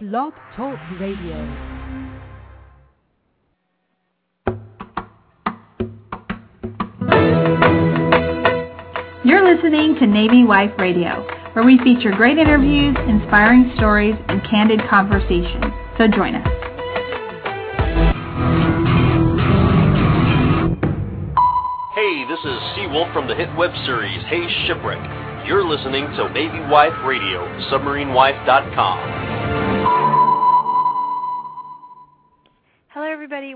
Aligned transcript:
Blog 0.00 0.32
Talk 0.56 0.78
Radio. 0.98 1.36
You're 9.24 9.54
listening 9.54 9.96
to 10.00 10.06
Navy 10.06 10.44
Wife 10.44 10.72
Radio, 10.78 11.24
where 11.52 11.64
we 11.64 11.78
feature 11.84 12.10
great 12.10 12.38
interviews, 12.38 12.96
inspiring 13.06 13.72
stories, 13.76 14.16
and 14.28 14.42
candid 14.50 14.80
conversation. 14.88 15.62
So 15.98 16.08
join 16.08 16.34
us. 16.34 16.48
Hey, 21.94 22.24
this 22.26 22.40
is 22.40 22.58
Seawolf 22.74 23.12
from 23.12 23.28
the 23.28 23.34
hit 23.34 23.54
web 23.56 23.70
series 23.84 24.22
Hey 24.26 24.48
Shipwreck. 24.66 25.46
You're 25.46 25.64
listening 25.64 26.06
to 26.16 26.28
Navy 26.32 26.60
Wife 26.70 26.94
Radio, 27.04 27.44
submarinewife.com. 27.70 29.21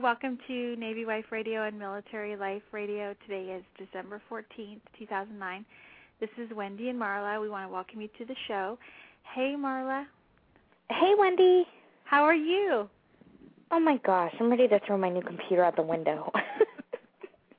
Welcome 0.06 0.38
to 0.46 0.76
Navy 0.76 1.04
Wife 1.04 1.24
Radio 1.32 1.64
and 1.64 1.76
Military 1.76 2.36
Life 2.36 2.62
Radio. 2.70 3.12
Today 3.26 3.58
is 3.58 3.64
December 3.76 4.22
14th, 4.30 4.78
2009. 4.96 5.64
This 6.20 6.30
is 6.38 6.48
Wendy 6.54 6.90
and 6.90 7.00
Marla. 7.00 7.42
We 7.42 7.48
want 7.48 7.68
to 7.68 7.72
welcome 7.72 8.00
you 8.00 8.08
to 8.18 8.24
the 8.24 8.36
show. 8.46 8.78
Hey, 9.34 9.56
Marla. 9.58 10.04
Hey, 10.90 11.14
Wendy. 11.18 11.66
How 12.04 12.22
are 12.22 12.36
you? 12.36 12.88
Oh 13.72 13.80
my 13.80 13.96
gosh, 14.06 14.32
I'm 14.38 14.48
ready 14.48 14.68
to 14.68 14.78
throw 14.86 14.96
my 14.96 15.08
new 15.08 15.22
computer 15.22 15.64
out 15.64 15.74
the 15.74 15.82
window. 15.82 16.30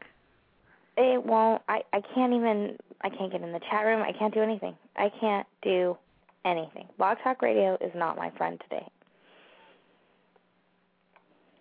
It 0.98 1.24
won't. 1.24 1.62
I 1.68 1.80
I 1.94 2.02
can't 2.14 2.34
even. 2.34 2.76
I 3.02 3.08
can't 3.08 3.32
get 3.32 3.40
in 3.40 3.52
the 3.52 3.60
chat 3.70 3.86
room. 3.86 4.02
I 4.02 4.12
can't 4.12 4.34
do 4.34 4.42
anything. 4.42 4.74
I 4.96 5.08
can't 5.20 5.46
do 5.62 5.96
anything. 6.44 6.86
Blog 6.98 7.16
Talk 7.24 7.40
Radio 7.40 7.78
is 7.80 7.90
not 7.94 8.16
my 8.18 8.30
friend 8.36 8.60
today. 8.68 8.86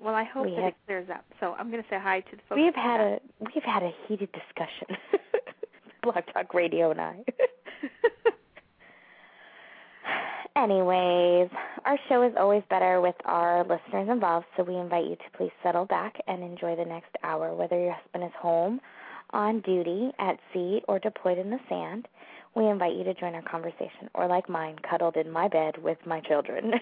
Well, 0.02 0.16
I 0.16 0.24
hope 0.26 0.46
We 0.48 0.52
that 0.56 0.64
have- 0.64 0.74
it 0.74 0.86
clears 0.88 1.10
up. 1.10 1.24
So 1.40 1.54
I'm 1.58 1.70
going 1.72 1.82
to 1.84 1.90
say 1.90 1.98
hi 2.02 2.20
to 2.22 2.32
the 2.36 2.42
folks. 2.50 2.60
We 2.60 2.66
have 2.66 2.76
had 2.76 3.00
a 3.00 3.20
we've 3.40 3.64
had 3.64 3.84
a 3.84 3.92
heated 4.08 4.30
discussion. 4.34 4.98
Blog 6.04 6.24
Talk 6.34 6.54
Radio 6.54 6.92
and 6.92 7.00
I. 7.00 7.24
Anyways, 10.56 11.50
our 11.86 11.98
show 12.10 12.24
is 12.24 12.34
always 12.38 12.64
better 12.70 13.02
with 13.02 13.16
our 13.26 13.64
listeners 13.64 14.10
involved, 14.10 14.46
so 14.56 14.64
we 14.64 14.76
invite 14.76 15.06
you 15.06 15.16
to 15.16 15.38
please 15.38 15.52
settle 15.64 15.86
back 15.86 16.16
and 16.28 16.44
enjoy 16.44 16.76
the 16.76 16.86
next 16.86 17.10
hour. 17.24 17.56
Whether 17.56 17.80
your 17.80 17.94
husband 17.94 18.24
is 18.26 18.32
home, 18.40 18.80
on 19.32 19.62
duty, 19.62 20.12
at 20.20 20.38
sea, 20.54 20.82
or 20.88 21.00
deployed 21.00 21.38
in 21.38 21.50
the 21.50 21.60
sand, 21.70 22.08
we 22.56 22.68
invite 22.68 22.96
you 22.96 23.04
to 23.06 23.14
join 23.14 23.34
our 23.34 23.42
conversation, 23.42 24.10
or 24.14 24.28
like 24.28 24.50
mine, 24.50 24.78
cuddled 24.88 25.16
in 25.16 25.32
my 25.32 25.48
bed 25.48 25.82
with 25.82 25.98
my 26.06 26.20
children. 26.22 26.74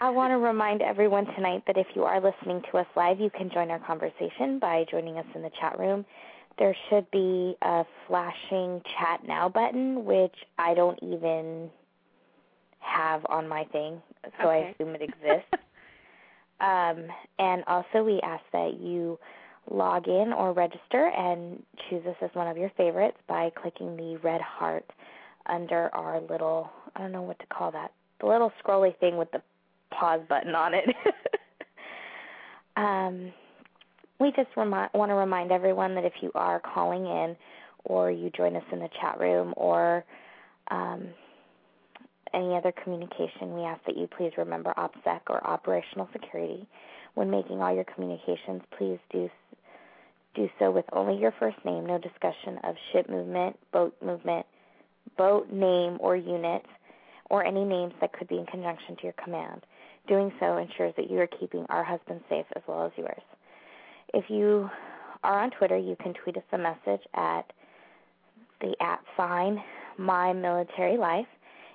I 0.00 0.10
want 0.10 0.32
to 0.32 0.38
remind 0.38 0.82
everyone 0.82 1.26
tonight 1.26 1.62
that 1.68 1.78
if 1.78 1.86
you 1.94 2.02
are 2.02 2.20
listening 2.20 2.62
to 2.70 2.78
us 2.78 2.86
live, 2.96 3.20
you 3.20 3.30
can 3.30 3.50
join 3.50 3.70
our 3.70 3.78
conversation 3.78 4.58
by 4.58 4.84
joining 4.90 5.16
us 5.16 5.26
in 5.34 5.42
the 5.42 5.50
chat 5.60 5.78
room. 5.78 6.04
There 6.58 6.76
should 6.90 7.10
be 7.12 7.56
a 7.62 7.84
flashing 8.08 8.82
chat 8.98 9.26
now 9.26 9.48
button, 9.48 10.04
which 10.04 10.34
I 10.58 10.74
don't 10.74 10.98
even 11.02 11.70
have 12.82 13.24
on 13.28 13.48
my 13.48 13.64
thing, 13.64 14.00
so 14.40 14.48
I 14.48 14.74
assume 14.74 14.94
it 14.94 15.02
exists. 15.02 15.48
um, 16.60 17.04
and 17.38 17.64
also, 17.66 18.04
we 18.04 18.20
ask 18.22 18.42
that 18.52 18.78
you 18.80 19.18
log 19.70 20.08
in 20.08 20.32
or 20.32 20.52
register 20.52 21.06
and 21.16 21.62
choose 21.88 22.04
us 22.06 22.16
as 22.20 22.30
one 22.34 22.48
of 22.48 22.56
your 22.56 22.70
favorites 22.76 23.18
by 23.28 23.50
clicking 23.60 23.96
the 23.96 24.18
red 24.22 24.40
heart 24.40 24.84
under 25.46 25.94
our 25.94 26.20
little, 26.20 26.70
I 26.96 27.00
don't 27.00 27.12
know 27.12 27.22
what 27.22 27.38
to 27.38 27.46
call 27.46 27.70
that, 27.72 27.92
the 28.20 28.26
little 28.26 28.52
scrolly 28.64 28.96
thing 28.98 29.16
with 29.16 29.30
the 29.32 29.42
pause 29.90 30.20
button 30.28 30.54
on 30.54 30.72
it. 30.74 30.84
um, 32.76 33.32
we 34.20 34.32
just 34.36 34.48
remi- 34.56 34.88
want 34.94 35.10
to 35.10 35.14
remind 35.14 35.52
everyone 35.52 35.94
that 35.94 36.04
if 36.04 36.14
you 36.20 36.30
are 36.34 36.60
calling 36.60 37.06
in 37.06 37.36
or 37.84 38.10
you 38.10 38.30
join 38.30 38.56
us 38.56 38.62
in 38.72 38.78
the 38.78 38.88
chat 39.00 39.18
room 39.18 39.52
or 39.56 40.04
um, 40.70 41.08
any 42.34 42.54
other 42.54 42.72
communication, 42.82 43.54
we 43.54 43.62
ask 43.62 43.84
that 43.86 43.96
you 43.96 44.08
please 44.16 44.32
remember 44.36 44.72
OPSEC 44.76 45.20
or 45.28 45.46
operational 45.46 46.08
security. 46.12 46.66
When 47.14 47.30
making 47.30 47.60
all 47.60 47.74
your 47.74 47.84
communications, 47.84 48.62
please 48.76 48.98
do 49.10 49.28
do 50.34 50.48
so 50.58 50.70
with 50.70 50.86
only 50.92 51.20
your 51.20 51.34
first 51.38 51.58
name, 51.64 51.84
no 51.84 51.98
discussion 51.98 52.58
of 52.64 52.74
ship 52.90 53.08
movement, 53.10 53.54
boat 53.70 53.94
movement, 54.02 54.46
boat 55.18 55.52
name 55.52 55.98
or 56.00 56.16
unit, 56.16 56.64
or 57.28 57.44
any 57.44 57.64
names 57.64 57.92
that 58.00 58.12
could 58.14 58.28
be 58.28 58.38
in 58.38 58.46
conjunction 58.46 58.96
to 58.96 59.02
your 59.04 59.14
command. 59.22 59.62
Doing 60.08 60.32
so 60.40 60.56
ensures 60.56 60.94
that 60.96 61.10
you 61.10 61.18
are 61.18 61.26
keeping 61.26 61.66
our 61.68 61.84
husbands 61.84 62.24
safe 62.28 62.46
as 62.56 62.62
well 62.66 62.86
as 62.86 62.92
yours. 62.96 63.22
If 64.14 64.24
you 64.28 64.70
are 65.22 65.40
on 65.40 65.50
Twitter, 65.50 65.76
you 65.76 65.96
can 66.02 66.14
tweet 66.14 66.36
us 66.36 66.42
a 66.52 66.58
message 66.58 67.06
at 67.14 67.52
the 68.60 68.74
at 68.80 69.00
sign 69.16 69.62
my 69.98 70.32
military 70.32 70.96
life. 70.96 71.26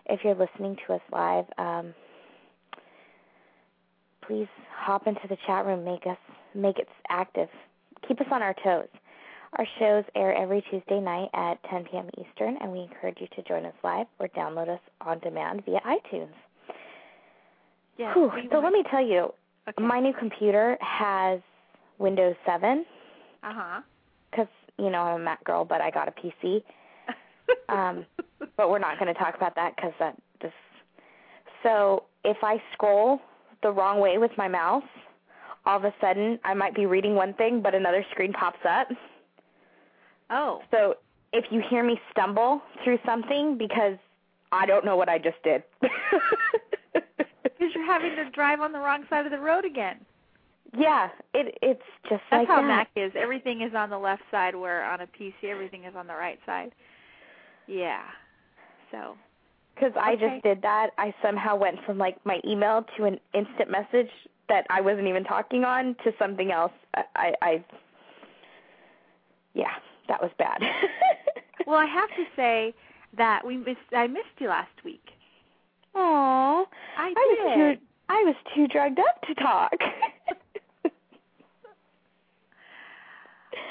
If 0.09 0.22
you're 0.23 0.35
listening 0.35 0.78
to 0.88 0.94
us 0.94 1.01
live, 1.12 1.45
um, 1.57 1.94
please 4.25 4.47
hop 4.75 5.07
into 5.07 5.22
the 5.29 5.38
chat 5.45 5.66
room, 5.66 5.84
make 5.84 6.06
us 6.06 6.18
make 6.56 6.79
it 6.79 6.88
active, 7.09 7.50
keep 8.07 8.19
us 8.22 8.28
on 8.31 8.41
our 8.41 8.56
toes. 8.63 8.88
Our 9.57 9.66
shows 9.79 10.03
air 10.16 10.35
every 10.35 10.62
Tuesday 10.69 11.00
night 11.00 11.29
at 11.34 11.56
10 11.69 11.85
p.m. 11.85 12.09
Eastern, 12.17 12.57
and 12.62 12.72
we 12.72 12.79
encourage 12.79 13.17
you 13.22 13.28
to 13.35 13.41
join 13.47 13.66
us 13.66 13.73
live 13.84 14.06
or 14.19 14.28
download 14.29 14.69
us 14.69 14.79
on 15.01 15.19
demand 15.19 15.63
via 15.66 15.79
iTunes. 15.81 16.34
Yes, 17.97 18.14
Whew. 18.16 18.29
So 18.52 18.59
let 18.59 18.73
me 18.73 18.84
tell 18.91 19.05
you, 19.05 19.34
Okay. 19.70 19.84
my 19.84 19.99
new 19.99 20.14
computer 20.17 20.78
has 20.81 21.40
Windows 21.97 22.35
7 22.46 22.85
Uh 23.43 23.53
huh. 23.53 23.81
because 24.31 24.47
you 24.78 24.90
know 24.90 25.02
I'm 25.02 25.22
a 25.22 25.23
Mac 25.23 25.43
girl, 25.43 25.66
but 25.66 25.81
I 25.81 25.91
got 25.91 26.08
a 26.08 26.11
PC. 26.11 26.64
Um, 27.70 28.05
but 28.55 28.69
we're 28.69 28.79
not 28.79 28.99
going 28.99 29.13
to 29.13 29.19
talk 29.19 29.35
about 29.35 29.55
that 29.55 29.75
because 29.75 29.93
that 29.99 30.16
just. 30.41 30.53
So 31.63 32.03
if 32.23 32.37
I 32.43 32.61
scroll 32.73 33.19
the 33.63 33.72
wrong 33.72 33.99
way 33.99 34.17
with 34.17 34.31
my 34.37 34.47
mouse, 34.47 34.84
all 35.66 35.78
of 35.78 35.84
a 35.84 35.93
sudden 35.99 36.39
I 36.43 36.53
might 36.53 36.75
be 36.75 36.85
reading 36.85 37.16
one 37.16 37.34
thing, 37.34 37.61
but 37.61 37.73
another 37.75 38.05
screen 38.11 38.34
pops 38.34 38.59
up. 38.67 38.87
oh. 40.29 40.61
So 40.72 40.95
if 41.34 41.45
you 41.51 41.61
hear 41.69 41.84
me 41.84 41.99
stumble 42.11 42.61
through 42.84 42.99
something 43.05 43.57
because 43.57 43.97
I 44.51 44.66
don't 44.66 44.85
know 44.85 44.95
what 44.95 45.09
I 45.09 45.17
just 45.17 45.41
did. 45.43 45.63
Because 45.81 47.73
you're 47.73 47.85
having 47.85 48.16
to 48.16 48.29
drive 48.31 48.61
on 48.61 48.72
the 48.72 48.79
wrong 48.79 49.03
side 49.09 49.25
of 49.25 49.31
the 49.31 49.40
road 49.40 49.66
again. 49.66 49.97
yeah, 50.78 51.09
it 51.33 51.57
it's 51.61 51.81
just 52.03 52.22
That's 52.29 52.41
like 52.41 52.47
how 52.47 52.61
that. 52.61 52.67
Mac 52.67 52.90
is. 52.95 53.11
Everything 53.16 53.61
is 53.61 53.73
on 53.73 53.90
the 53.90 53.97
left 53.97 54.22
side, 54.31 54.55
where 54.55 54.85
on 54.85 55.01
a 55.01 55.07
PC 55.07 55.33
everything 55.45 55.83
is 55.85 55.95
on 55.95 56.07
the 56.07 56.13
right 56.13 56.40
side. 56.45 56.72
Yeah. 57.67 58.03
So, 58.91 59.16
because 59.75 59.93
I 59.99 60.16
just 60.16 60.43
did 60.43 60.61
that. 60.61 60.91
I 60.97 61.13
somehow 61.22 61.55
went 61.55 61.84
from 61.85 61.97
like 61.97 62.17
my 62.25 62.39
email 62.45 62.85
to 62.97 63.05
an 63.05 63.19
instant 63.34 63.69
message 63.69 64.09
that 64.49 64.66
I 64.69 64.81
wasn't 64.81 65.07
even 65.07 65.23
talking 65.23 65.63
on 65.63 65.95
to 66.03 66.11
something 66.17 66.51
else. 66.51 66.72
I, 66.95 67.03
I, 67.16 67.34
I 67.41 67.66
yeah, 69.53 69.73
that 70.07 70.22
was 70.22 70.31
bad. 70.37 70.61
Well, 71.67 71.75
I 71.75 71.85
have 71.85 72.09
to 72.11 72.23
say 72.34 72.73
that 73.17 73.45
we 73.45 73.57
missed. 73.57 73.79
I 73.91 74.07
missed 74.07 74.39
you 74.39 74.47
last 74.47 74.72
week. 74.85 75.03
Aw, 75.95 76.63
I 76.63 76.66
I 76.97 77.09
was 77.13 77.37
did. 77.57 77.79
too 77.79 77.85
I 78.07 78.23
was 78.23 78.35
too 78.55 78.67
drugged 78.69 78.99
up 78.99 79.22
to 79.23 79.35
talk. 79.35 79.73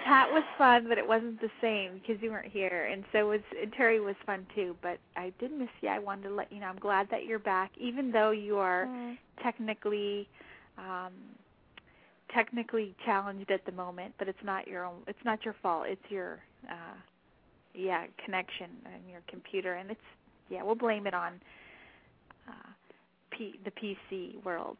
Pat 0.05 0.31
was 0.31 0.45
fun, 0.57 0.87
but 0.89 0.99
it 0.99 1.07
wasn't 1.07 1.41
the 1.41 1.51
same 1.61 2.01
because 2.01 2.23
you 2.23 2.31
weren't 2.31 2.53
here, 2.53 2.89
and 2.93 3.05
so 3.13 3.29
was 3.29 3.41
and 3.61 3.73
Terry 3.73 4.01
was 4.01 4.15
fun 4.25 4.47
too. 4.55 4.77
But 4.83 4.99
I 5.17 5.33
did 5.41 5.53
miss 5.53 5.69
you. 5.81 5.89
I 5.89 5.99
wanted 5.99 6.29
to 6.29 6.35
let 6.35 6.53
you 6.53 6.61
know. 6.61 6.67
I'm 6.67 6.79
glad 6.79 7.09
that 7.11 7.25
you're 7.25 7.39
back, 7.41 7.73
even 7.79 8.13
though 8.13 8.31
you 8.31 8.57
are 8.59 8.89
technically 9.43 10.29
um 10.79 11.13
technically 12.35 12.95
challenged 13.05 13.51
at 13.51 13.65
the 13.67 13.73
moment 13.73 14.13
but 14.19 14.29
it's 14.29 14.43
not 14.45 14.67
your 14.67 14.85
own 14.85 14.97
it's 15.07 15.25
not 15.25 15.45
your 15.45 15.55
fault 15.63 15.85
it's 15.87 16.03
your 16.09 16.41
uh 16.69 16.97
yeah 17.75 18.05
connection 18.25 18.69
and 18.93 19.09
your 19.09 19.21
computer 19.29 19.75
and 19.75 19.91
it's 19.91 20.01
yeah 20.51 20.63
we'll 20.63 20.75
blame 20.75 21.07
it 21.07 21.15
on 21.15 21.35
uh 22.49 22.71
P, 23.31 23.59
the 23.65 23.71
PC 23.71 24.43
world 24.45 24.77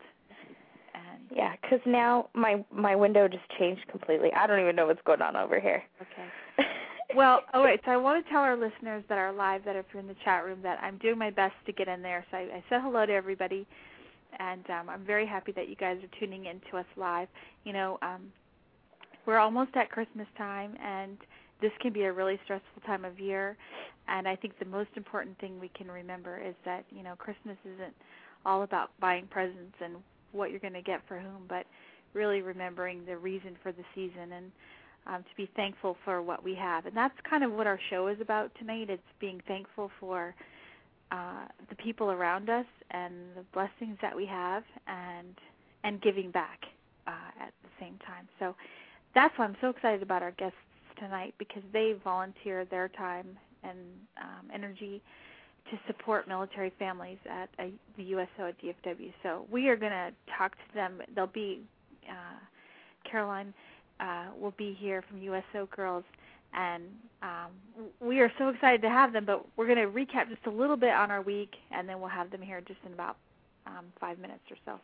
and 1.13 1.23
yeah, 1.31 1.55
because 1.61 1.81
now 1.87 2.29
my 2.35 2.65
my 2.73 2.95
window 2.97 3.29
just 3.29 3.45
changed 3.59 3.83
completely. 3.91 4.31
I 4.35 4.47
don't 4.47 4.61
even 4.61 4.77
know 4.77 4.87
what's 4.87 5.03
going 5.07 5.23
on 5.23 5.37
over 5.37 5.61
here. 5.61 5.83
okay 6.01 6.29
well 7.15 7.43
all 7.55 7.63
right 7.63 7.81
so 7.85 7.93
I 7.93 7.97
want 7.97 8.25
to 8.25 8.31
tell 8.33 8.41
our 8.41 8.57
listeners 8.57 9.05
that 9.09 9.19
are 9.19 9.33
live 9.33 9.65
that 9.65 9.77
if 9.77 9.87
you're 9.93 10.01
in 10.01 10.09
the 10.09 10.17
chat 10.25 10.45
room 10.45 10.59
that 10.63 10.79
I'm 10.83 10.99
doing 10.99 11.19
my 11.19 11.31
best 11.31 11.55
to 11.67 11.73
get 11.73 11.87
in 11.89 12.03
there 12.03 12.25
so 12.31 12.37
I, 12.37 12.41
I 12.41 12.65
said 12.69 12.81
hello 12.83 13.07
to 13.07 13.13
everybody 13.13 13.67
and 14.39 14.69
um, 14.71 14.89
I'm 14.89 15.05
very 15.05 15.27
happy 15.27 15.53
that 15.53 15.69
you 15.69 15.77
guys 15.77 15.99
are 16.03 16.21
tuning 16.21 16.47
in 16.47 16.61
to 16.71 16.79
us 16.79 16.87
live. 16.97 17.29
You 17.65 17.73
know, 17.73 17.99
um, 18.03 18.33
we're 19.25 19.39
almost 19.39 19.71
at 19.77 19.91
Christmas 19.91 20.27
time, 20.37 20.77
and 20.83 21.19
this 21.61 21.73
can 21.81 21.93
be 21.93 22.03
a 22.03 22.13
really 22.13 22.39
stressful 22.45 22.83
time 22.87 23.05
of 23.05 23.19
year. 23.19 23.57
And 24.09 24.29
I 24.29 24.37
think 24.37 24.59
the 24.59 24.67
most 24.67 24.91
important 24.97 25.39
thing 25.39 25.59
we 25.59 25.69
can 25.69 25.91
remember 25.91 26.41
is 26.41 26.55
that 26.65 26.85
you 26.91 27.03
know 27.03 27.15
Christmas 27.17 27.57
isn't 27.65 27.95
all 28.45 28.63
about 28.63 28.91
buying 29.01 29.27
presents 29.27 29.75
and 29.83 29.97
what 30.37 30.51
you're 30.51 30.61
going 30.61 30.73
to 30.75 30.83
get 30.83 31.01
for 31.09 31.19
whom, 31.19 31.45
but 31.49 31.67
really 32.15 32.43
remembering 32.43 33.05
the 33.05 33.17
reason 33.17 33.57
for 33.63 33.73
the 33.73 33.85
season 33.95 34.33
and 34.33 34.53
um, 35.07 35.23
to 35.23 35.37
be 35.37 35.49
thankful 35.55 35.97
for 36.05 36.23
what 36.23 36.43
we 36.43 36.55
have. 36.55 36.87
And 36.87 36.97
that's 36.97 37.15
kind 37.29 37.45
of 37.45 37.53
what 37.53 37.67
our 37.67 37.79
show 37.91 38.09
is 38.09 38.21
about 38.21 38.51
tonight. 38.59 38.91
It's 38.91 39.03
being 39.21 39.41
thankful 39.47 39.91
for 40.01 40.35
uh, 41.13 41.45
the 41.69 41.77
people 41.77 42.11
around 42.11 42.51
us 42.51 42.67
and 42.91 43.15
the 43.37 43.45
blessings 43.53 43.97
that 44.03 44.15
we 44.17 44.27
have 44.27 44.65
and 44.89 45.35
and 45.85 46.03
giving 46.03 46.33
back 46.33 46.61
uh, 47.07 47.11
at 47.41 47.53
the 47.63 47.69
same 47.79 47.97
time. 48.05 48.27
So 48.41 48.57
that's 49.15 49.33
why 49.39 49.45
I'm 49.45 49.57
so 49.61 49.69
excited 49.69 50.03
about 50.03 50.23
our 50.23 50.33
guests 50.33 50.57
tonight 50.99 51.35
because 51.39 51.63
they 51.73 51.95
volunteer 52.03 52.65
their 52.65 52.89
time 52.89 53.39
and 53.63 53.79
um, 54.21 54.51
energy 54.53 55.01
to 55.71 55.79
support 55.87 56.29
military 56.29 56.73
families 56.79 57.19
at 57.29 57.49
a, 57.59 57.73
the 57.97 58.05
USO 58.05 58.49
at 58.49 58.61
DFW. 58.61 59.13
So 59.23 59.47
we 59.51 59.69
are 59.69 59.77
going 59.77 59.93
to 59.93 60.13
talk 60.37 60.53
to 60.53 60.75
them. 60.75 61.01
They'll 61.15 61.27
be 61.27 61.63
uh, 62.09 62.39
Caroline 63.11 63.53
uh, 64.01 64.27
will 64.41 64.55
be 64.57 64.77
here 64.79 65.03
from 65.09 65.21
USO 65.23 65.69
Girls 65.75 66.05
and 66.57 66.85
um, 67.23 67.51
we 68.01 68.21
are 68.21 68.33
so 68.39 68.49
excited 68.49 68.81
to 68.83 68.89
have 68.89 69.13
them. 69.13 69.25
But 69.25 69.45
we're 69.57 69.67
going 69.67 69.79
to 69.79 69.89
recap 69.89 70.29
just 70.29 70.47
a 70.47 70.51
little 70.51 70.77
bit 70.77 70.91
on 70.91 71.11
our 71.11 71.23
week, 71.23 71.55
and 71.71 71.89
then 71.89 72.01
we'll 72.01 72.09
have 72.09 72.31
them 72.31 72.43
here 72.43 72.61
just 72.61 72.81
in 72.87 72.93
about 72.93 73.17
um, 73.67 73.87
five 74.01 74.19
minutes 74.19 74.43
or 74.51 74.57
so. 74.65 74.81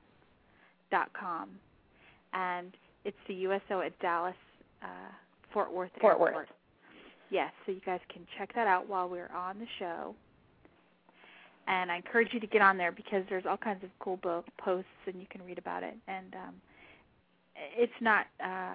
and 2.32 2.73
it's 3.05 3.17
the 3.26 3.35
USO 3.35 3.81
at 3.81 3.99
Dallas, 4.00 4.35
uh, 4.82 4.87
Fort 5.52 5.73
Worth 5.73 5.90
Fort 6.00 6.14
Airport. 6.14 6.35
Worth. 6.35 6.49
Yes, 7.31 7.52
so 7.67 7.73
you 7.73 7.81
guys 7.85 8.00
can 8.12 8.26
check 8.38 8.55
that 8.55 8.67
out 8.67 8.88
while 8.88 9.08
we're 9.08 9.31
on 9.35 9.58
the 9.58 9.67
show 9.79 10.14
and 11.69 11.93
I 11.93 11.96
encourage 11.96 12.32
you 12.32 12.40
to 12.40 12.46
get 12.46 12.62
on 12.62 12.79
there 12.79 12.90
because 12.90 13.25
there's 13.29 13.44
all 13.46 13.58
kinds 13.58 13.85
of 13.85 13.90
cool 14.00 14.17
book 14.17 14.46
posts 14.56 14.88
and 15.06 15.20
you 15.20 15.26
can 15.31 15.44
read 15.44 15.58
about 15.58 15.82
it. 15.82 15.94
And 16.08 16.35
um, 16.35 16.55
it's 17.55 17.93
not. 18.00 18.26
Uh, 18.43 18.75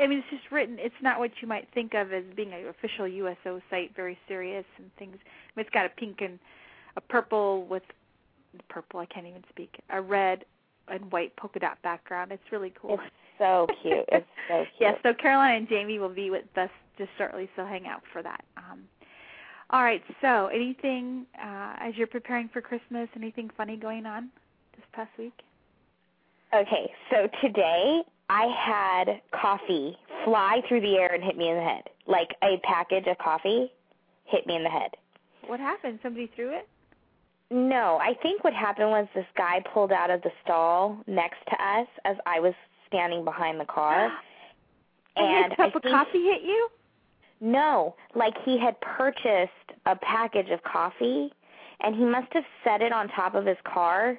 I 0.00 0.06
mean, 0.06 0.18
it's 0.18 0.30
just 0.30 0.50
written. 0.50 0.76
It's 0.78 0.94
not 1.02 1.18
what 1.18 1.30
you 1.42 1.48
might 1.48 1.68
think 1.74 1.94
of 1.94 2.12
as 2.12 2.24
being 2.34 2.52
an 2.52 2.66
official 2.68 3.06
USO 3.06 3.60
site, 3.68 3.94
very 3.94 4.18
serious 4.26 4.64
and 4.78 4.90
things. 4.98 5.16
I 5.20 5.52
mean, 5.54 5.66
it's 5.66 5.70
got 5.70 5.84
a 5.84 5.90
pink 5.90 6.20
and 6.22 6.38
a 6.96 7.00
purple 7.00 7.66
with 7.66 7.82
purple. 8.68 9.00
I 9.00 9.06
can't 9.06 9.26
even 9.26 9.44
speak. 9.50 9.78
A 9.90 10.00
red 10.00 10.46
and 10.90 11.10
white 11.12 11.34
polka 11.36 11.58
dot 11.58 11.78
background. 11.82 12.32
It's 12.32 12.42
really 12.52 12.72
cool. 12.80 12.94
It's 12.94 13.02
so 13.38 13.66
cute. 13.82 14.04
It's 14.12 14.26
so 14.48 14.64
cute. 14.64 14.68
yeah, 14.80 14.94
so 15.02 15.14
Caroline 15.14 15.56
and 15.56 15.68
Jamie 15.68 15.98
will 15.98 16.08
be 16.08 16.30
with 16.30 16.44
us 16.56 16.70
just 16.96 17.10
shortly, 17.16 17.48
so 17.56 17.64
hang 17.64 17.86
out 17.86 18.02
for 18.12 18.22
that. 18.22 18.44
Um, 18.56 18.80
all 19.70 19.82
right, 19.82 20.02
so 20.20 20.46
anything 20.46 21.26
uh, 21.38 21.74
as 21.80 21.94
you're 21.96 22.06
preparing 22.06 22.48
for 22.48 22.60
Christmas, 22.60 23.08
anything 23.14 23.50
funny 23.56 23.76
going 23.76 24.06
on 24.06 24.30
this 24.74 24.84
past 24.92 25.10
week? 25.18 25.34
Okay, 26.54 26.90
so 27.10 27.28
today 27.42 28.02
I 28.30 28.46
had 28.46 29.20
coffee 29.38 29.96
fly 30.24 30.62
through 30.68 30.80
the 30.80 30.94
air 30.96 31.14
and 31.14 31.22
hit 31.22 31.36
me 31.36 31.50
in 31.50 31.56
the 31.56 31.62
head. 31.62 31.82
Like 32.06 32.30
a 32.42 32.58
package 32.64 33.06
of 33.06 33.18
coffee 33.18 33.70
hit 34.24 34.46
me 34.46 34.56
in 34.56 34.62
the 34.62 34.70
head. 34.70 34.90
What 35.46 35.60
happened? 35.60 35.98
Somebody 36.02 36.30
threw 36.34 36.50
it? 36.56 36.66
No, 37.50 37.98
I 38.00 38.14
think 38.22 38.44
what 38.44 38.52
happened 38.52 38.90
was 38.90 39.06
this 39.14 39.26
guy 39.36 39.62
pulled 39.72 39.92
out 39.92 40.10
of 40.10 40.20
the 40.22 40.30
stall 40.44 40.98
next 41.06 41.38
to 41.48 41.54
us 41.62 41.86
as 42.04 42.16
I 42.26 42.40
was 42.40 42.54
standing 42.86 43.24
behind 43.24 43.58
the 43.58 43.64
car. 43.64 44.06
and 45.16 45.44
and 45.44 45.52
a 45.52 45.56
cup 45.56 45.74
of 45.74 45.82
coffee 45.82 46.24
hit 46.24 46.42
you? 46.42 46.68
No, 47.40 47.94
like 48.14 48.34
he 48.44 48.58
had 48.58 48.78
purchased 48.80 49.52
a 49.86 49.96
package 49.96 50.50
of 50.50 50.62
coffee 50.62 51.32
and 51.80 51.94
he 51.94 52.04
must 52.04 52.32
have 52.32 52.44
set 52.64 52.82
it 52.82 52.92
on 52.92 53.08
top 53.08 53.34
of 53.34 53.46
his 53.46 53.56
car 53.64 54.18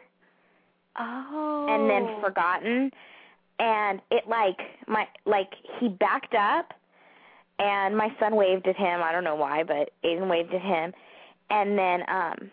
Oh. 0.97 1.67
and 1.69 1.89
then 1.89 2.19
forgotten 2.21 2.91
and 3.59 4.01
it 4.11 4.27
like 4.27 4.57
my 4.87 5.07
like 5.25 5.49
he 5.79 5.87
backed 5.87 6.33
up 6.33 6.73
and 7.57 7.95
my 7.95 8.09
son 8.19 8.35
waved 8.35 8.67
at 8.67 8.75
him 8.75 9.01
i 9.01 9.11
don't 9.11 9.23
know 9.23 9.35
why 9.35 9.63
but 9.63 9.91
aiden 10.03 10.29
waved 10.29 10.53
at 10.53 10.61
him 10.61 10.91
and 11.51 11.77
then 11.77 12.01
um 12.09 12.51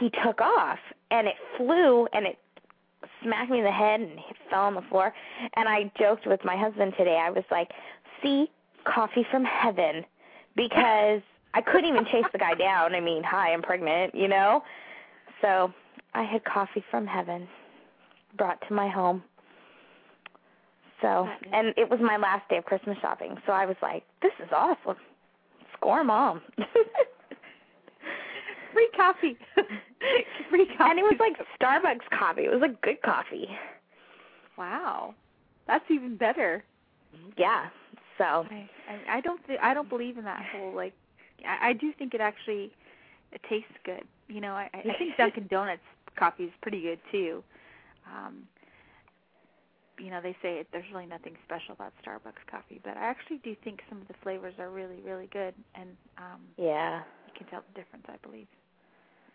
he 0.00 0.10
took 0.24 0.40
off 0.40 0.78
and 1.10 1.26
it 1.26 1.34
flew 1.56 2.06
and 2.12 2.26
it 2.26 2.38
smacked 3.22 3.50
me 3.50 3.58
in 3.58 3.64
the 3.64 3.72
head 3.72 4.00
and 4.00 4.12
it 4.12 4.36
fell 4.50 4.62
on 4.62 4.74
the 4.74 4.82
floor 4.82 5.12
and 5.56 5.68
i 5.68 5.90
joked 5.98 6.26
with 6.26 6.40
my 6.44 6.56
husband 6.56 6.92
today 6.96 7.20
i 7.22 7.30
was 7.30 7.44
like 7.50 7.70
see 8.22 8.50
coffee 8.84 9.26
from 9.30 9.44
heaven 9.44 10.04
because 10.56 11.20
i 11.54 11.60
couldn't 11.60 11.86
even 11.86 12.04
chase 12.06 12.24
the 12.32 12.38
guy 12.38 12.54
down 12.54 12.94
i 12.94 13.00
mean 13.00 13.22
hi 13.22 13.52
i'm 13.52 13.62
pregnant 13.62 14.14
you 14.14 14.28
know 14.28 14.62
so 15.40 15.72
i 16.14 16.22
had 16.22 16.44
coffee 16.44 16.84
from 16.90 17.06
heaven 17.06 17.46
brought 18.36 18.58
to 18.68 18.74
my 18.74 18.88
home 18.88 19.22
so, 21.04 21.28
and 21.52 21.74
it 21.76 21.90
was 21.90 22.00
my 22.00 22.16
last 22.16 22.48
day 22.48 22.56
of 22.56 22.64
Christmas 22.64 22.96
shopping. 23.02 23.36
So 23.46 23.52
I 23.52 23.66
was 23.66 23.76
like, 23.82 24.04
this 24.22 24.32
is 24.42 24.48
awesome. 24.50 24.96
Score 25.76 26.02
mom. 26.02 26.40
Free 28.84 28.96
coffee. 28.96 29.36
Free 30.50 30.66
coffee. 30.76 30.90
and 30.90 30.98
it 30.98 31.02
was 31.02 31.16
like 31.18 31.36
Starbucks 31.60 32.18
coffee. 32.18 32.44
It 32.44 32.50
was 32.50 32.60
like 32.60 32.80
good 32.82 33.00
coffee. 33.02 33.48
wow. 34.58 35.14
That's 35.66 35.84
even 35.90 36.16
better. 36.16 36.64
Yeah. 37.36 37.66
So, 38.18 38.24
I 38.24 38.68
I, 38.88 39.16
I 39.16 39.20
don't 39.20 39.44
th- 39.46 39.58
I 39.62 39.74
don't 39.74 39.88
believe 39.88 40.18
in 40.18 40.24
that 40.24 40.44
whole 40.52 40.74
like 40.74 40.92
I, 41.46 41.70
I 41.70 41.72
do 41.72 41.92
think 41.98 42.14
it 42.14 42.20
actually 42.20 42.72
it 43.32 43.40
tastes 43.48 43.72
good. 43.84 44.02
You 44.28 44.40
know, 44.40 44.52
I, 44.52 44.68
I 44.72 44.82
think 44.98 45.16
Dunkin' 45.16 45.48
Donuts 45.50 45.82
coffee 46.16 46.44
is 46.44 46.52
pretty 46.60 46.82
good 46.82 46.98
too. 47.10 47.42
Um 48.14 48.46
you 49.98 50.10
know, 50.10 50.20
they 50.20 50.36
say 50.42 50.58
it, 50.58 50.66
there's 50.72 50.84
really 50.92 51.06
nothing 51.06 51.36
special 51.44 51.72
about 51.72 51.92
Starbucks 52.04 52.44
coffee, 52.50 52.80
but 52.82 52.96
I 52.96 53.04
actually 53.04 53.38
do 53.38 53.54
think 53.62 53.80
some 53.88 54.00
of 54.00 54.08
the 54.08 54.14
flavors 54.24 54.54
are 54.58 54.68
really, 54.70 55.00
really 55.04 55.28
good, 55.32 55.54
and 55.74 55.90
um 56.18 56.40
yeah. 56.56 57.02
you 57.26 57.32
can 57.36 57.46
tell 57.46 57.62
the 57.72 57.80
difference, 57.80 58.04
I 58.08 58.16
believe. 58.26 58.48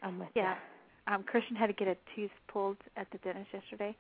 I'm 0.02 0.20
with 0.20 0.30
Yeah. 0.36 0.56
Um, 1.08 1.24
Christian 1.24 1.56
had 1.56 1.68
to 1.68 1.74
get 1.74 1.88
a 1.88 1.98
tooth 2.16 2.32
pulled 2.48 2.78
at 2.96 3.08
the 3.12 3.18
dentist 3.20 3.50
yesterday, 3.54 3.96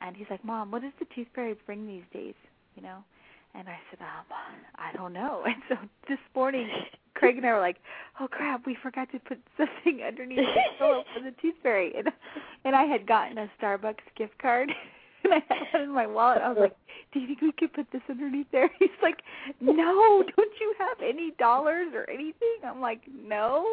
and 0.00 0.16
he's 0.16 0.26
like, 0.28 0.44
"Mom, 0.44 0.70
what 0.70 0.82
does 0.82 0.92
the 0.98 1.06
tooth 1.14 1.28
fairy 1.34 1.54
bring 1.66 1.86
these 1.86 2.04
days?" 2.12 2.34
You 2.76 2.82
know, 2.82 3.04
and 3.54 3.68
I 3.68 3.78
said, 3.90 4.00
um, 4.02 4.26
"I 4.76 4.92
don't 4.92 5.12
know." 5.12 5.44
And 5.46 5.62
so 5.68 5.76
this 6.08 6.18
morning, 6.34 6.68
Craig 7.14 7.36
and 7.38 7.46
I 7.46 7.52
were 7.54 7.60
like, 7.60 7.78
"Oh 8.20 8.28
crap, 8.28 8.66
we 8.66 8.74
forgot 8.82 9.10
to 9.12 9.18
put 9.20 9.38
something 9.56 10.02
underneath 10.02 10.38
the 10.38 10.62
pillow 10.78 11.04
for 11.14 11.22
the 11.22 11.32
tooth 11.40 11.54
fairy," 11.62 11.94
and 11.96 12.08
and 12.64 12.76
I 12.76 12.84
had 12.84 13.06
gotten 13.06 13.38
a 13.38 13.50
Starbucks 13.60 14.04
gift 14.16 14.36
card. 14.38 14.70
And 15.24 15.32
and 15.32 15.34
I 15.34 15.54
had 15.54 15.72
one 15.72 15.82
in 15.82 15.94
my 15.94 16.06
wallet. 16.06 16.42
I 16.42 16.48
was 16.48 16.58
like, 16.58 16.76
"Do 17.12 17.20
you 17.20 17.26
think 17.28 17.40
we 17.40 17.52
could 17.52 17.72
put 17.72 17.86
this 17.92 18.02
underneath 18.10 18.50
there?" 18.52 18.70
He's 18.78 18.90
like, 19.02 19.22
"No, 19.60 20.22
don't 20.36 20.52
you 20.60 20.74
have 20.78 20.98
any 21.00 21.32
dollars 21.38 21.92
or 21.94 22.08
anything?" 22.10 22.58
I'm 22.64 22.80
like, 22.80 23.00
"No." 23.08 23.66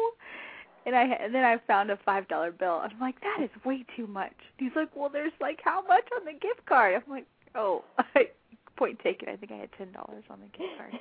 And 0.86 0.96
I 0.96 1.02
and 1.04 1.34
then 1.34 1.44
I 1.44 1.58
found 1.66 1.90
a 1.90 1.98
five 2.04 2.26
dollar 2.28 2.52
bill. 2.52 2.80
I'm 2.82 2.98
like, 3.00 3.20
"That 3.20 3.38
is 3.42 3.50
way 3.64 3.84
too 3.96 4.06
much." 4.06 4.32
He's 4.58 4.72
like, 4.74 4.88
"Well, 4.96 5.10
there's 5.10 5.32
like 5.40 5.60
how 5.62 5.82
much 5.86 6.08
on 6.18 6.24
the 6.24 6.32
gift 6.32 6.64
card?" 6.66 6.94
I'm 6.94 7.12
like, 7.12 7.26
"Oh, 7.54 7.84
I, 7.98 8.28
point 8.76 8.98
taken. 9.00 9.28
I 9.28 9.36
think 9.36 9.52
I 9.52 9.56
had 9.56 9.70
ten 9.76 9.92
dollars 9.92 10.24
on 10.30 10.40
the 10.40 10.46
gift 10.46 10.72
card." 10.78 10.92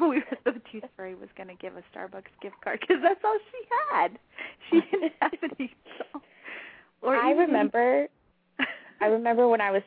we 0.00 0.16
were 0.16 0.52
the 0.52 0.60
tooth 0.72 0.84
fairy 0.96 1.14
was 1.14 1.28
going 1.36 1.48
to 1.48 1.54
give 1.54 1.74
a 1.76 1.82
Starbucks 1.96 2.32
gift 2.42 2.56
card 2.64 2.80
because 2.80 2.96
that's 3.02 3.20
all 3.24 3.38
she 3.52 3.68
had. 3.92 4.18
She 4.68 4.80
didn't 4.90 5.12
have 5.20 5.32
any. 5.58 5.72
Or 7.02 7.14
I 7.16 7.30
even- 7.30 7.46
remember 7.46 8.08
I 9.00 9.06
remember 9.06 9.48
when 9.48 9.60
I 9.60 9.70
was 9.70 9.82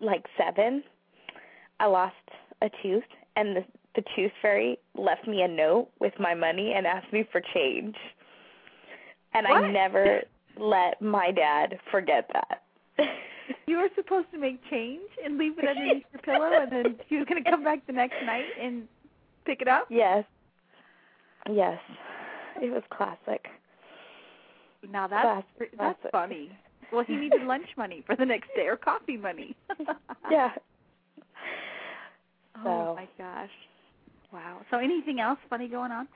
like 0.00 0.24
seven, 0.38 0.82
I 1.80 1.86
lost 1.86 2.14
a 2.62 2.70
tooth, 2.82 3.04
and 3.36 3.56
the 3.56 3.64
the 3.96 4.02
tooth 4.16 4.32
fairy 4.42 4.78
left 4.96 5.26
me 5.26 5.42
a 5.42 5.48
note 5.48 5.88
with 6.00 6.12
my 6.18 6.34
money 6.34 6.72
and 6.76 6.86
asked 6.86 7.12
me 7.12 7.24
for 7.30 7.40
change. 7.54 7.94
And 9.32 9.46
I 9.46 9.68
never 9.70 10.22
let 10.58 11.00
my 11.02 11.30
dad 11.30 11.78
forget 11.90 12.28
that. 12.32 12.62
You 13.66 13.76
were 13.76 13.88
supposed 13.94 14.30
to 14.32 14.38
make 14.38 14.58
change 14.70 15.02
and 15.22 15.36
leave 15.36 15.58
it 15.58 15.68
underneath 15.68 16.04
your 16.14 16.22
pillow, 16.38 16.50
and 16.62 16.72
then 16.72 16.96
he 17.08 17.16
was 17.16 17.26
going 17.28 17.44
to 17.44 17.50
come 17.50 17.62
back 17.62 17.86
the 17.86 17.92
next 17.92 18.14
night 18.24 18.46
and 18.58 18.88
pick 19.44 19.60
it 19.60 19.68
up. 19.68 19.86
yes. 19.90 20.24
Yes. 21.50 21.78
It 22.62 22.70
was 22.72 22.82
classic. 22.90 23.46
Now 24.90 25.06
that's 25.08 25.24
Classic, 25.24 25.70
that's 25.78 26.00
classic. 26.00 26.10
funny. 26.10 26.50
Well, 26.90 27.04
he 27.06 27.16
needed 27.16 27.42
lunch 27.42 27.66
money 27.76 28.02
for 28.06 28.16
the 28.16 28.24
next 28.24 28.48
day 28.56 28.66
or 28.66 28.76
coffee 28.76 29.18
money. 29.18 29.54
Yeah. 30.30 30.52
Oh 32.64 32.94
my 32.94 33.08
gosh. 33.18 33.50
Wow. 34.34 34.62
So 34.70 34.78
anything 34.78 35.20
else 35.20 35.38
funny 35.48 35.68
going 35.68 35.92
on? 35.92 36.08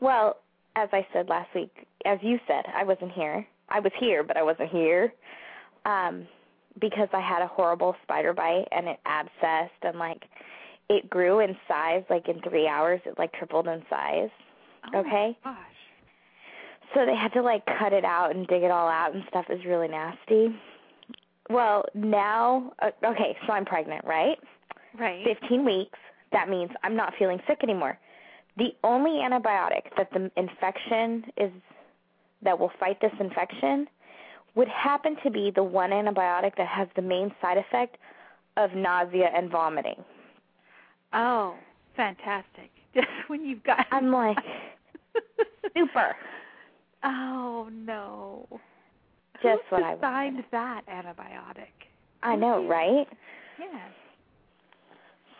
Well, 0.00 0.36
as 0.76 0.88
I 0.92 1.04
said 1.12 1.28
last 1.28 1.52
week, 1.54 1.86
as 2.06 2.18
you 2.22 2.38
said, 2.46 2.64
I 2.74 2.84
wasn't 2.84 3.10
here. 3.12 3.44
I 3.68 3.80
was 3.80 3.92
here, 3.98 4.22
but 4.22 4.36
I 4.36 4.42
wasn't 4.42 4.70
here. 4.70 5.12
Um 5.84 6.26
because 6.80 7.08
I 7.12 7.20
had 7.20 7.40
a 7.42 7.46
horrible 7.46 7.94
spider 8.02 8.32
bite 8.32 8.66
and 8.72 8.88
it 8.88 8.98
abscessed 9.06 9.68
and 9.82 9.98
like 9.98 10.22
it 10.88 11.08
grew 11.10 11.40
in 11.40 11.56
size 11.68 12.02
like 12.10 12.28
in 12.28 12.40
3 12.42 12.66
hours 12.66 13.00
it 13.04 13.18
like 13.18 13.32
tripled 13.32 13.66
in 13.66 13.82
size. 13.90 14.30
Oh 14.92 15.00
Okay. 15.00 15.36
My 15.44 15.52
gosh. 15.52 15.58
So 16.94 17.04
they 17.06 17.16
had 17.16 17.32
to 17.32 17.42
like 17.42 17.64
cut 17.78 17.92
it 17.92 18.04
out 18.04 18.34
and 18.34 18.46
dig 18.46 18.62
it 18.62 18.70
all 18.70 18.88
out 18.88 19.14
and 19.14 19.24
stuff 19.28 19.46
is 19.50 19.64
really 19.64 19.88
nasty. 19.88 20.54
Well, 21.50 21.84
now 21.94 22.72
uh, 22.80 22.90
okay, 23.04 23.36
so 23.46 23.52
I'm 23.52 23.64
pregnant, 23.64 24.04
right? 24.04 24.38
Right. 24.98 25.24
15 25.24 25.64
weeks, 25.64 25.98
that 26.34 26.50
means 26.50 26.70
I'm 26.82 26.94
not 26.96 27.14
feeling 27.18 27.38
sick 27.48 27.60
anymore. 27.62 27.98
The 28.58 28.74
only 28.84 29.12
antibiotic 29.22 29.84
that 29.96 30.10
the 30.12 30.30
infection 30.36 31.24
is 31.38 31.50
that 32.42 32.58
will 32.58 32.70
fight 32.78 33.00
this 33.00 33.12
infection 33.18 33.86
would 34.54 34.68
happen 34.68 35.16
to 35.24 35.30
be 35.30 35.50
the 35.54 35.62
one 35.64 35.90
antibiotic 35.90 36.56
that 36.58 36.68
has 36.68 36.86
the 36.94 37.02
main 37.02 37.32
side 37.40 37.56
effect 37.56 37.96
of 38.56 38.72
nausea 38.74 39.30
and 39.34 39.50
vomiting. 39.50 40.04
Oh, 41.12 41.54
fantastic. 41.96 42.70
Just 42.94 43.08
when 43.28 43.44
you've 43.44 43.64
got 43.64 43.86
I'm 43.90 44.12
like, 44.12 44.36
super. 45.76 46.14
Oh 47.02 47.68
no. 47.72 48.46
Just 49.42 49.62
Who 49.70 49.76
what 49.76 49.82
I 49.84 49.94
designed 49.96 50.34
wanted. 50.36 50.50
that 50.52 50.82
antibiotic? 50.88 51.88
I 52.22 52.36
know, 52.36 52.66
right? 52.66 53.06
Yes. 53.58 53.90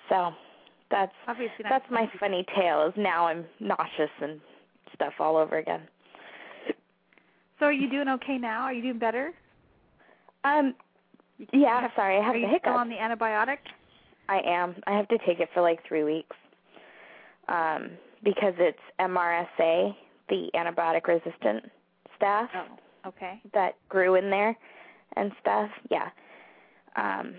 So 0.08 0.32
that's 0.94 1.12
Obviously 1.28 1.64
that's 1.68 1.84
my 1.90 2.06
funny 2.20 2.44
tale. 2.56 2.86
Is 2.86 2.94
now 2.96 3.26
I'm 3.26 3.44
nauseous 3.60 4.10
and 4.22 4.40
stuff 4.94 5.12
all 5.18 5.36
over 5.36 5.58
again. 5.58 5.82
So 7.58 7.66
are 7.66 7.72
you 7.72 7.88
doing 7.90 8.08
okay 8.08 8.38
now? 8.38 8.62
Are 8.62 8.72
you 8.72 8.82
doing 8.82 8.98
better? 8.98 9.32
Um, 10.44 10.74
yeah. 11.52 11.80
have- 11.80 11.90
sorry, 11.96 12.18
I 12.18 12.22
have 12.24 12.34
Are 12.36 12.40
the 12.40 12.46
hiccups. 12.46 12.62
still 12.64 12.74
on 12.74 12.88
the 12.88 12.96
antibiotic? 12.96 13.58
I 14.28 14.40
am. 14.46 14.74
I 14.86 14.96
have 14.96 15.08
to 15.08 15.18
take 15.26 15.40
it 15.40 15.48
for 15.54 15.60
like 15.62 15.80
three 15.86 16.04
weeks. 16.04 16.36
Um, 17.48 17.90
because 18.22 18.54
it's 18.58 18.78
MRSA, 18.98 19.94
the 20.30 20.50
antibiotic 20.54 21.06
resistant 21.06 21.70
staph 22.18 22.48
Oh, 22.54 23.08
okay. 23.08 23.40
that 23.52 23.74
grew 23.88 24.14
in 24.14 24.30
there 24.30 24.56
and 25.16 25.30
stuff. 25.40 25.70
Yeah. 25.90 26.08
Um 26.96 27.34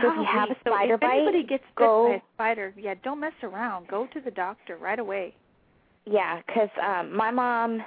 so 0.00 0.08
if 0.10 0.16
you 0.16 0.24
have 0.24 0.50
a 0.50 0.60
spider 0.60 0.98
so 1.00 1.06
if 1.06 1.12
anybody 1.12 1.42
bite, 1.42 1.48
gets 1.48 1.64
bit 1.64 1.76
go 1.76 2.08
by 2.08 2.14
a 2.16 2.20
spider, 2.34 2.74
yeah, 2.76 2.94
don't 3.02 3.20
mess 3.20 3.32
around. 3.42 3.88
Go 3.88 4.06
to 4.12 4.20
the 4.20 4.30
doctor 4.30 4.76
right 4.76 4.98
away. 4.98 5.34
Yeah, 6.06 6.40
'cause 6.48 6.70
um 6.82 7.14
my 7.14 7.30
mom's 7.30 7.82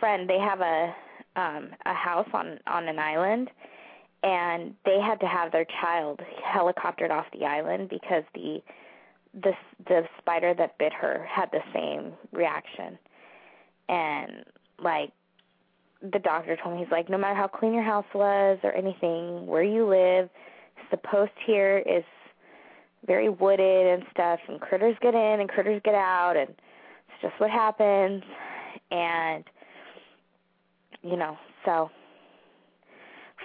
friend, 0.00 0.28
they 0.28 0.38
have 0.38 0.60
a 0.60 0.94
um 1.36 1.70
a 1.86 1.94
house 1.94 2.28
on 2.32 2.58
on 2.66 2.88
an 2.88 2.98
island 2.98 3.50
and 4.22 4.74
they 4.84 4.98
had 5.00 5.20
to 5.20 5.26
have 5.26 5.52
their 5.52 5.66
child 5.80 6.20
helicoptered 6.44 7.10
off 7.10 7.26
the 7.38 7.44
island 7.44 7.88
because 7.88 8.24
the 8.34 8.60
the 9.34 9.52
the 9.86 10.02
spider 10.18 10.54
that 10.54 10.76
bit 10.78 10.92
her 10.92 11.24
had 11.30 11.50
the 11.52 11.60
same 11.72 12.12
reaction. 12.32 12.98
And 13.88 14.44
like 14.82 15.12
the 16.00 16.18
doctor 16.18 16.56
told 16.56 16.76
me 16.76 16.82
he's 16.82 16.90
like 16.92 17.08
no 17.08 17.18
matter 17.18 17.34
how 17.34 17.46
clean 17.48 17.74
your 17.74 17.82
house 17.82 18.06
was 18.14 18.58
or 18.62 18.72
anything, 18.72 19.46
where 19.46 19.62
you 19.62 19.86
live, 19.86 20.30
the 20.90 20.96
post 20.96 21.32
here 21.46 21.78
is 21.78 22.04
very 23.06 23.28
wooded 23.28 23.86
and 23.86 24.02
stuff 24.10 24.40
and 24.48 24.60
critters 24.60 24.96
get 25.00 25.14
in 25.14 25.40
and 25.40 25.48
critters 25.48 25.80
get 25.84 25.94
out 25.94 26.36
and 26.36 26.48
it's 26.50 27.22
just 27.22 27.34
what 27.38 27.50
happens. 27.50 28.22
And 28.90 29.44
you 31.02 31.16
know 31.16 31.36
so 31.64 31.90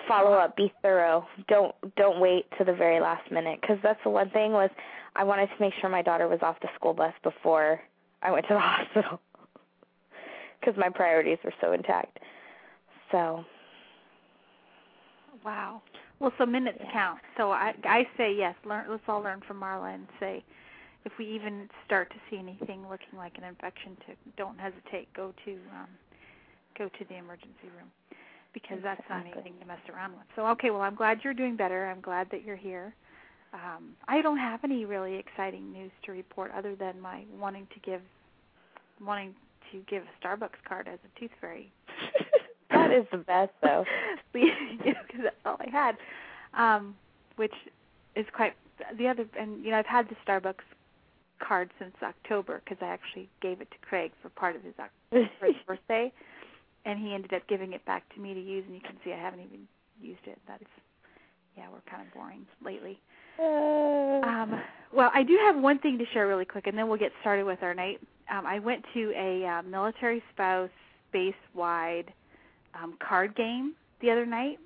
follow 0.08 0.34
up 0.34 0.56
be 0.56 0.72
thorough. 0.82 1.26
Don't 1.48 1.74
don't 1.96 2.20
wait 2.20 2.46
to 2.58 2.64
the 2.64 2.74
very 2.74 3.00
last 3.00 3.32
minute 3.32 3.60
because 3.62 3.78
that's 3.84 4.00
the 4.04 4.10
one 4.10 4.30
thing 4.32 4.52
was 4.52 4.70
i 5.16 5.24
wanted 5.24 5.48
to 5.48 5.54
make 5.60 5.74
sure 5.80 5.90
my 5.90 6.02
daughter 6.02 6.28
was 6.28 6.40
off 6.42 6.60
the 6.62 6.68
school 6.76 6.94
bus 6.94 7.14
before 7.24 7.80
i 8.24 8.32
went 8.32 8.48
to 8.48 8.54
the 8.54 8.60
hospital 8.60 9.20
because 10.64 10.80
my 10.80 10.90
priorities 10.90 11.38
were 11.44 11.54
so 11.62 11.74
intact. 11.74 12.20
So 13.12 13.44
Wow. 15.44 15.82
Well, 16.24 16.32
so 16.38 16.46
minutes 16.46 16.80
Yeah. 16.82 16.92
count. 16.94 17.20
So 17.36 17.52
I 17.52 17.76
I 17.84 18.08
say 18.16 18.34
yes. 18.34 18.56
Learn. 18.64 18.86
Let's 18.90 19.04
all 19.10 19.20
learn 19.22 19.42
from 19.42 19.60
Marla 19.60 19.94
and 19.94 20.08
say, 20.22 20.42
if 21.04 21.12
we 21.18 21.26
even 21.26 21.70
start 21.86 22.10
to 22.12 22.16
see 22.30 22.38
anything 22.38 22.88
looking 22.90 23.18
like 23.18 23.38
an 23.38 23.44
infection, 23.44 23.98
to 24.08 24.16
don't 24.38 24.58
hesitate. 24.58 25.14
Go 25.14 25.34
to 25.44 25.52
um, 25.76 25.90
go 26.78 26.88
to 26.88 27.06
the 27.10 27.16
emergency 27.18 27.68
room 27.76 27.92
because 28.54 28.80
that's 28.82 29.04
not 29.10 29.26
anything 29.26 29.60
to 29.60 29.66
mess 29.66 29.82
around 29.94 30.14
with. 30.14 30.26
So 30.38 30.48
okay. 30.48 30.70
Well, 30.72 30.82
I'm 30.82 30.96
glad 30.96 31.20
you're 31.26 31.34
doing 31.34 31.58
better. 31.58 31.88
I'm 31.92 32.00
glad 32.00 32.30
that 32.32 32.46
you're 32.46 32.56
here. 32.56 32.96
Um, 33.54 33.98
I 34.08 34.22
don't 34.22 34.38
have 34.38 34.64
any 34.64 34.86
really 34.86 35.16
exciting 35.16 35.74
news 35.74 35.92
to 36.06 36.14
report 36.14 36.52
other 36.56 36.74
than 36.74 37.02
my 37.02 37.26
wanting 37.38 37.68
to 37.74 37.80
give 37.82 38.02
wanting 39.02 39.36
to 39.74 39.80
give 39.90 40.04
a 40.04 40.26
Starbucks 40.26 40.64
card 40.66 40.88
as 40.88 41.00
a 41.04 41.20
tooth 41.20 41.32
fairy 41.42 41.70
is 42.94 43.06
the 43.12 43.18
best 43.18 43.52
though 43.62 43.86
because 44.34 45.24
that's 45.24 45.36
all 45.46 45.58
I 45.60 45.70
had, 45.70 45.98
um, 46.54 46.96
which 47.36 47.54
is 48.16 48.26
quite 48.34 48.54
the 48.98 49.08
other. 49.08 49.26
And 49.40 49.64
you 49.64 49.72
know, 49.72 49.78
I've 49.78 49.86
had 49.86 50.08
the 50.10 50.16
Starbucks 50.28 50.64
card 51.40 51.70
since 51.80 51.96
October 52.02 52.62
because 52.64 52.78
I 52.82 52.88
actually 52.88 53.30
gave 53.42 53.62
it 53.62 53.70
to 53.72 53.78
Craig 53.82 54.12
for 54.22 54.30
part 54.30 54.56
of 54.56 54.64
his 54.64 54.74
for 55.10 55.46
his 55.46 55.56
birthday, 55.68 56.12
and 56.86 57.00
he 57.00 57.14
ended 57.14 57.34
up 57.34 57.48
giving 57.48 57.74
it 57.74 57.86
back 57.86 58.04
to 58.16 58.22
me 58.22 58.34
to 58.34 58.42
use. 58.42 58.64
And 58.66 58.76
you 58.76 58.82
can 58.82 58.96
see 59.04 59.12
I 59.14 59.18
haven't 59.18 59.42
even 59.42 59.68
used 60.02 60.26
it. 60.26 60.40
That's 60.48 60.64
yeah, 61.58 61.66
we're 61.72 61.82
kind 61.90 62.06
of 62.06 62.14
boring 62.14 62.46
lately. 62.64 63.00
Uh, 63.40 64.22
Um, 64.26 64.62
well, 64.92 65.12
I 65.14 65.24
do 65.24 65.38
have 65.46 65.56
one 65.58 65.80
thing 65.80 65.98
to 65.98 66.06
share 66.14 66.28
really 66.28 66.46
quick, 66.46 66.68
and 66.68 66.78
then 66.78 66.88
we'll 66.88 67.00
get 67.00 67.12
started 67.22 67.46
with 67.46 67.62
our 67.62 67.74
night. 67.74 68.00
Um, 68.32 68.46
I 68.46 68.60
went 68.60 68.84
to 68.94 69.12
a 69.16 69.46
uh, 69.46 69.62
military 69.64 70.24
spouse 70.34 70.70
base-wide 71.12 72.12
um, 72.82 72.96
card 73.06 73.36
game 73.36 73.74
the 74.02 74.12
other 74.12 74.26
night, 74.26 74.60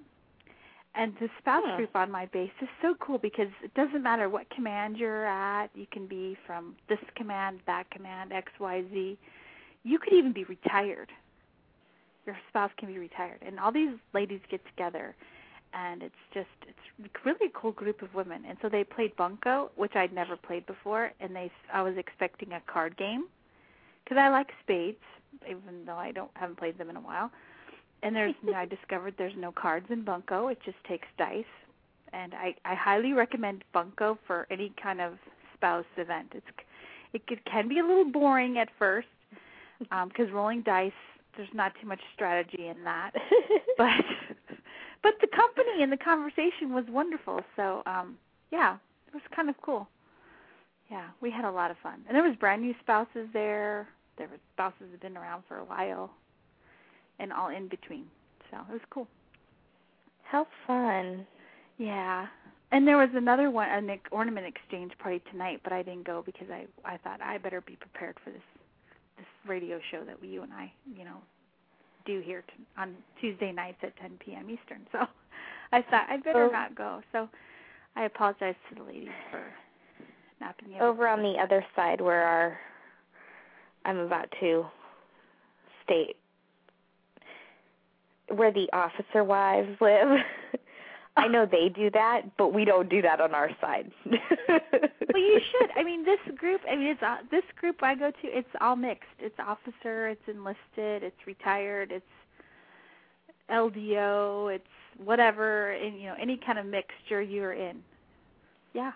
and 0.96 1.14
the 1.20 1.30
spouse 1.40 1.64
group 1.76 1.96
on 1.96 2.12
my 2.12 2.26
base 2.28 2.52
is 2.62 2.70
so 2.82 2.96
cool 3.00 3.18
because 3.18 3.50
it 3.64 3.74
doesn't 3.76 4.02
matter 4.02 4.30
what 4.30 4.50
command 4.50 4.98
you're 4.98 5.26
at. 5.26 5.70
You 5.76 5.86
can 5.92 6.08
be 6.08 6.38
from 6.46 6.76
this 6.90 7.00
command, 7.16 7.60
that 7.68 7.90
command, 7.92 8.34
X, 8.34 8.52
Y, 8.60 8.84
Z. 8.92 9.18
You 9.84 10.00
could 10.00 10.14
even 10.14 10.34
be 10.34 10.44
retired. 10.46 11.12
Your 12.26 12.38
spouse 12.50 12.72
can 12.78 12.88
be 12.88 12.98
retired, 12.98 13.40
and 13.46 13.60
all 13.60 13.72
these 13.72 13.92
ladies 14.14 14.42
get 14.50 14.66
together 14.66 15.16
and 15.74 16.02
it's 16.04 16.16
just 16.34 16.48
it's 16.68 17.16
really 17.26 17.48
a 17.48 17.60
cool 17.60 17.72
group 17.72 18.02
of 18.02 18.14
women 18.14 18.44
and 18.48 18.58
so 18.62 18.70
they 18.70 18.84
played 18.84 19.16
bunko 19.16 19.70
which 19.76 19.96
i'd 19.96 20.14
never 20.14 20.36
played 20.36 20.66
before 20.66 21.12
and 21.20 21.36
they 21.36 21.52
i 21.74 21.82
was 21.82 21.96
expecting 21.98 22.54
a 22.54 22.62
card 22.72 22.96
game 22.98 23.26
because 24.04 24.18
i 24.18 24.30
like 24.30 24.48
spades 24.64 24.98
even 25.50 25.86
though 25.86 25.96
i 25.96 26.12
don't 26.12 26.32
haven't 26.36 26.58
played 26.58 26.78
them 26.78 26.90
in 26.90 26.96
a 26.96 27.02
while 27.02 27.30
and 28.04 28.16
there's 28.16 28.36
i 28.56 28.66
discovered 28.66 29.14
there's 29.18 29.34
no 29.38 29.52
cards 29.52 29.88
in 29.90 30.04
bunko 30.04 30.48
it 30.48 30.58
just 30.66 30.78
takes 30.88 31.08
dice 31.18 31.46
and 32.14 32.34
I 32.34 32.56
I 32.66 32.76
highly 32.76 33.14
recommend 33.14 33.64
Bunko 33.74 34.18
for 34.26 34.48
any 34.50 34.74
kind 34.82 35.02
of 35.02 35.14
spouse 35.54 35.86
event. 35.98 36.34
It's 36.34 36.46
it 37.14 37.46
can 37.46 37.68
be 37.68 37.80
a 37.80 37.86
little 37.86 38.10
boring 38.10 38.58
at 38.58 38.70
first 38.78 39.08
because 39.80 40.28
um, 40.30 40.34
rolling 40.34 40.62
dice 40.62 40.92
there's 41.36 41.50
not 41.54 41.74
too 41.80 41.88
much 41.88 42.00
strategy 42.14 42.68
in 42.68 42.84
that, 42.84 43.12
but 43.78 43.90
but 45.04 45.14
the 45.22 45.28
company 45.28 45.84
and 45.84 45.92
the 45.92 45.98
conversation 45.98 46.74
was 46.74 46.86
wonderful. 46.90 47.42
So 47.56 47.84
um 47.86 48.18
yeah, 48.52 48.78
it 49.08 49.14
was 49.14 49.24
kind 49.36 49.50
of 49.50 49.56
cool. 49.62 49.88
Yeah, 50.90 51.08
we 51.22 51.30
had 51.30 51.44
a 51.44 51.52
lot 51.52 51.70
of 51.70 51.78
fun, 51.84 52.02
and 52.08 52.16
there 52.16 52.24
was 52.24 52.36
brand 52.38 52.62
new 52.62 52.74
spouses 52.82 53.28
there. 53.34 53.90
There 54.18 54.28
were 54.28 54.38
spouses 54.54 54.80
that 54.80 54.92
had 54.92 55.00
been 55.02 55.18
around 55.18 55.44
for 55.48 55.58
a 55.58 55.66
while, 55.66 56.12
and 57.20 57.34
all 57.34 57.50
in 57.50 57.68
between. 57.68 58.06
So 58.52 58.58
it 58.70 58.74
was 58.74 58.82
cool. 58.90 59.08
How 60.24 60.48
fun! 60.66 61.26
Yeah, 61.78 62.28
and 62.72 62.88
there 62.88 62.98
was 62.98 63.10
another 63.14 63.50
one, 63.50 63.70
an 63.70 64.00
ornament 64.12 64.46
exchange 64.46 64.92
party 65.00 65.22
tonight, 65.32 65.62
but 65.64 65.72
I 65.72 65.84
didn't 65.84 66.06
go 66.06 66.22
because 66.26 66.48
I 66.52 66.66
I 66.84 66.98
thought 66.98 67.22
I 67.22 67.38
better 67.38 67.62
be 67.62 67.78
prepared 67.78 68.18
for 68.24 68.32
this 68.32 68.42
this 69.18 69.26
radio 69.48 69.80
show 69.90 70.04
that 70.04 70.20
we, 70.22 70.28
you 70.28 70.44
and 70.44 70.54
I, 70.54 70.72
you 70.96 71.06
know, 71.06 71.18
do 72.06 72.22
here 72.24 72.42
to, 72.42 72.82
on 72.82 72.94
Tuesday 73.20 73.52
nights 73.52 73.78
at 73.84 73.98
10 73.98 74.20
p.m. 74.24 74.50
Eastern. 74.50 74.82
So 74.92 75.00
I 75.72 75.82
thought 75.82 76.08
I'd 76.10 76.24
better 76.24 76.46
oh. 76.46 76.52
not 76.52 76.76
go. 76.76 77.02
So 77.12 77.30
I 77.96 78.04
apologize 78.04 78.56
to 78.70 78.76
the 78.76 78.84
ladies 78.84 79.10
for 79.32 79.44
not 80.40 80.56
being 80.60 80.76
able. 80.76 80.88
Over 80.88 81.08
on 81.08 81.22
the 81.22 81.36
other 81.42 81.66
side, 81.76 82.02
where 82.02 82.24
our 82.24 82.58
I'm 83.86 84.00
about 84.00 84.28
to 84.42 84.66
state 85.86 86.18
where 88.30 88.52
the 88.52 88.68
officer 88.74 89.24
wives 89.24 89.70
live. 89.82 90.20
I 91.18 91.28
know 91.28 91.48
they 91.50 91.70
do 91.70 91.90
that, 91.92 92.38
but 92.38 92.54
we 92.54 92.64
don't 92.64 92.90
do 92.90 93.02
that 93.02 93.20
on 93.20 93.34
our 93.34 93.50
side. 93.60 93.92
well, 94.06 94.60
you 95.16 95.40
should. 95.52 95.72
I 95.76 95.84
mean, 95.84 96.06
this 96.06 96.20
group. 96.38 96.62
I 96.70 96.76
mean, 96.76 96.88
it's 96.88 97.02
uh, 97.02 97.18
this 97.32 97.44
group 97.60 97.82
I 97.82 97.96
go 97.96 98.12
to. 98.12 98.28
It's 98.28 98.48
all 98.62 98.76
mixed. 98.76 99.10
It's 99.18 99.38
officer. 99.40 100.10
It's 100.10 100.22
enlisted. 100.28 101.02
It's 101.02 101.26
retired. 101.26 101.92
It's 101.92 102.06
LDO. 103.50 104.54
It's 104.54 104.64
whatever. 105.04 105.72
And 105.72 106.00
you 106.00 106.06
know, 106.06 106.16
any 106.22 106.38
kind 106.38 106.60
of 106.60 106.68
mixture 106.68 107.20
you're 107.20 107.54
in. 107.54 107.82
Yeah. 108.74 108.92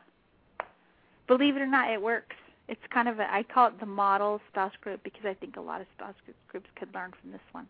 Believe 1.27 1.55
it 1.55 1.61
or 1.61 1.67
not, 1.67 1.89
it 1.89 1.99
works. 1.99 2.35
It's 2.67 2.81
kind 2.93 3.07
of 3.07 3.19
a. 3.19 3.33
I 3.33 3.41
call 3.41 3.67
it 3.69 3.79
the 3.79 3.87
model 3.87 4.39
spouse 4.51 4.73
group 4.81 5.03
because 5.03 5.25
I 5.25 5.33
think 5.33 5.57
a 5.57 5.61
lot 5.61 5.81
of 5.81 5.87
spouse 5.97 6.15
groups 6.49 6.69
could 6.75 6.93
learn 6.93 7.13
from 7.19 7.31
this 7.31 7.41
one. 7.51 7.67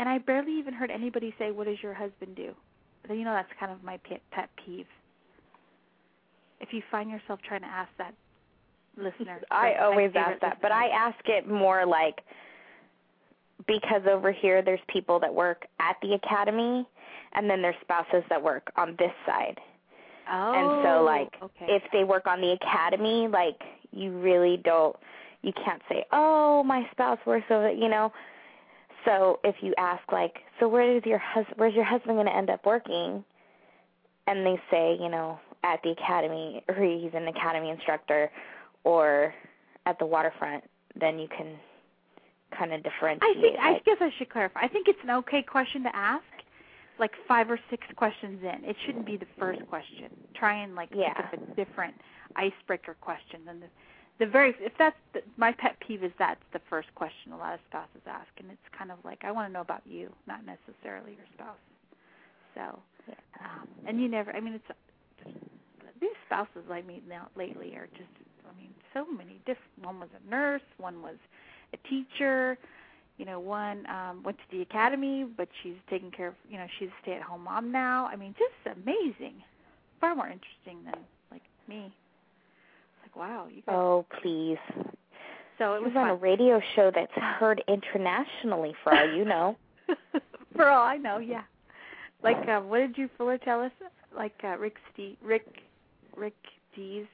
And 0.00 0.08
I 0.08 0.16
barely 0.16 0.52
even 0.58 0.72
heard 0.72 0.90
anybody 0.90 1.34
say, 1.38 1.50
"What 1.50 1.66
does 1.66 1.82
your 1.82 1.92
husband 1.92 2.34
do?" 2.34 2.56
But 3.06 3.18
you 3.18 3.24
know 3.24 3.34
that's 3.34 3.52
kind 3.60 3.70
of 3.70 3.84
my 3.84 3.98
pet, 3.98 4.22
pet 4.30 4.48
peeve. 4.56 4.86
If 6.58 6.72
you 6.72 6.82
find 6.90 7.10
yourself 7.10 7.38
trying 7.46 7.60
to 7.60 7.66
ask 7.66 7.90
that 7.98 8.14
listener, 8.96 9.42
I 9.50 9.74
always 9.74 10.10
ask 10.14 10.40
that, 10.40 10.62
but 10.62 10.72
I 10.72 10.88
ask 10.88 11.18
it 11.26 11.46
more 11.46 11.84
like 11.84 12.22
because 13.66 14.00
over 14.10 14.32
here 14.32 14.62
there's 14.62 14.80
people 14.88 15.20
that 15.20 15.34
work 15.34 15.66
at 15.80 15.96
the 16.00 16.14
academy 16.14 16.88
and 17.34 17.48
then 17.50 17.60
there's 17.60 17.76
spouses 17.82 18.24
that 18.30 18.42
work 18.42 18.72
on 18.76 18.96
this 18.98 19.12
side. 19.26 19.60
Oh. 20.32 20.52
And 20.54 20.82
so 20.82 21.00
oh, 21.00 21.04
like 21.04 21.28
okay. 21.42 21.66
if 21.74 21.82
they 21.92 22.04
work 22.04 22.26
on 22.26 22.40
the 22.40 22.52
academy, 22.52 23.28
like 23.28 23.60
you 23.92 24.18
really 24.18 24.56
don't 24.64 24.96
you 25.42 25.52
can't 25.62 25.82
say, 25.90 26.06
"Oh, 26.10 26.62
my 26.62 26.88
spouse 26.90 27.18
works 27.26 27.50
over," 27.50 27.70
you 27.70 27.90
know. 27.90 28.10
So 29.04 29.40
if 29.44 29.56
you 29.60 29.74
ask 29.78 30.02
like, 30.12 30.36
so 30.58 30.68
where 30.68 30.96
is 30.96 31.02
your 31.04 31.18
hus- 31.18 31.52
where's 31.56 31.74
your 31.74 31.84
husband 31.84 32.16
going 32.16 32.26
to 32.26 32.34
end 32.34 32.50
up 32.50 32.66
working? 32.66 33.24
And 34.26 34.46
they 34.46 34.60
say, 34.70 34.96
you 35.00 35.08
know, 35.08 35.40
at 35.64 35.82
the 35.82 35.90
academy, 35.90 36.62
or 36.68 36.74
he's 36.74 37.12
an 37.14 37.26
academy 37.28 37.70
instructor, 37.70 38.30
or 38.84 39.34
at 39.86 39.98
the 39.98 40.06
waterfront, 40.06 40.64
then 40.98 41.18
you 41.18 41.28
can 41.28 41.56
kind 42.56 42.72
of 42.72 42.82
differentiate. 42.82 43.22
I 43.36 43.40
think 43.40 43.58
I 43.58 43.80
guess 43.84 43.96
I 44.00 44.10
should 44.18 44.30
clarify. 44.30 44.60
I 44.60 44.68
think 44.68 44.88
it's 44.88 44.98
an 45.02 45.10
okay 45.10 45.42
question 45.42 45.82
to 45.84 45.94
ask, 45.94 46.24
like 46.98 47.12
five 47.26 47.50
or 47.50 47.58
six 47.70 47.86
questions 47.96 48.40
in. 48.42 48.68
It 48.68 48.76
shouldn't 48.84 49.06
be 49.06 49.16
the 49.16 49.26
first 49.38 49.60
question. 49.68 50.10
Try 50.34 50.62
and 50.62 50.74
like 50.74 50.90
yeah. 50.94 51.14
think 51.14 51.42
of 51.42 51.48
a 51.48 51.54
different 51.54 51.94
icebreaker 52.36 52.96
question 53.00 53.40
than 53.46 53.60
the 53.60 53.66
the 54.20 54.26
very 54.26 54.54
if 54.60 54.72
that's 54.78 54.96
the, 55.14 55.22
my 55.36 55.50
pet 55.50 55.76
peeve 55.80 56.04
is 56.04 56.12
that's 56.18 56.42
the 56.52 56.60
first 56.68 56.94
question 56.94 57.32
a 57.32 57.36
lot 57.36 57.54
of 57.54 57.60
spouses 57.68 58.02
ask, 58.06 58.28
and 58.38 58.50
it's 58.50 58.76
kind 58.76 58.92
of 58.92 58.98
like 59.04 59.24
I 59.24 59.32
want 59.32 59.48
to 59.48 59.52
know 59.52 59.62
about 59.62 59.82
you, 59.86 60.12
not 60.28 60.40
necessarily 60.44 61.12
your 61.12 61.26
spouse. 61.34 61.56
So, 62.54 62.78
yeah. 63.08 63.14
um, 63.40 63.66
and 63.86 64.00
you 64.00 64.08
never. 64.08 64.30
I 64.36 64.40
mean, 64.40 64.54
it's 64.54 65.34
these 66.00 66.10
spouses 66.26 66.70
I 66.70 66.82
meet 66.82 67.08
now 67.08 67.28
lately 67.34 67.74
are 67.74 67.88
just. 67.96 68.10
I 68.46 68.60
mean, 68.60 68.70
so 68.92 69.06
many 69.10 69.40
different. 69.46 69.82
One 69.82 69.98
was 69.98 70.10
a 70.14 70.30
nurse, 70.30 70.62
one 70.76 71.02
was 71.02 71.16
a 71.72 71.88
teacher. 71.88 72.58
You 73.16 73.26
know, 73.26 73.40
one 73.40 73.86
um, 73.86 74.22
went 74.22 74.38
to 74.38 74.56
the 74.56 74.62
academy, 74.62 75.24
but 75.24 75.48
she's 75.62 75.76
taking 75.88 76.10
care 76.10 76.28
of. 76.28 76.34
You 76.48 76.58
know, 76.58 76.66
she's 76.78 76.88
a 76.88 77.02
stay-at-home 77.02 77.44
mom 77.44 77.72
now. 77.72 78.06
I 78.06 78.16
mean, 78.16 78.34
just 78.38 78.76
amazing. 78.78 79.42
Far 79.98 80.14
more 80.14 80.26
interesting 80.28 80.84
than 80.84 81.00
like 81.30 81.42
me 81.68 81.92
like, 83.14 83.28
wow, 83.28 83.46
you 83.48 83.62
guys. 83.62 83.74
Oh, 83.74 84.06
please. 84.22 84.58
So 85.58 85.74
it 85.74 85.82
was 85.82 85.92
on 85.94 86.08
a 86.08 86.14
radio 86.14 86.60
show 86.74 86.90
that's 86.94 87.12
heard 87.12 87.62
internationally, 87.68 88.74
for 88.82 88.94
all 88.96 89.12
you 89.14 89.24
know. 89.24 89.56
for 90.56 90.66
all 90.68 90.82
I 90.82 90.96
know, 90.96 91.18
yeah. 91.18 91.42
Like, 92.22 92.48
uh, 92.48 92.60
what 92.60 92.78
did 92.78 92.96
you 92.96 93.08
Fuller 93.16 93.38
tell 93.38 93.60
us? 93.60 93.72
Like 94.16 94.34
uh, 94.42 94.56
Rick 94.58 94.76
Ste- 94.92 95.18
Rick 95.22 95.46
Rick 96.16 96.34
Dees. 96.74 97.06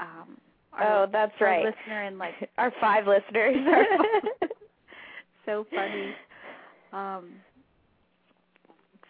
Um, 0.00 0.38
our, 0.72 1.04
oh, 1.04 1.06
that's 1.10 1.32
our 1.40 1.46
right. 1.46 1.64
Listener 1.64 2.02
and 2.02 2.18
like 2.18 2.34
our 2.58 2.72
five 2.80 3.06
listeners. 3.06 3.56
so 5.46 5.66
funny. 5.74 6.14
Um, 6.92 7.30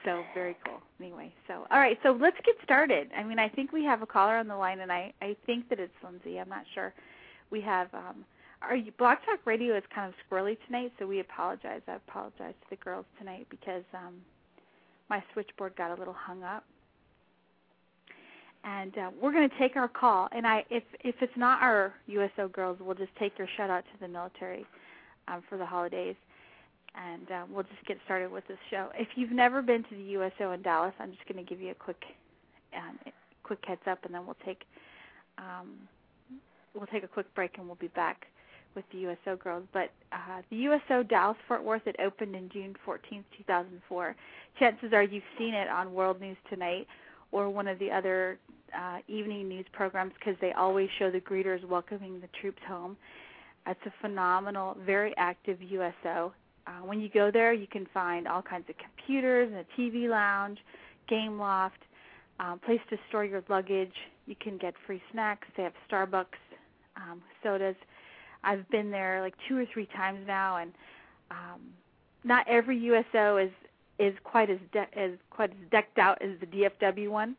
so 0.04 0.22
very 0.34 0.56
cool. 0.66 0.80
Anyway, 1.00 1.32
so 1.46 1.66
all 1.70 1.78
right, 1.78 1.98
so 2.02 2.16
let's 2.20 2.36
get 2.44 2.56
started. 2.64 3.10
I 3.16 3.22
mean, 3.22 3.38
I 3.38 3.48
think 3.48 3.72
we 3.72 3.84
have 3.84 4.02
a 4.02 4.06
caller 4.06 4.36
on 4.36 4.48
the 4.48 4.56
line, 4.56 4.80
and 4.80 4.92
I 4.92 5.12
I 5.20 5.36
think 5.46 5.68
that 5.68 5.78
it's 5.78 5.92
Lindsay. 6.02 6.38
I'm 6.38 6.48
not 6.48 6.64
sure. 6.74 6.92
We 7.50 7.60
have 7.62 7.88
um, 7.94 8.24
our 8.62 8.76
Blog 8.98 9.18
Talk 9.26 9.40
Radio 9.44 9.76
is 9.76 9.82
kind 9.94 10.12
of 10.12 10.14
squirrely 10.26 10.56
tonight, 10.66 10.92
so 10.98 11.06
we 11.06 11.20
apologize. 11.20 11.82
I 11.88 11.94
apologize 11.94 12.54
to 12.62 12.70
the 12.70 12.76
girls 12.76 13.04
tonight 13.18 13.46
because 13.50 13.84
um, 13.94 14.14
my 15.10 15.22
switchboard 15.32 15.76
got 15.76 15.90
a 15.90 15.98
little 15.98 16.16
hung 16.16 16.42
up. 16.42 16.64
And 18.64 18.96
uh, 18.96 19.10
we're 19.20 19.32
going 19.32 19.48
to 19.48 19.58
take 19.58 19.74
our 19.74 19.88
call, 19.88 20.28
and 20.32 20.46
I 20.46 20.64
if 20.70 20.84
if 21.00 21.16
it's 21.20 21.36
not 21.36 21.60
our 21.62 21.94
USO 22.06 22.48
girls, 22.48 22.78
we'll 22.80 22.94
just 22.94 23.14
take 23.18 23.36
your 23.38 23.48
shout 23.56 23.70
out 23.70 23.84
to 23.84 24.00
the 24.00 24.08
military 24.08 24.64
um, 25.26 25.42
for 25.48 25.58
the 25.58 25.66
holidays 25.66 26.14
and 26.94 27.30
uh, 27.30 27.44
we'll 27.50 27.64
just 27.64 27.84
get 27.86 27.98
started 28.04 28.30
with 28.30 28.46
this 28.48 28.58
show. 28.70 28.88
If 28.94 29.08
you've 29.16 29.32
never 29.32 29.62
been 29.62 29.82
to 29.84 29.94
the 29.96 30.02
USO 30.02 30.52
in 30.52 30.62
Dallas, 30.62 30.94
I'm 30.98 31.12
just 31.12 31.26
going 31.26 31.44
to 31.44 31.48
give 31.48 31.60
you 31.60 31.70
a 31.70 31.74
quick, 31.74 32.02
um, 32.76 32.98
quick 33.42 33.60
heads 33.66 33.80
up, 33.86 34.04
and 34.04 34.14
then 34.14 34.26
we'll 34.26 34.36
take, 34.44 34.62
um, 35.38 35.76
we'll 36.74 36.86
take 36.86 37.04
a 37.04 37.08
quick 37.08 37.32
break, 37.34 37.56
and 37.58 37.66
we'll 37.66 37.76
be 37.76 37.88
back 37.88 38.26
with 38.74 38.84
the 38.92 38.98
USO 38.98 39.36
girls. 39.36 39.64
But 39.72 39.90
uh, 40.12 40.42
the 40.50 40.56
USO 40.56 41.02
Dallas 41.02 41.36
Fort 41.48 41.64
Worth 41.64 41.86
it 41.86 41.96
opened 42.04 42.34
in 42.34 42.48
June 42.50 42.74
14th, 42.86 43.24
2004. 43.38 44.16
Chances 44.58 44.92
are 44.92 45.02
you've 45.02 45.22
seen 45.38 45.54
it 45.54 45.68
on 45.68 45.92
World 45.94 46.20
News 46.20 46.36
Tonight 46.50 46.86
or 47.32 47.48
one 47.48 47.66
of 47.68 47.78
the 47.78 47.90
other 47.90 48.38
uh, 48.76 48.98
evening 49.08 49.48
news 49.48 49.66
programs 49.72 50.12
because 50.18 50.38
they 50.40 50.52
always 50.52 50.88
show 50.98 51.10
the 51.10 51.20
greeters 51.20 51.64
welcoming 51.66 52.20
the 52.20 52.28
troops 52.40 52.60
home. 52.66 52.96
It's 53.66 53.80
a 53.86 53.92
phenomenal, 54.00 54.76
very 54.84 55.14
active 55.16 55.58
USO 55.62 56.32
uh, 56.72 56.84
when 56.86 57.00
you 57.00 57.08
go 57.08 57.30
there, 57.30 57.52
you 57.52 57.66
can 57.66 57.86
find 57.92 58.26
all 58.26 58.42
kinds 58.42 58.68
of 58.68 58.76
computers 58.78 59.52
and 59.52 59.58
a 59.58 59.80
TV 59.80 60.08
lounge, 60.08 60.58
game 61.08 61.38
loft, 61.38 61.78
um, 62.40 62.58
place 62.60 62.80
to 62.90 62.96
store 63.08 63.24
your 63.24 63.42
luggage. 63.48 63.92
You 64.26 64.36
can 64.40 64.56
get 64.58 64.74
free 64.86 65.02
snacks. 65.12 65.46
They 65.56 65.62
have 65.64 65.72
Starbucks, 65.90 66.38
um, 66.96 67.22
sodas. 67.42 67.76
I've 68.44 68.68
been 68.70 68.90
there 68.90 69.20
like 69.20 69.34
two 69.48 69.56
or 69.56 69.66
three 69.72 69.86
times 69.86 70.20
now, 70.26 70.56
and 70.56 70.72
um, 71.30 71.60
not 72.24 72.46
every 72.48 72.78
USO 72.78 73.36
is 73.36 73.50
is 73.98 74.14
quite 74.24 74.50
as 74.50 74.58
de- 74.72 74.98
as 74.98 75.12
quite 75.30 75.50
as 75.50 75.56
decked 75.70 75.98
out 75.98 76.20
as 76.22 76.30
the 76.40 76.46
DFW 76.46 77.08
one, 77.10 77.36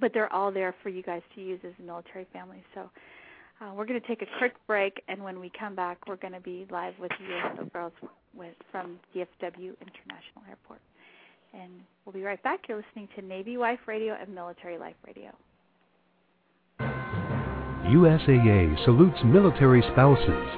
but 0.00 0.12
they're 0.12 0.32
all 0.32 0.50
there 0.50 0.74
for 0.82 0.88
you 0.88 1.02
guys 1.02 1.22
to 1.34 1.40
use 1.40 1.60
as 1.64 1.72
a 1.78 1.82
military 1.82 2.26
family. 2.32 2.62
So 2.74 2.90
uh, 3.60 3.72
we're 3.74 3.84
going 3.84 4.00
to 4.00 4.06
take 4.06 4.22
a 4.22 4.38
quick 4.38 4.54
break, 4.66 5.02
and 5.08 5.22
when 5.22 5.38
we 5.38 5.50
come 5.58 5.74
back, 5.74 5.98
we're 6.06 6.16
going 6.16 6.32
to 6.32 6.40
be 6.40 6.66
live 6.70 6.94
with 6.98 7.10
USO 7.20 7.68
Girls 7.72 7.92
with, 8.34 8.54
from 8.70 8.98
DFW 9.14 9.74
International 9.80 10.42
Airport. 10.48 10.80
And 11.52 11.72
we'll 12.04 12.12
be 12.12 12.22
right 12.22 12.42
back. 12.42 12.60
You're 12.68 12.78
listening 12.78 13.08
to 13.16 13.22
Navy 13.22 13.56
Wife 13.56 13.80
Radio 13.86 14.16
and 14.18 14.34
Military 14.34 14.78
Life 14.78 14.94
Radio. 15.06 15.30
USAA 17.90 18.84
salutes 18.84 19.18
military 19.24 19.82
spouses 19.92 20.48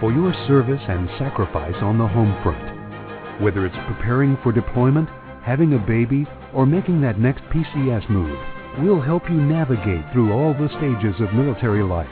for 0.00 0.12
your 0.12 0.34
service 0.46 0.82
and 0.86 1.08
sacrifice 1.18 1.76
on 1.80 1.98
the 1.98 2.06
home 2.06 2.36
front. 2.42 3.42
Whether 3.42 3.66
it's 3.66 3.76
preparing 3.88 4.36
for 4.42 4.52
deployment, 4.52 5.08
having 5.42 5.74
a 5.74 5.78
baby, 5.78 6.26
or 6.52 6.66
making 6.66 7.00
that 7.00 7.18
next 7.18 7.42
PCS 7.44 8.08
move, 8.08 8.38
we'll 8.78 9.00
help 9.00 9.28
you 9.28 9.36
navigate 9.36 10.04
through 10.12 10.32
all 10.32 10.52
the 10.52 10.68
stages 10.76 11.20
of 11.20 11.34
military 11.34 11.82
life. 11.82 12.10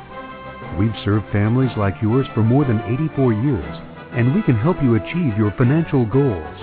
We've 0.79 0.95
served 1.05 1.31
families 1.33 1.71
like 1.77 1.95
yours 2.03 2.27
for 2.35 2.43
more 2.43 2.65
than 2.65 2.81
84 2.81 3.33
years, 3.33 3.81
and 4.13 4.35
we 4.35 4.43
can 4.43 4.57
help 4.57 4.83
you 4.83 4.97
achieve 4.97 5.37
your 5.37 5.53
financial 5.59 6.07
goals. 6.07 6.57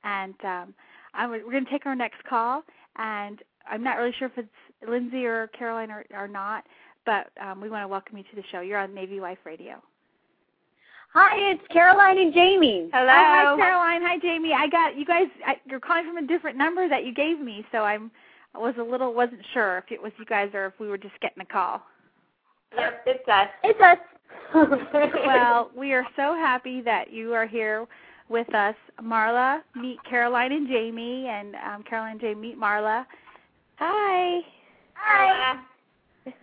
And 0.03 0.35
um, 0.43 0.73
I'm, 1.13 1.29
we're 1.29 1.51
going 1.51 1.65
to 1.65 1.71
take 1.71 1.85
our 1.85 1.95
next 1.95 2.23
call. 2.23 2.63
And 2.97 3.41
I'm 3.69 3.83
not 3.83 3.97
really 3.97 4.13
sure 4.17 4.27
if 4.27 4.37
it's 4.37 4.89
Lindsay 4.89 5.25
or 5.25 5.47
Caroline 5.47 5.91
or, 5.91 6.05
or 6.13 6.27
not, 6.27 6.65
but 7.05 7.29
um, 7.41 7.61
we 7.61 7.69
want 7.69 7.83
to 7.83 7.87
welcome 7.87 8.17
you 8.17 8.23
to 8.23 8.35
the 8.35 8.43
show. 8.51 8.61
You're 8.61 8.79
on 8.79 8.93
Navy 8.93 9.19
Wife 9.19 9.39
Radio. 9.45 9.81
Hi, 11.13 11.51
it's 11.51 11.63
Caroline 11.71 12.19
and 12.19 12.33
Jamie. 12.33 12.89
Hello. 12.93 13.07
Oh, 13.09 13.55
hi, 13.55 13.55
Caroline. 13.57 14.01
Hi, 14.03 14.19
Jamie. 14.19 14.53
I 14.53 14.67
got 14.67 14.95
you 14.95 15.05
guys. 15.05 15.25
I, 15.45 15.55
you're 15.65 15.79
calling 15.79 16.05
from 16.05 16.17
a 16.17 16.27
different 16.27 16.55
number 16.55 16.87
that 16.87 17.03
you 17.03 17.13
gave 17.13 17.39
me, 17.39 17.65
so 17.71 17.79
I'm 17.79 18.11
I 18.53 18.59
was 18.59 18.75
a 18.79 18.83
little 18.83 19.13
wasn't 19.13 19.41
sure 19.53 19.79
if 19.79 19.91
it 19.91 20.01
was 20.01 20.11
you 20.19 20.25
guys 20.25 20.49
or 20.53 20.67
if 20.67 20.73
we 20.79 20.87
were 20.87 20.99
just 20.99 21.19
getting 21.19 21.41
a 21.41 21.45
call. 21.45 21.81
Yep, 22.77 23.03
it's 23.07 23.27
us. 23.27 23.47
It's 23.63 23.79
us. 23.81 23.97
well, 25.25 25.71
we 25.75 25.93
are 25.93 26.05
so 26.15 26.35
happy 26.35 26.81
that 26.81 27.11
you 27.11 27.33
are 27.33 27.47
here 27.47 27.87
with 28.29 28.53
us. 28.53 28.75
Marla, 29.01 29.61
meet 29.75 29.97
Caroline 30.07 30.51
and 30.51 30.67
Jamie, 30.67 31.27
and 31.27 31.55
um, 31.55 31.83
Caroline 31.83 32.13
and 32.13 32.21
Jamie 32.21 32.49
meet 32.49 32.59
Marla. 32.59 33.05
Hi. 33.77 34.41
Hi. 34.93 35.59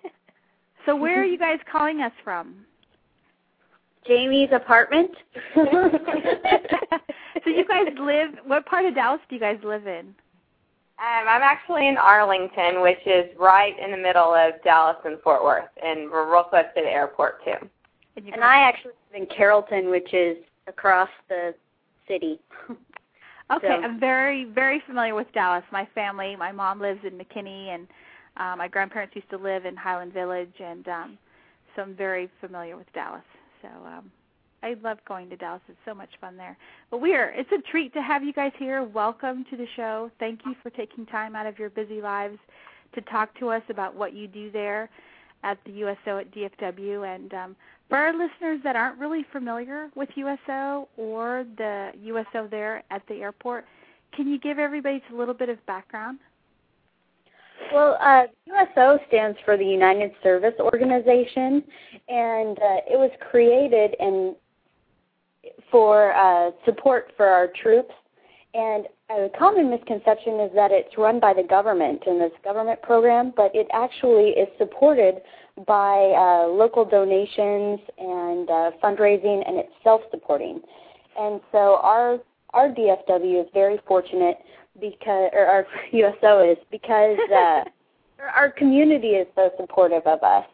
so 0.87 0.97
where 0.97 1.21
are 1.21 1.25
you 1.25 1.39
guys 1.39 1.59
calling 1.71 2.01
us 2.01 2.13
from? 2.25 2.57
Jamie's 4.07 4.51
apartment. 4.53 5.11
so 5.55 5.63
you 7.47 7.65
guys 7.67 7.89
live, 8.01 8.31
what 8.45 8.67
part 8.67 8.85
of 8.85 8.95
Dallas 8.95 9.21
do 9.29 9.35
you 9.35 9.41
guys 9.41 9.59
live 9.65 9.87
in? 9.87 10.15
Um, 10.99 11.29
I'm 11.29 11.43
actually 11.43 11.89
in 11.89 11.99
Arlington, 11.99 12.81
which 12.81 13.01
is 13.05 13.27
right 13.39 13.79
in 13.79 13.91
the 13.91 13.99
middle 13.99 14.35
of 14.35 14.55
Dallas 14.65 14.97
and 15.05 15.21
Fort 15.21 15.45
Worth, 15.45 15.69
and 15.83 16.11
we're 16.11 16.31
real 16.33 16.45
close 16.45 16.65
to 16.75 16.83
the 16.83 16.89
airport 16.89 17.45
too. 17.45 17.69
And, 18.17 18.29
and 18.33 18.43
I 18.43 18.61
actually 18.63 18.93
live 19.13 19.23
in 19.23 19.37
Carrollton, 19.37 19.91
which 19.91 20.15
is 20.15 20.39
across 20.67 21.11
the 21.29 21.55
city. 22.09 22.39
okay, 22.71 22.79
so. 23.63 23.69
I'm 23.69 24.01
very 24.01 24.45
very 24.45 24.83
familiar 24.87 25.15
with 25.15 25.27
Dallas. 25.33 25.65
My 25.73 25.89
family, 25.95 26.37
my 26.37 26.53
mom 26.53 26.81
lives 26.81 27.01
in 27.05 27.19
McKinney, 27.19 27.69
and 27.75 27.87
uh, 28.37 28.57
my 28.57 28.69
grandparents 28.69 29.15
used 29.17 29.31
to 29.31 29.39
live 29.39 29.65
in 29.65 29.77
Highland 29.77 30.13
Village, 30.13 30.55
and 30.61 30.87
um, 30.89 31.19
so 31.75 31.83
I'm 31.83 31.95
very 31.95 32.29
familiar 32.41 32.77
with 32.77 32.93
Dallas. 32.93 33.23
So 33.63 33.69
um, 33.69 34.11
I 34.63 34.75
love 34.83 34.99
going 35.07 35.31
to 35.31 35.37
Dallas. 35.37 35.61
It's 35.69 35.79
so 35.85 35.95
much 35.95 36.11
fun 36.21 36.37
there. 36.37 36.57
But 36.91 37.01
we 37.01 37.15
are 37.15 37.31
it's 37.31 37.51
a 37.53 37.63
treat 37.71 37.93
to 37.95 38.03
have 38.03 38.25
you 38.25 38.33
guys 38.33 38.53
here. 38.59 38.83
Welcome 38.83 39.45
to 39.51 39.57
the 39.57 39.67
show. 39.77 40.11
Thank 40.19 40.41
you 40.47 40.55
for 40.63 40.71
taking 40.71 41.07
time 41.07 41.37
out 41.37 41.47
of 41.47 41.59
your 41.59 41.71
busy 41.71 42.01
lives 42.01 42.39
to 42.95 43.01
talk 43.03 43.39
to 43.39 43.51
us 43.51 43.63
about 43.69 43.95
what 43.95 44.15
you 44.15 44.27
do 44.27 44.51
there 44.51 44.89
at 45.43 45.59
the 45.67 45.73
USO 45.73 46.19
at 46.19 46.33
DFW. 46.33 47.15
And 47.15 47.33
um, 47.35 47.57
for 47.89 47.99
our 47.99 48.13
listeners 48.13 48.61
that 48.65 48.77
aren't 48.77 48.99
really 48.99 49.25
familiar 49.33 49.91
with 49.95 50.09
USO 50.17 50.89
or 50.97 51.45
the 51.57 51.93
USO 52.03 52.49
there 52.51 52.83
at 52.91 53.03
the 53.09 53.17
airport, 53.17 53.65
can 54.13 54.27
you 54.29 54.39
give 54.39 54.59
everybody 54.59 55.03
a 55.13 55.15
little 55.15 55.35
bit 55.35 55.49
of 55.49 55.65
background? 55.67 56.19
Well, 57.73 57.97
uh, 58.01 58.25
USO 58.47 58.99
stands 59.09 59.39
for 59.45 59.57
the 59.57 59.65
United 59.65 60.13
Service 60.23 60.55
Organization, 60.61 61.63
and 62.09 62.59
uh, 62.59 62.81
it 62.87 62.99
was 62.99 63.11
created 63.31 63.97
in 63.99 64.37
for 65.71 66.15
uh, 66.15 66.51
support 66.65 67.13
for 67.17 67.27
our 67.27 67.49
troops. 67.63 67.95
And 68.55 68.87
a 69.11 69.29
common 69.39 69.71
misconception 69.71 70.41
is 70.41 70.51
that 70.55 70.71
it's 70.71 70.97
run 70.97 71.21
by 71.21 71.35
the 71.35 71.43
government 71.43 72.03
in 72.07 72.19
this 72.19 72.33
government 72.43 72.81
program, 72.83 73.33
but 73.37 73.55
it 73.55 73.67
actually 73.73 74.31
is 74.31 74.49
supported 74.59 75.21
by 75.67 76.13
uh, 76.17 76.49
local 76.49 76.85
donations 76.85 77.81
and 77.99 78.51
uh, 78.51 78.71
fundraising, 78.83 79.43
and 79.47 79.59
it's 79.59 79.73
self-supporting. 79.83 80.61
And 81.19 81.41
so 81.53 81.79
our 81.83 82.19
our 82.51 82.69
DFW 82.69 83.43
is 83.43 83.49
very 83.53 83.79
fortunate 83.87 84.39
because, 84.81 85.31
or 85.33 85.47
our 85.47 85.67
USO 85.93 86.51
is 86.51 86.59
because 86.71 87.19
uh, 87.35 87.65
our 88.37 88.51
community 88.51 89.09
is 89.09 89.27
so 89.35 89.51
supportive 89.59 90.07
of 90.07 90.23
us. 90.23 90.47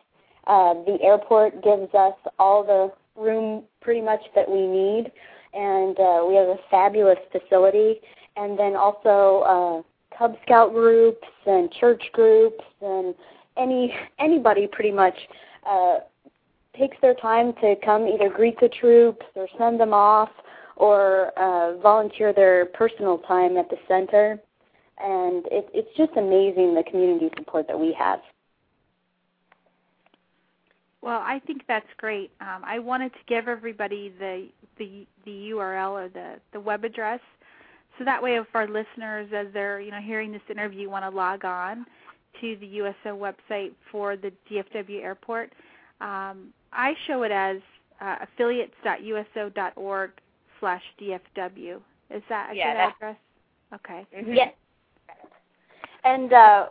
Uh, 0.47 0.75
the 0.85 0.99
airport 1.03 1.63
gives 1.63 1.93
us 1.95 2.15
all 2.39 2.65
the 2.65 2.93
room 3.21 3.63
pretty 3.81 4.01
much 4.01 4.21
that 4.35 4.51
we 4.51 4.67
need, 4.67 5.13
and 5.55 5.99
uh, 6.01 6.25
we 6.27 6.35
have 6.35 6.49
a 6.49 6.59
fabulous 6.71 7.19
facility. 7.31 8.01
And 8.37 8.59
then 8.59 8.75
also 8.75 9.85
uh, 9.85 10.17
Cub 10.17 10.37
Scout 10.45 10.73
groups 10.73 11.27
and 11.47 11.71
church 11.73 12.03
groups 12.13 12.65
and 12.81 13.15
any 13.57 13.95
anybody 14.19 14.67
pretty 14.71 14.91
much 14.91 15.17
uh, 15.69 15.99
takes 16.79 16.97
their 17.03 17.15
time 17.15 17.53
to 17.61 17.75
come 17.85 18.07
either 18.07 18.29
greet 18.29 18.59
the 18.61 18.69
troops 18.69 19.25
or 19.35 19.47
send 19.59 19.79
them 19.79 19.93
off 19.93 20.31
or 20.77 21.33
uh, 21.39 21.79
volunteer 21.79 22.33
their 22.33 22.67
personal 22.67 23.19
time 23.19 23.57
at 23.57 23.69
the 23.69 23.77
center. 23.87 24.41
And 24.99 25.45
it, 25.47 25.69
it's 25.75 25.97
just 25.97 26.13
amazing 26.17 26.75
the 26.75 26.85
community 26.89 27.31
support 27.37 27.67
that 27.69 27.79
we 27.79 27.95
have. 27.99 28.21
Well, 31.03 31.21
I 31.21 31.41
think 31.47 31.63
that's 31.67 31.87
great. 31.97 32.31
Um, 32.41 32.63
I 32.65 32.79
wanted 32.79 33.13
to 33.13 33.19
give 33.27 33.49
everybody 33.49 34.13
the 34.19 34.49
the 34.79 35.07
the 35.25 35.51
URL 35.51 35.91
or 35.93 36.09
the 36.09 36.37
the 36.53 36.61
web 36.61 36.85
address, 36.85 37.19
so 37.99 38.05
that 38.05 38.23
way, 38.23 38.37
if 38.37 38.47
our 38.55 38.69
listeners, 38.69 39.29
as 39.35 39.49
they're 39.53 39.81
you 39.81 39.91
know 39.91 40.01
hearing 40.01 40.31
this 40.31 40.43
interview, 40.49 40.89
want 40.89 41.05
to 41.05 41.11
log 41.11 41.45
on 41.45 41.87
to 42.41 42.57
the 42.57 42.67
USO 42.67 43.17
website 43.17 43.73
for 43.91 44.17
the 44.17 44.33
DFW 44.51 45.03
airport, 45.03 45.53
um, 46.01 46.53
I 46.73 46.95
show 47.07 47.23
it 47.23 47.33
as 47.33 47.59
uh, 48.01 48.17
affiliates.uso.org 48.23 50.11
slash 50.61 50.83
DFW. 51.01 51.81
Is 52.11 52.23
that 52.29 52.51
a 52.53 52.57
yeah, 52.57 52.73
good 52.73 52.95
address? 52.95 53.17
Okay. 53.75 54.07
Mm-hmm. 54.17 54.33
Yes. 54.35 54.55
And 56.05 56.33
uh, 56.33 56.67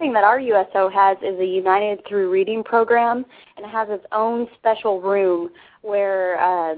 thing 0.00 0.12
that 0.14 0.24
our 0.24 0.40
USO 0.40 0.88
has 0.88 1.18
is 1.18 1.38
a 1.38 1.44
United 1.44 2.00
Through 2.08 2.30
Reading 2.30 2.64
program, 2.64 3.24
and 3.56 3.66
it 3.66 3.68
has 3.68 3.88
its 3.90 4.04
own 4.10 4.48
special 4.58 5.00
room 5.00 5.50
where 5.82 6.40
uh, 6.40 6.74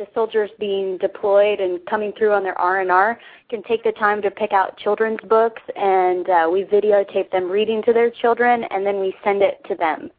the 0.00 0.06
soldiers 0.14 0.48
being 0.58 0.96
deployed 0.96 1.60
and 1.60 1.78
coming 1.84 2.10
through 2.16 2.32
on 2.32 2.42
their 2.42 2.58
R&R 2.58 3.20
can 3.50 3.62
take 3.64 3.84
the 3.84 3.92
time 3.92 4.22
to 4.22 4.30
pick 4.30 4.50
out 4.50 4.78
children's 4.78 5.20
books, 5.28 5.60
and 5.76 6.26
uh, 6.30 6.48
we 6.50 6.64
videotape 6.64 7.30
them 7.30 7.50
reading 7.50 7.82
to 7.82 7.92
their 7.92 8.10
children, 8.10 8.64
and 8.70 8.86
then 8.86 8.98
we 8.98 9.14
send 9.22 9.42
it 9.42 9.60
to 9.68 9.74
them. 9.74 10.10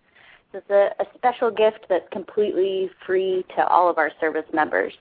So 0.51 0.59
it's 0.59 0.69
a, 0.69 1.01
a 1.01 1.05
special 1.15 1.49
gift 1.49 1.87
that's 1.89 2.07
completely 2.11 2.91
free 3.07 3.43
to 3.55 3.65
all 3.65 3.89
of 3.89 3.97
our 3.97 4.11
service 4.21 4.45
members. 4.53 4.93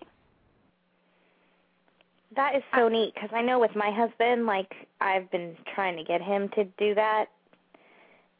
That 2.35 2.57
is 2.57 2.63
so 2.75 2.89
neat 2.89 3.13
because 3.13 3.31
I 3.35 3.43
know 3.43 3.59
with 3.59 3.77
my 3.77 3.91
husband, 3.91 4.47
like 4.47 4.73
I've 5.03 5.31
been 5.31 5.57
trying 5.75 5.99
to 5.99 6.05
get 6.05 6.23
him 6.23 6.49
to 6.55 6.65
do 6.79 6.95
that, 6.95 7.27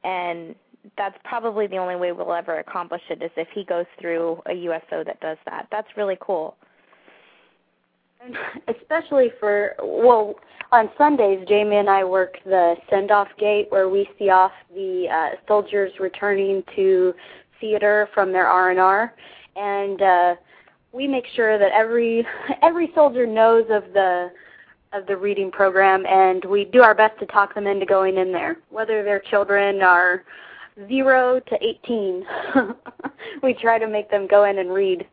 and 0.05 0.55
that's 0.97 1.17
probably 1.25 1.67
the 1.67 1.77
only 1.77 1.97
way 1.97 2.13
we'll 2.13 2.33
ever 2.33 2.59
accomplish 2.59 3.03
it 3.11 3.23
is 3.23 3.31
if 3.37 3.49
he 3.55 3.65
goes 3.65 3.87
through 4.01 4.41
a 4.47 4.55
USO 4.55 5.05
that 5.05 5.21
does 5.21 5.39
that. 5.47 5.67
That's 5.71 5.89
really 5.97 6.17
cool. 6.21 6.57
Especially 8.69 9.31
for 9.41 9.75
well, 9.83 10.35
on 10.73 10.91
Sundays, 10.99 11.47
Jamie 11.49 11.77
and 11.77 11.89
I 11.89 12.05
work 12.05 12.37
the 12.45 12.77
send-off 12.91 13.29
gate 13.39 13.67
where 13.71 13.89
we 13.89 14.09
see 14.19 14.29
off 14.29 14.53
the 14.75 15.07
uh, 15.11 15.37
soldiers 15.49 15.93
returning 15.99 16.63
to 16.77 17.15
theater 17.61 18.09
from 18.13 18.31
their 18.31 18.47
R 18.47 18.71
and 18.71 18.79
R, 18.79 19.15
and 19.57 20.03
uh, 20.03 20.35
we 20.93 21.09
make 21.09 21.25
sure 21.35 21.59
that 21.59 21.73
every 21.73 22.27
every 22.63 22.93
soldier 22.95 23.27
knows 23.27 23.65
of 23.71 23.85
the 23.95 24.31
of 24.93 25.07
the 25.07 25.17
reading 25.17 25.51
program, 25.51 26.05
and 26.07 26.45
we 26.45 26.67
do 26.67 26.83
our 26.83 26.95
best 26.95 27.19
to 27.21 27.27
talk 27.27 27.55
them 27.55 27.67
into 27.67 27.87
going 27.87 28.19
in 28.19 28.33
there, 28.33 28.59
whether 28.69 29.03
their 29.03 29.21
children 29.21 29.81
are 29.83 30.25
zero 30.89 31.41
to 31.41 31.59
18. 31.63 32.25
we 33.43 33.55
try 33.55 33.79
to 33.79 33.87
make 33.87 34.11
them 34.11 34.27
go 34.27 34.45
in 34.45 34.59
and 34.59 34.73
read. 34.73 35.07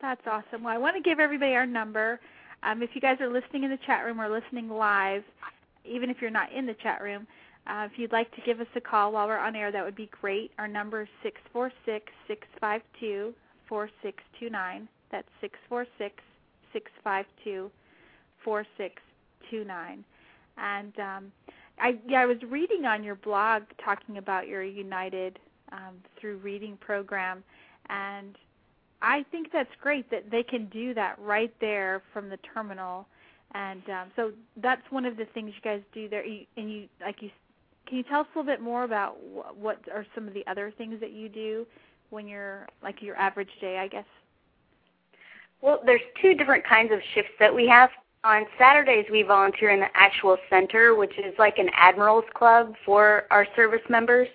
That's 0.00 0.22
awesome. 0.26 0.64
Well, 0.64 0.74
I 0.74 0.78
want 0.78 0.96
to 0.96 1.02
give 1.02 1.20
everybody 1.20 1.54
our 1.54 1.66
number. 1.66 2.20
Um, 2.62 2.82
if 2.82 2.90
you 2.94 3.00
guys 3.00 3.18
are 3.20 3.30
listening 3.30 3.64
in 3.64 3.70
the 3.70 3.78
chat 3.86 4.04
room 4.04 4.20
or 4.20 4.28
listening 4.28 4.68
live, 4.68 5.22
even 5.84 6.10
if 6.10 6.18
you're 6.20 6.30
not 6.30 6.52
in 6.52 6.66
the 6.66 6.74
chat 6.74 7.02
room, 7.02 7.26
uh, 7.66 7.86
if 7.90 7.98
you'd 7.98 8.12
like 8.12 8.34
to 8.34 8.40
give 8.42 8.60
us 8.60 8.66
a 8.74 8.80
call 8.80 9.12
while 9.12 9.26
we're 9.26 9.38
on 9.38 9.54
air, 9.54 9.70
that 9.70 9.84
would 9.84 9.96
be 9.96 10.10
great. 10.20 10.50
Our 10.58 10.68
number 10.68 11.02
is 11.02 11.08
six 11.22 11.40
four 11.52 11.70
six 11.84 12.06
six 12.26 12.46
five 12.60 12.82
two 12.98 13.34
four 13.68 13.90
six 14.02 14.22
two 14.38 14.50
nine. 14.50 14.88
That's 15.12 15.28
six 15.40 15.58
four 15.68 15.86
six 15.98 16.16
six 16.72 16.90
five 17.04 17.26
two 17.44 17.70
four 18.42 18.66
six 18.76 18.96
two 19.50 19.64
nine. 19.64 20.04
And 20.56 20.98
um, 20.98 21.32
I 21.80 21.98
yeah, 22.06 22.20
I 22.20 22.26
was 22.26 22.38
reading 22.48 22.84
on 22.84 23.02
your 23.02 23.14
blog 23.16 23.62
talking 23.82 24.18
about 24.18 24.48
your 24.48 24.62
United 24.62 25.38
um, 25.72 25.96
through 26.20 26.38
Reading 26.38 26.76
program, 26.80 27.42
and 27.88 28.36
I 29.02 29.24
think 29.30 29.48
that's 29.52 29.70
great 29.80 30.10
that 30.10 30.30
they 30.30 30.42
can 30.42 30.66
do 30.66 30.94
that 30.94 31.18
right 31.18 31.52
there 31.60 32.02
from 32.12 32.28
the 32.28 32.38
terminal. 32.38 33.06
And 33.54 33.82
um, 33.88 34.08
so 34.14 34.32
that's 34.62 34.82
one 34.90 35.04
of 35.04 35.16
the 35.16 35.24
things 35.26 35.52
you 35.54 35.62
guys 35.62 35.80
do 35.92 36.08
there. 36.08 36.24
You, 36.24 36.46
and 36.56 36.70
you, 36.70 36.88
like 37.00 37.20
you, 37.20 37.30
can 37.86 37.96
you 37.96 38.04
tell 38.04 38.20
us 38.20 38.26
a 38.34 38.38
little 38.38 38.52
bit 38.52 38.60
more 38.60 38.84
about 38.84 39.16
wh- 39.34 39.58
what 39.60 39.80
are 39.92 40.06
some 40.14 40.28
of 40.28 40.34
the 40.34 40.46
other 40.46 40.72
things 40.76 41.00
that 41.00 41.12
you 41.12 41.28
do 41.28 41.66
when 42.10 42.28
you're 42.28 42.68
like 42.82 43.02
your 43.02 43.16
average 43.16 43.50
day, 43.60 43.78
I 43.78 43.88
guess? 43.88 44.04
Well, 45.62 45.80
there's 45.84 46.00
two 46.22 46.34
different 46.34 46.64
kinds 46.64 46.92
of 46.92 47.00
shifts 47.14 47.32
that 47.40 47.54
we 47.54 47.66
have. 47.66 47.90
On 48.22 48.44
Saturdays, 48.58 49.06
we 49.10 49.22
volunteer 49.22 49.70
in 49.70 49.80
the 49.80 49.88
actual 49.94 50.36
center, 50.50 50.94
which 50.94 51.18
is 51.18 51.32
like 51.38 51.56
an 51.56 51.70
admirals 51.74 52.26
club 52.34 52.74
for 52.84 53.24
our 53.30 53.46
service 53.56 53.80
members. 53.88 54.28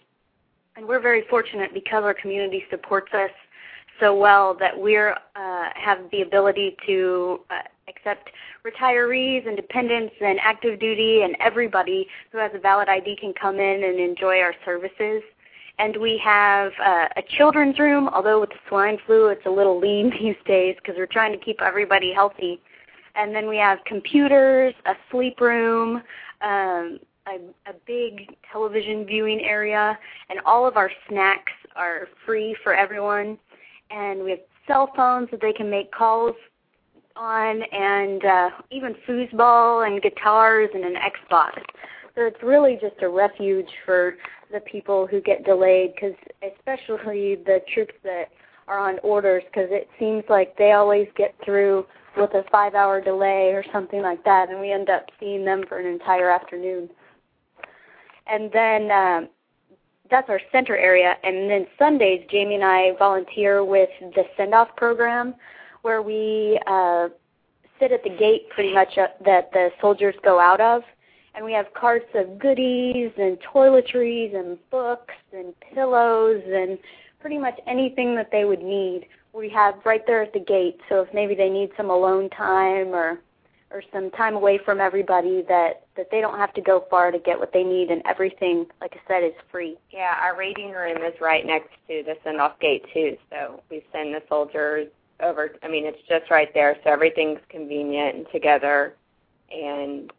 And 0.76 0.88
we're 0.88 1.00
very 1.00 1.24
fortunate 1.30 1.72
because 1.72 2.04
our 2.04 2.16
community 2.16 2.66
supports 2.72 3.14
us 3.14 3.30
so 4.00 4.18
well 4.18 4.56
that 4.60 4.78
we 4.78 4.98
uh, 4.98 5.14
have 5.36 6.00
the 6.12 6.24
ability 6.24 6.76
to 6.88 7.42
uh, 7.52 7.62
accept 7.88 8.32
retirees 8.66 9.48
and 9.48 9.56
dependents 9.56 10.16
and 10.20 10.40
active 10.42 10.80
duty 10.80 11.22
and 11.22 11.36
everybody 11.40 12.08
who 12.32 12.40
has 12.40 12.52
a 12.56 12.60
valid 12.60 12.90
ID 12.90 13.16
can 13.18 13.34
come 13.40 13.60
in 13.60 13.84
and 13.84 14.00
enjoy 14.00 14.40
our 14.40 14.56
services. 14.66 15.22
And 15.78 15.96
we 15.98 16.20
have 16.24 16.72
uh, 16.84 17.08
a 17.18 17.22
children's 17.38 17.78
room, 17.78 18.10
although 18.10 18.40
with 18.42 18.50
the 18.50 18.60
swine 18.68 18.98
flu 19.06 19.28
it's 19.28 19.46
a 19.46 19.52
little 19.52 19.80
lean 19.80 20.10
these 20.20 20.38
days 20.48 20.76
because 20.78 20.96
we're 20.98 21.06
trying 21.06 21.38
to 21.38 21.46
keep 21.46 21.62
everybody 21.62 22.12
healthy. 22.12 22.60
And 23.16 23.34
then 23.34 23.48
we 23.48 23.58
have 23.58 23.80
computers, 23.86 24.74
a 24.86 24.94
sleep 25.12 25.40
room, 25.40 26.02
um, 26.42 27.00
a, 27.28 27.40
a 27.68 27.74
big 27.88 28.36
television 28.52 29.06
viewing 29.06 29.42
area, 29.42 29.98
and 30.30 30.40
all 30.46 30.68
of 30.68 30.78
our 30.78 30.92
snacks 31.10 31.54
are 31.76 32.08
free 32.26 32.56
for 32.64 32.74
everyone 32.74 33.38
and 33.92 34.24
we 34.24 34.32
have 34.32 34.40
cell 34.68 34.92
phones 34.96 35.30
that 35.32 35.42
they 35.42 35.54
can 35.54 35.70
make 35.70 35.92
calls 35.92 36.36
on, 37.16 37.62
and 37.72 38.26
uh, 38.26 38.50
even 38.72 38.96
foosball 39.08 39.88
and 39.88 40.02
guitars 40.02 40.70
and 40.74 40.84
an 40.84 40.96
Xbox. 40.96 41.62
So 42.16 42.22
it's 42.22 42.42
really 42.44 42.78
just 42.82 43.02
a 43.02 43.10
refuge 43.10 43.70
for 43.86 44.16
the 44.52 44.60
people 44.62 45.08
who 45.08 45.22
get 45.22 45.46
delayed, 45.46 45.94
because 45.96 46.16
especially 46.44 47.36
the 47.36 47.60
troops 47.74 47.94
that 48.04 48.30
are 48.68 48.80
on 48.80 49.00
orders, 49.00 49.44
because 49.46 49.70
it 49.72 49.88
seems 50.00 50.24
like 50.30 50.58
they 50.58 50.72
always 50.72 51.08
get 51.16 51.36
through 51.44 51.86
with 52.18 52.34
a 52.34 52.44
five-hour 52.52 53.02
delay 53.02 53.52
or 53.54 53.64
something 53.72 54.02
like 54.02 54.24
that, 54.24 54.50
and 54.50 54.60
we 54.60 54.72
end 54.72 54.90
up 54.90 55.06
seeing 55.20 55.46
them 55.46 55.64
for 55.68 55.80
an 55.80 55.86
entire 55.86 56.30
afternoon. 56.30 56.90
And 58.28 58.52
then 58.52 58.92
um, 58.92 59.30
that's 60.10 60.30
our 60.30 60.40
center 60.52 60.78
area. 60.78 61.16
And 61.24 61.50
then 61.50 61.68
Sundays, 61.78 62.26
Jamie 62.30 62.56
and 62.56 62.64
I 62.64 62.92
volunteer 62.98 63.64
with 63.64 63.90
the 64.00 64.24
send 64.38 64.54
off 64.54 64.76
program 64.76 65.36
where 65.82 66.02
we 66.02 66.60
uh, 66.68 67.10
sit 67.80 67.92
at 67.92 68.04
the 68.04 68.10
gate 68.10 68.50
pretty 68.50 68.74
much 68.74 68.98
uh, 68.98 69.08
that 69.26 69.52
the 69.52 69.70
soldiers 69.82 70.16
go 70.24 70.40
out 70.40 70.62
of. 70.62 70.84
And 71.36 71.44
we 71.44 71.52
have 71.52 71.66
carts 71.74 72.08
of 72.16 72.40
goodies 72.40 73.12
and 73.18 73.38
toiletries 73.54 74.34
and 74.36 74.58
books 74.72 75.14
and 75.34 75.54
pillows 75.74 76.42
and 76.46 76.78
pretty 77.20 77.38
much 77.38 77.60
anything 77.68 78.16
that 78.16 78.30
they 78.32 78.46
would 78.46 78.62
need. 78.62 79.08
We 79.36 79.50
have 79.50 79.76
right 79.86 80.06
there 80.08 80.24
at 80.24 80.34
the 80.34 80.40
gate. 80.40 80.80
So 80.88 81.02
if 81.02 81.14
maybe 81.14 81.36
they 81.36 81.50
need 81.50 81.72
some 81.76 81.90
alone 81.90 82.30
time 82.30 82.88
or 82.90 83.20
or 83.72 83.82
some 83.92 84.12
time 84.12 84.36
away 84.36 84.58
from 84.64 84.80
everybody 84.80 85.44
that 85.50 85.86
that 85.98 86.10
they 86.12 86.22
don't 86.22 86.38
have 86.38 86.54
to 86.54 86.62
go 86.62 86.86
far 86.90 87.12
to 87.12 87.20
get 87.20 87.38
what 87.38 87.52
they 87.52 87.64
need 87.64 87.90
and 87.90 88.02
everything 88.06 88.66
like 88.80 88.94
i 88.94 89.00
said 89.08 89.24
is 89.24 89.34
free 89.52 89.76
yeah 89.92 90.16
our 90.22 90.38
reading 90.38 90.72
room 90.72 90.98
is 90.98 91.14
right 91.20 91.46
next 91.46 91.70
to 91.88 92.04
the 92.06 92.16
send 92.24 92.40
off 92.40 92.58
gate 92.60 92.86
too 92.94 93.18
so 93.30 93.62
we 93.70 93.84
send 93.92 94.14
the 94.14 94.22
soldiers 94.30 94.88
over 95.22 95.56
i 95.64 95.68
mean 95.68 95.86
it's 95.86 96.02
just 96.08 96.30
right 96.30 96.54
there 96.54 96.78
so 96.84 96.90
everything's 96.90 97.40
convenient 97.50 98.16
and 98.16 98.26
together 98.32 98.96
and 99.52 100.12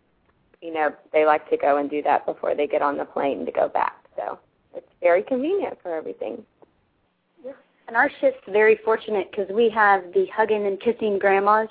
you 0.60 0.72
know 0.72 0.92
they 1.12 1.24
like 1.24 1.48
to 1.48 1.56
go 1.56 1.78
and 1.78 1.88
do 1.88 2.02
that 2.02 2.26
before 2.26 2.54
they 2.54 2.66
get 2.66 2.82
on 2.82 2.96
the 2.98 3.04
plane 3.04 3.46
to 3.46 3.52
go 3.52 3.68
back 3.68 4.04
so 4.16 4.38
it's 4.74 4.90
very 5.00 5.22
convenient 5.22 5.78
for 5.82 5.94
everything 5.94 6.42
and 7.86 7.96
our 7.96 8.10
shift's 8.20 8.42
very 8.48 8.78
fortunate 8.84 9.30
because 9.30 9.48
we 9.54 9.70
have 9.70 10.02
the 10.12 10.26
hugging 10.34 10.66
and 10.66 10.80
kissing 10.80 11.18
grandmas 11.18 11.68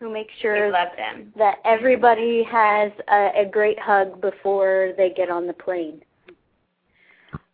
who 0.00 0.12
make 0.12 0.28
sure 0.40 0.70
that 0.70 1.56
everybody 1.64 2.44
has 2.44 2.92
a, 3.10 3.42
a 3.42 3.44
great 3.50 3.78
hug 3.78 4.20
before 4.20 4.92
they 4.96 5.10
get 5.10 5.28
on 5.30 5.46
the 5.46 5.52
plane. 5.52 6.00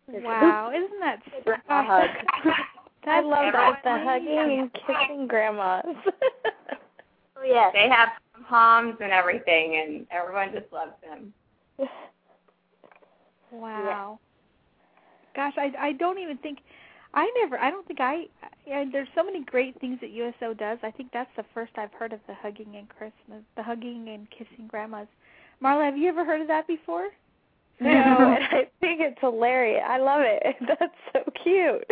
Wow, 0.08 0.70
isn't 0.74 1.00
that 1.00 1.20
a 1.68 1.82
hug? 1.82 2.10
I 3.06 3.20
love 3.20 3.52
that 3.52 3.80
the 3.82 3.90
hugging 3.90 4.60
and 4.60 4.72
kissing 4.72 5.26
grandmas. 5.26 5.84
oh 7.36 7.42
yes, 7.44 7.70
they 7.72 7.88
have 7.88 8.10
palms 8.48 8.96
and 9.00 9.12
everything, 9.12 9.82
and 9.82 10.06
everyone 10.10 10.52
just 10.52 10.72
loves 10.72 10.92
them. 11.02 11.32
Wow. 13.52 14.18
Yeah. 15.36 15.50
Gosh, 15.50 15.54
I 15.56 15.72
I 15.78 15.92
don't 15.92 16.18
even 16.18 16.38
think 16.38 16.58
I 17.14 17.30
never. 17.40 17.58
I 17.58 17.70
don't 17.70 17.86
think 17.86 18.00
I. 18.00 18.24
Yeah, 18.66 18.84
there's 18.90 19.08
so 19.14 19.22
many 19.22 19.44
great 19.44 19.80
things 19.80 19.98
that 20.00 20.10
USO 20.10 20.52
does. 20.54 20.78
I 20.82 20.90
think 20.90 21.10
that's 21.12 21.30
the 21.36 21.44
first 21.54 21.72
I've 21.76 21.92
heard 21.92 22.12
of 22.12 22.20
the 22.26 22.34
hugging 22.34 22.74
and 22.76 22.88
Christmas, 22.88 23.42
the 23.56 23.62
hugging 23.62 24.08
and 24.08 24.28
kissing 24.30 24.66
grandmas. 24.66 25.06
Marla, 25.62 25.84
have 25.84 25.96
you 25.96 26.08
ever 26.08 26.24
heard 26.24 26.40
of 26.40 26.48
that 26.48 26.66
before? 26.66 27.08
No, 27.80 27.90
and 27.90 28.44
I 28.44 28.68
think 28.80 29.00
it's 29.00 29.18
hilarious. 29.20 29.82
I 29.86 29.98
love 29.98 30.22
it. 30.24 30.56
That's 30.66 30.94
so 31.12 31.20
cute. 31.42 31.84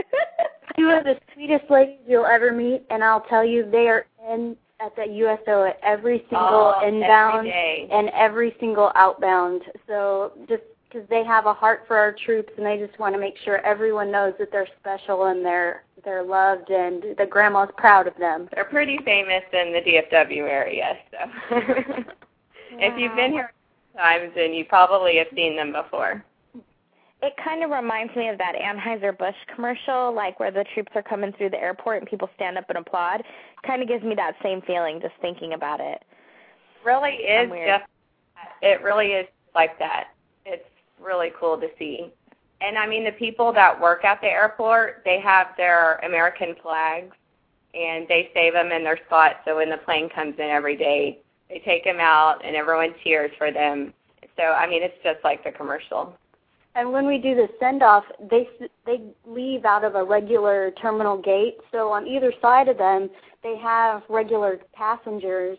Two 0.77 0.91
of 0.91 1.05
the 1.05 1.19
sweetest 1.35 1.71
ladies 1.71 1.99
you'll 2.07 2.27
ever 2.27 2.53
meet, 2.53 2.83
and 2.91 3.05
I'll 3.05 3.23
tell 3.23 3.45
you, 3.45 3.69
they 3.71 3.89
are 3.89 4.07
in 4.31 4.57
at 4.85 4.97
the 4.97 5.07
USO 5.07 5.65
at 5.65 5.79
every 5.83 6.19
single 6.29 6.75
oh, 6.77 6.87
inbound 6.87 7.47
every 7.47 7.89
and 7.93 8.09
every 8.11 8.57
single 8.59 8.91
outbound. 8.97 9.63
So 9.87 10.33
just 10.49 10.63
because 10.93 11.09
they 11.09 11.25
have 11.25 11.47
a 11.47 11.55
heart 11.55 11.85
for 11.87 11.97
our 11.97 12.13
troops 12.13 12.53
and 12.57 12.67
they 12.67 12.77
just 12.77 12.99
want 12.99 13.15
to 13.15 13.21
make 13.21 13.35
sure 13.45 13.65
everyone 13.65 14.11
knows 14.11 14.35
that 14.39 14.51
they're 14.53 14.69
special 14.81 15.27
and 15.27 15.45
they're 15.45 15.85
they're 16.05 16.25
loved 16.25 16.69
and 16.71 17.17
the 17.17 17.27
grandma's 17.27 17.71
proud 17.77 18.07
of 18.07 18.17
them. 18.19 18.49
They're 18.55 18.65
pretty 18.65 18.99
famous 19.05 19.43
in 19.53 19.73
the 19.73 19.81
DFW 19.81 20.43
area, 20.49 20.97
so 21.11 21.57
if 22.73 22.99
you've 22.99 23.17
been 23.17 23.33
here 23.33 23.53
times 23.97 24.33
then 24.35 24.53
you 24.53 24.65
probably 24.65 25.17
have 25.19 25.29
seen 25.35 25.57
them 25.57 25.73
before. 25.73 26.25
It 27.25 27.35
kind 27.43 27.63
of 27.63 27.71
reminds 27.71 28.17
me 28.17 28.29
of 28.31 28.39
that 28.39 28.55
Anheuser-Busch 28.57 29.37
commercial, 29.55 30.13
like 30.13 30.41
where 30.41 30.51
the 30.51 30.65
troops 30.75 30.91
are 30.97 31.05
coming 31.05 31.33
through 31.33 31.51
the 31.51 31.61
airport 31.61 31.99
and 31.99 32.11
people 32.11 32.29
stand 32.35 32.59
up 32.59 32.65
and 32.69 32.79
applaud. 32.79 33.23
Kind 33.65 33.81
of 33.81 33.87
gives 33.87 34.03
me 34.03 34.17
that 34.17 34.35
same 34.43 34.61
feeling 34.63 35.01
just 35.01 35.15
thinking 35.21 35.53
about 35.53 35.79
it. 35.79 36.03
Really 36.85 37.13
is 37.13 37.49
just 37.65 37.85
it 38.61 38.83
really 38.83 39.13
is 39.13 39.27
like 39.55 39.79
that. 39.79 40.09
Really 41.03 41.33
cool 41.39 41.59
to 41.59 41.69
see. 41.79 42.13
And 42.61 42.79
I 42.79 42.87
mean, 42.87 43.05
the 43.05 43.13
people 43.13 43.53
that 43.53 43.81
work 43.81 44.05
at 44.05 44.21
the 44.21 44.29
airport, 44.29 45.03
they 45.05 45.21
have 45.21 45.49
their 45.57 45.97
American 46.05 46.55
flags, 46.63 47.17
and 47.75 48.07
they 48.09 48.31
save 48.35 48.53
them 48.53 48.71
in 48.71 48.85
their 48.85 48.99
spot. 49.07 49.41
So 49.45 49.57
when 49.57 49.71
the 49.71 49.79
plane 49.79 50.09
comes 50.09 50.35
in 50.39 50.45
every 50.45 50.77
day, 50.77 51.19
they 51.49 51.61
take 51.65 51.85
them 51.85 51.99
out, 51.99 52.45
and 52.45 52.55
everyone 52.55 52.95
cheers 53.03 53.33
for 53.37 53.51
them. 53.51 53.93
So 54.37 54.45
I 54.45 54.69
mean, 54.69 54.83
it's 54.83 55.03
just 55.03 55.19
like 55.25 55.43
the 55.45 55.51
commercial. 55.51 56.17
And 56.75 56.91
when 56.93 57.07
we 57.07 57.19
do 57.19 57.35
the 57.35 57.49
send 57.61 57.83
off, 57.83 58.05
they 58.31 58.49
they 58.87 59.03
leave 59.27 59.65
out 59.65 59.85
of 59.85 59.95
a 59.95 60.05
regular 60.05 60.71
terminal 60.81 61.21
gate. 61.21 61.59
So 61.71 61.91
on 61.91 62.07
either 62.07 62.33
side 62.41 62.69
of 62.69 62.79
them, 62.79 63.11
they 63.43 63.57
have 63.59 64.03
regular 64.09 64.61
passengers 64.73 65.59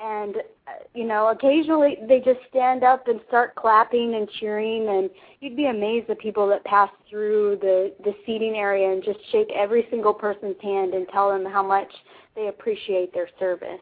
and 0.00 0.36
uh, 0.66 0.72
you 0.94 1.04
know 1.04 1.28
occasionally 1.28 1.96
they 2.08 2.18
just 2.18 2.40
stand 2.48 2.82
up 2.82 3.06
and 3.08 3.20
start 3.28 3.54
clapping 3.54 4.14
and 4.14 4.28
cheering 4.40 4.88
and 4.88 5.10
you'd 5.40 5.56
be 5.56 5.66
amazed 5.66 6.08
the 6.08 6.14
people 6.16 6.48
that 6.48 6.64
pass 6.64 6.90
through 7.08 7.58
the 7.60 7.92
the 8.04 8.12
seating 8.26 8.54
area 8.56 8.92
and 8.92 9.04
just 9.04 9.18
shake 9.30 9.48
every 9.54 9.86
single 9.90 10.14
person's 10.14 10.56
hand 10.60 10.94
and 10.94 11.06
tell 11.12 11.30
them 11.30 11.44
how 11.44 11.62
much 11.62 11.92
they 12.34 12.48
appreciate 12.48 13.14
their 13.14 13.28
service. 13.38 13.80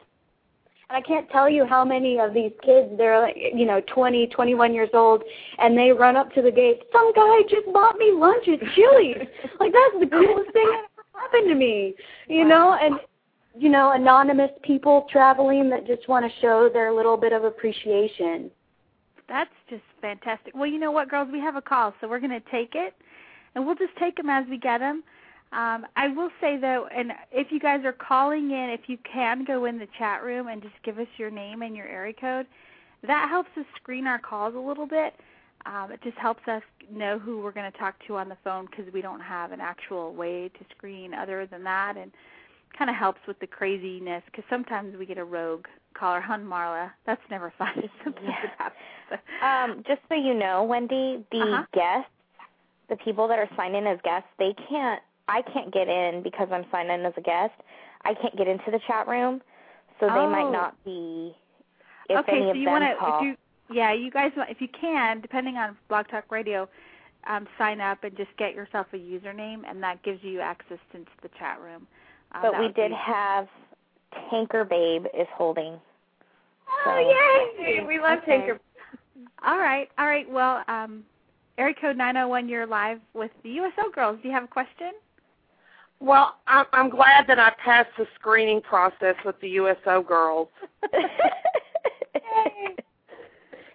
And 0.89 0.97
I 0.97 1.01
can't 1.01 1.27
tell 1.31 1.49
you 1.49 1.65
how 1.65 1.83
many 1.83 2.19
of 2.19 2.33
these 2.33 2.51
kids 2.63 2.91
they're 2.97 3.19
like 3.19 3.35
you 3.37 3.65
know 3.65 3.81
twenty 3.87 4.27
twenty 4.27 4.53
one 4.53 4.73
years 4.73 4.89
old 4.93 5.23
and 5.57 5.77
they 5.77 5.91
run 5.91 6.15
up 6.15 6.31
to 6.33 6.41
the 6.41 6.51
gate 6.51 6.83
some 6.91 7.11
guy 7.13 7.41
just 7.49 7.71
bought 7.73 7.97
me 7.97 8.11
lunch 8.13 8.47
at 8.47 8.59
Chili's. 8.75 9.27
Like 9.59 9.71
that's 9.71 9.99
the 9.99 10.09
coolest 10.11 10.51
thing 10.51 10.65
that 10.65 10.85
ever 10.93 11.05
happened 11.13 11.49
to 11.49 11.55
me 11.55 11.95
you 12.27 12.45
know? 12.45 12.77
And 12.79 12.95
you 13.57 13.69
know, 13.69 13.91
anonymous 13.91 14.51
people 14.63 15.07
traveling 15.11 15.69
that 15.69 15.85
just 15.85 16.07
want 16.07 16.25
to 16.25 16.39
show 16.41 16.69
their 16.71 16.93
little 16.93 17.17
bit 17.17 17.33
of 17.33 17.43
appreciation. 17.43 18.49
That's 19.29 19.51
just 19.69 19.83
fantastic. 20.01 20.53
Well, 20.55 20.67
you 20.67 20.79
know 20.79 20.91
what, 20.91 21.09
girls, 21.09 21.29
we 21.31 21.39
have 21.39 21.55
a 21.55 21.61
call, 21.61 21.93
so 22.01 22.07
we're 22.07 22.19
going 22.19 22.31
to 22.31 22.51
take 22.51 22.73
it, 22.75 22.93
and 23.55 23.65
we'll 23.65 23.75
just 23.75 23.95
take 23.97 24.17
them 24.17 24.29
as 24.29 24.45
we 24.49 24.57
get 24.57 24.79
them. 24.79 25.03
Um, 25.53 25.85
I 25.95 26.07
will 26.07 26.31
say 26.41 26.57
though, 26.57 26.87
and 26.95 27.11
if 27.31 27.51
you 27.51 27.59
guys 27.59 27.85
are 27.85 27.93
calling 27.93 28.49
in, 28.49 28.71
if 28.71 28.81
you 28.87 28.97
can 29.11 29.45
go 29.45 29.65
in 29.65 29.77
the 29.77 29.87
chat 29.99 30.23
room 30.23 30.47
and 30.47 30.63
just 30.63 30.73
give 30.83 30.97
us 30.97 31.07
your 31.17 31.29
name 31.29 31.61
and 31.61 31.75
your 31.75 31.85
area 31.85 32.13
code, 32.19 32.47
that 33.05 33.29
helps 33.29 33.49
us 33.57 33.65
screen 33.75 34.07
our 34.07 34.17
calls 34.17 34.55
a 34.55 34.59
little 34.59 34.87
bit. 34.87 35.13
Um, 35.67 35.91
it 35.91 36.01
just 36.01 36.17
helps 36.17 36.41
us 36.47 36.63
know 36.91 37.19
who 37.19 37.39
we're 37.39 37.51
going 37.51 37.71
to 37.71 37.77
talk 37.77 37.95
to 38.07 38.17
on 38.17 38.29
the 38.29 38.37
phone 38.43 38.65
because 38.65 38.91
we 38.93 39.01
don't 39.01 39.21
have 39.21 39.51
an 39.51 39.61
actual 39.61 40.13
way 40.13 40.49
to 40.49 40.65
screen 40.75 41.13
other 41.13 41.45
than 41.45 41.63
that, 41.65 41.97
and 41.97 42.11
kind 42.77 42.89
of 42.89 42.95
helps 42.95 43.19
with 43.27 43.39
the 43.39 43.47
craziness 43.47 44.23
because 44.25 44.43
sometimes 44.49 44.95
we 44.97 45.05
get 45.05 45.17
a 45.17 45.23
rogue 45.23 45.65
caller 45.93 46.23
on 46.29 46.43
Marla. 46.45 46.91
That's 47.05 47.21
never 47.29 47.53
fun. 47.57 47.89
Sometimes 48.03 48.27
Yeah. 48.27 48.43
it 48.43 48.51
happens. 48.57 49.21
Um, 49.41 49.83
just 49.87 50.01
so 50.09 50.15
you 50.15 50.33
know, 50.33 50.63
Wendy, 50.63 51.25
the 51.31 51.41
Uh-huh. 51.41 51.63
guests, 51.73 52.09
the 52.89 52.97
people 52.97 53.27
that 53.27 53.39
are 53.39 53.49
signed 53.55 53.75
in 53.75 53.85
as 53.87 53.99
guests, 54.03 54.29
they 54.39 54.53
can't. 54.69 55.01
I 55.27 55.41
can't 55.41 55.73
get 55.73 55.87
in 55.87 56.21
because 56.21 56.49
I'm 56.51 56.65
signed 56.71 56.91
in 56.91 57.05
as 57.05 57.13
a 57.15 57.21
guest. 57.21 57.53
I 58.03 58.13
can't 58.13 58.35
get 58.37 58.47
into 58.47 58.71
the 58.71 58.79
chat 58.87 59.07
room, 59.07 59.41
so 59.99 60.07
they 60.07 60.11
Oh. 60.15 60.27
might 60.27 60.51
not 60.51 60.75
be. 60.83 61.33
If 62.09 62.19
okay, 62.19 62.33
any 62.33 62.45
so 62.45 62.49
of 62.51 62.57
you 62.57 62.67
want 62.67 62.83
to, 62.83 63.07
if 63.07 63.21
you, 63.21 63.35
yeah, 63.73 63.93
you 63.93 64.11
guys, 64.11 64.31
if 64.35 64.59
you 64.59 64.67
can, 64.67 65.21
depending 65.21 65.55
on 65.55 65.77
Blog 65.87 66.07
Talk 66.09 66.29
Radio, 66.29 66.67
um, 67.27 67.47
sign 67.57 67.79
up 67.79 68.03
and 68.03 68.15
just 68.17 68.35
get 68.37 68.53
yourself 68.53 68.87
a 68.93 68.97
username, 68.97 69.61
and 69.67 69.81
that 69.81 70.03
gives 70.03 70.21
you 70.23 70.41
access 70.41 70.79
into 70.93 71.11
the 71.21 71.29
chat 71.39 71.61
room. 71.61 71.87
Um, 72.33 72.41
but 72.41 72.59
we 72.59 72.67
did 72.67 72.91
be- 72.91 72.95
have 72.95 73.47
Tanker 74.29 74.63
Babe 74.65 75.05
is 75.17 75.27
holding. 75.33 75.79
Oh 76.85 77.53
yay! 77.57 77.83
We 77.85 77.99
love 77.99 78.19
Okay. 78.19 78.37
Tinker. 78.37 78.59
All 79.45 79.57
right, 79.57 79.89
all 79.97 80.05
right. 80.07 80.29
Well, 80.29 80.63
um, 80.67 81.03
area 81.57 81.75
code 81.79 81.97
901, 81.97 82.47
you're 82.49 82.65
live 82.65 82.99
with 83.13 83.31
the 83.43 83.49
USO 83.51 83.89
girls. 83.93 84.17
Do 84.21 84.27
you 84.27 84.33
have 84.33 84.43
a 84.45 84.47
question? 84.47 84.91
Well, 85.99 86.35
I'm, 86.47 86.65
I'm 86.73 86.89
glad 86.89 87.27
that 87.27 87.39
I 87.39 87.51
passed 87.63 87.89
the 87.97 88.05
screening 88.15 88.61
process 88.61 89.15
with 89.23 89.39
the 89.39 89.49
USO 89.49 90.01
girls. 90.01 90.49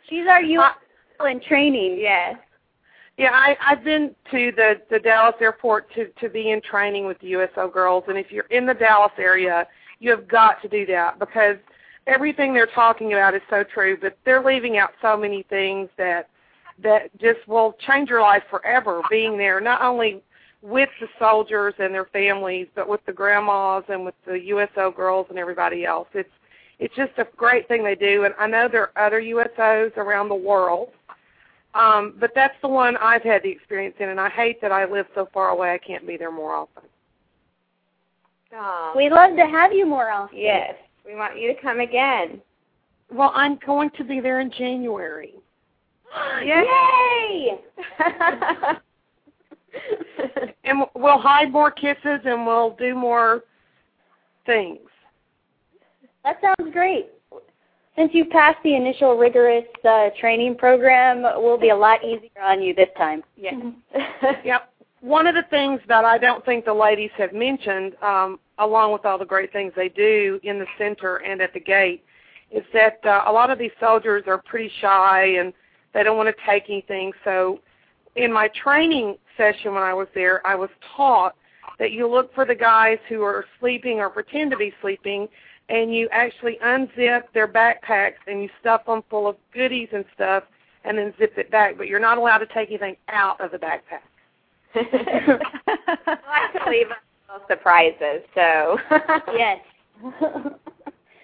She's 0.08 0.26
our 0.26 0.42
USO 0.42 1.24
in 1.30 1.40
training. 1.40 1.98
Yes. 1.98 2.36
Yeah, 3.18 3.32
I, 3.32 3.56
I've 3.60 3.82
been 3.82 4.14
to 4.30 4.52
the, 4.52 4.80
the 4.90 5.00
Dallas 5.00 5.34
airport 5.40 5.92
to, 5.94 6.06
to 6.20 6.28
be 6.28 6.52
in 6.52 6.60
training 6.62 7.04
with 7.04 7.18
the 7.18 7.26
USO 7.28 7.68
girls, 7.68 8.04
and 8.06 8.16
if 8.16 8.30
you're 8.30 8.44
in 8.44 8.64
the 8.64 8.74
Dallas 8.74 9.10
area, 9.18 9.66
you 9.98 10.10
have 10.12 10.28
got 10.28 10.62
to 10.62 10.68
do 10.68 10.86
that 10.86 11.18
because 11.18 11.56
everything 12.06 12.54
they're 12.54 12.68
talking 12.68 13.14
about 13.14 13.34
is 13.34 13.42
so 13.50 13.64
true, 13.64 13.98
but 14.00 14.16
they're 14.24 14.42
leaving 14.42 14.78
out 14.78 14.90
so 15.02 15.16
many 15.16 15.42
things 15.42 15.88
that 15.98 16.30
that 16.80 17.10
just 17.18 17.40
will 17.48 17.74
change 17.84 18.08
your 18.08 18.20
life 18.20 18.44
forever 18.48 19.02
being 19.10 19.36
there, 19.36 19.60
not 19.60 19.82
only 19.82 20.22
with 20.62 20.88
the 21.00 21.08
soldiers 21.18 21.74
and 21.80 21.92
their 21.92 22.04
families, 22.04 22.68
but 22.76 22.88
with 22.88 23.04
the 23.04 23.12
grandmas 23.12 23.82
and 23.88 24.04
with 24.04 24.14
the 24.28 24.38
USO 24.44 24.92
girls 24.92 25.26
and 25.28 25.40
everybody 25.40 25.84
else. 25.84 26.06
It's 26.14 26.30
it's 26.78 26.94
just 26.94 27.10
a 27.18 27.26
great 27.36 27.66
thing 27.66 27.82
they 27.82 27.96
do, 27.96 28.24
and 28.24 28.34
I 28.38 28.46
know 28.46 28.68
there 28.68 28.96
are 28.96 29.06
other 29.06 29.20
USOs 29.20 29.96
around 29.96 30.28
the 30.28 30.36
world, 30.36 30.90
um, 31.74 32.14
but 32.18 32.32
that's 32.34 32.54
the 32.62 32.68
one 32.68 32.96
I've 32.96 33.22
had 33.22 33.42
the 33.42 33.50
experience 33.50 33.96
in, 34.00 34.08
and 34.08 34.20
I 34.20 34.28
hate 34.28 34.60
that 34.60 34.72
I 34.72 34.84
live 34.84 35.06
so 35.14 35.28
far 35.32 35.48
away. 35.48 35.72
I 35.72 35.78
can't 35.78 36.06
be 36.06 36.16
there 36.16 36.32
more 36.32 36.54
often. 36.54 36.84
Aw. 38.54 38.94
We'd 38.96 39.10
love 39.10 39.36
to 39.36 39.46
have 39.46 39.72
you 39.72 39.86
more 39.86 40.10
often. 40.10 40.38
Yes. 40.38 40.74
We 41.04 41.14
want 41.14 41.38
you 41.38 41.54
to 41.54 41.60
come 41.60 41.80
again. 41.80 42.40
Well, 43.12 43.32
I'm 43.34 43.58
going 43.64 43.90
to 43.96 44.04
be 44.04 44.20
there 44.20 44.40
in 44.40 44.50
January. 44.50 45.34
Yay! 46.42 47.60
and 50.64 50.84
we'll 50.94 51.18
hide 51.18 51.52
more 51.52 51.70
kisses 51.70 52.20
and 52.24 52.46
we'll 52.46 52.76
do 52.76 52.94
more 52.94 53.44
things. 54.46 54.80
That 56.24 56.38
sounds 56.40 56.72
great. 56.72 57.08
Since 57.98 58.12
you've 58.14 58.30
passed 58.30 58.58
the 58.62 58.76
initial 58.76 59.16
rigorous 59.16 59.64
uh, 59.84 60.10
training 60.20 60.56
program, 60.56 61.22
we'll 61.42 61.58
be 61.58 61.70
a 61.70 61.76
lot 61.76 62.04
easier 62.04 62.40
on 62.40 62.62
you 62.62 62.72
this 62.72 62.88
time. 62.96 63.24
Yes. 63.36 63.54
Yep. 64.44 64.72
One 65.00 65.26
of 65.26 65.34
the 65.34 65.44
things 65.50 65.80
that 65.88 66.04
I 66.04 66.16
don't 66.16 66.44
think 66.44 66.64
the 66.64 66.74
ladies 66.74 67.10
have 67.18 67.32
mentioned, 67.32 67.96
um, 68.02 68.38
along 68.58 68.92
with 68.92 69.04
all 69.04 69.18
the 69.18 69.24
great 69.24 69.52
things 69.52 69.72
they 69.76 69.88
do 69.88 70.40
in 70.42 70.58
the 70.58 70.66
center 70.76 71.16
and 71.16 71.40
at 71.40 71.52
the 71.54 71.60
gate, 71.60 72.04
is 72.50 72.64
that 72.72 72.98
uh, 73.04 73.22
a 73.26 73.32
lot 73.32 73.50
of 73.50 73.58
these 73.58 73.70
soldiers 73.80 74.24
are 74.26 74.38
pretty 74.38 74.70
shy 74.80 75.36
and 75.38 75.52
they 75.92 76.02
don't 76.04 76.16
want 76.16 76.28
to 76.28 76.50
take 76.50 76.64
anything. 76.68 77.12
So 77.24 77.60
in 78.16 78.32
my 78.32 78.48
training 78.62 79.16
session 79.36 79.74
when 79.74 79.82
I 79.82 79.94
was 79.94 80.08
there, 80.14 80.44
I 80.46 80.54
was 80.54 80.70
taught 80.96 81.34
that 81.78 81.92
you 81.92 82.08
look 82.08 82.34
for 82.34 82.44
the 82.44 82.54
guys 82.54 82.98
who 83.08 83.22
are 83.22 83.44
sleeping 83.58 83.98
or 83.98 84.08
pretend 84.08 84.50
to 84.52 84.56
be 84.56 84.72
sleeping 84.80 85.28
and 85.68 85.94
you 85.94 86.08
actually 86.12 86.58
unzip 86.64 87.24
their 87.34 87.46
backpacks 87.48 88.14
and 88.26 88.42
you 88.42 88.48
stuff 88.60 88.86
them 88.86 89.02
full 89.10 89.26
of 89.26 89.36
goodies 89.52 89.88
and 89.92 90.04
stuff 90.14 90.44
and 90.84 90.96
then 90.96 91.12
zip 91.18 91.36
it 91.36 91.50
back. 91.50 91.76
But 91.76 91.88
you're 91.88 92.00
not 92.00 92.18
allowed 92.18 92.38
to 92.38 92.46
take 92.46 92.68
anything 92.68 92.96
out 93.08 93.40
of 93.40 93.50
the 93.50 93.58
backpack. 93.58 94.02
I 94.74 95.38
like 96.06 96.64
to 96.64 96.70
leave 96.70 96.90
us 96.90 96.96
little 97.28 97.46
surprises, 97.48 98.22
so 98.34 98.78
yes. 99.34 99.58